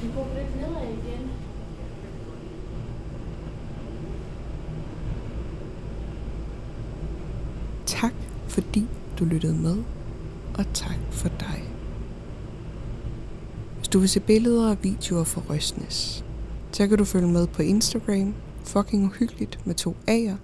Vi 0.02 0.08
går 0.14 0.28
lidt 0.36 0.56
nedad 0.56 0.88
igen. 0.88 1.30
Tak 7.86 8.12
fordi 8.54 8.86
du 9.18 9.24
lyttede 9.24 9.54
med, 9.54 9.84
og 10.54 10.66
tak 10.74 10.98
for 11.10 11.28
dig. 11.28 11.72
Hvis 13.76 13.88
du 13.88 13.98
vil 13.98 14.08
se 14.08 14.20
billeder 14.20 14.70
og 14.70 14.78
videoer 14.82 15.24
fra 15.24 15.42
Røstnes, 15.50 16.24
så 16.72 16.88
kan 16.88 16.98
du 16.98 17.04
følge 17.04 17.28
med 17.28 17.46
på 17.46 17.62
Instagram, 17.62 18.34
fucking 18.64 19.04
uhyggeligt 19.04 19.66
med 19.66 19.74
to 19.74 19.96
A'er, 20.10 20.36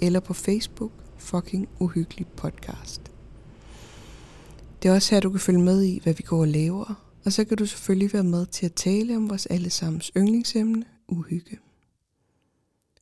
eller 0.00 0.20
på 0.20 0.34
Facebook, 0.34 0.92
fucking 1.16 1.68
uhyggelig 1.78 2.26
podcast. 2.26 3.12
Det 4.82 4.88
er 4.88 4.94
også 4.94 5.14
her, 5.14 5.20
du 5.20 5.30
kan 5.30 5.40
følge 5.40 5.60
med 5.60 5.82
i, 5.82 6.00
hvad 6.02 6.14
vi 6.14 6.22
går 6.22 6.40
og 6.40 6.48
laver, 6.48 6.94
og 7.24 7.32
så 7.32 7.44
kan 7.44 7.56
du 7.56 7.66
selvfølgelig 7.66 8.12
være 8.12 8.24
med 8.24 8.46
til 8.46 8.66
at 8.66 8.74
tale 8.74 9.16
om 9.16 9.30
vores 9.30 9.46
allesammens 9.46 10.12
yndlingsemne, 10.16 10.84
uhygge. 11.08 11.58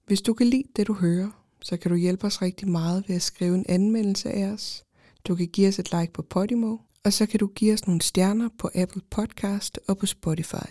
Hvis 0.06 0.22
du 0.22 0.34
kan 0.34 0.46
lide 0.46 0.68
det, 0.76 0.86
du 0.86 0.92
hører, 0.92 1.37
så 1.62 1.76
kan 1.76 1.90
du 1.90 1.96
hjælpe 1.96 2.26
os 2.26 2.42
rigtig 2.42 2.68
meget 2.68 3.08
ved 3.08 3.16
at 3.16 3.22
skrive 3.22 3.54
en 3.54 3.66
anmeldelse 3.68 4.30
af 4.30 4.44
os. 4.44 4.84
Du 5.24 5.34
kan 5.34 5.46
give 5.46 5.68
os 5.68 5.78
et 5.78 5.92
like 5.92 6.12
på 6.12 6.22
Podimo, 6.22 6.76
og 7.04 7.12
så 7.12 7.26
kan 7.26 7.40
du 7.40 7.46
give 7.46 7.72
os 7.72 7.86
nogle 7.86 8.02
stjerner 8.02 8.48
på 8.58 8.70
Apple 8.74 9.02
Podcast 9.10 9.78
og 9.88 9.98
på 9.98 10.06
Spotify. 10.06 10.68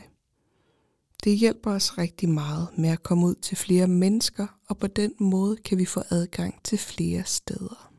Det 1.24 1.38
hjælper 1.38 1.72
os 1.72 1.98
rigtig 1.98 2.30
meget 2.30 2.68
med 2.78 2.90
at 2.90 3.04
komme 3.04 3.26
ud 3.26 3.36
til 3.36 3.58
flere 3.58 3.88
mennesker, 3.88 4.48
og 4.68 4.78
på 4.78 4.88
den 4.88 5.14
måde 5.20 5.58
kan 5.58 5.78
vi 5.78 5.86
få 5.86 6.02
adgang 6.10 6.64
til 6.64 6.78
flere 6.78 7.24
steder. 7.26 7.94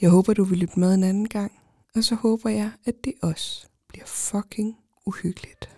Jeg 0.00 0.10
håber, 0.10 0.34
du 0.34 0.44
vil 0.44 0.58
lytte 0.58 0.80
med 0.80 0.94
en 0.94 1.04
anden 1.04 1.28
gang, 1.28 1.52
og 1.94 2.04
så 2.04 2.14
håber 2.14 2.50
jeg, 2.50 2.70
at 2.84 3.04
det 3.04 3.12
også 3.22 3.66
bliver 3.88 4.06
fucking 4.06 4.76
uhyggeligt. 5.06 5.75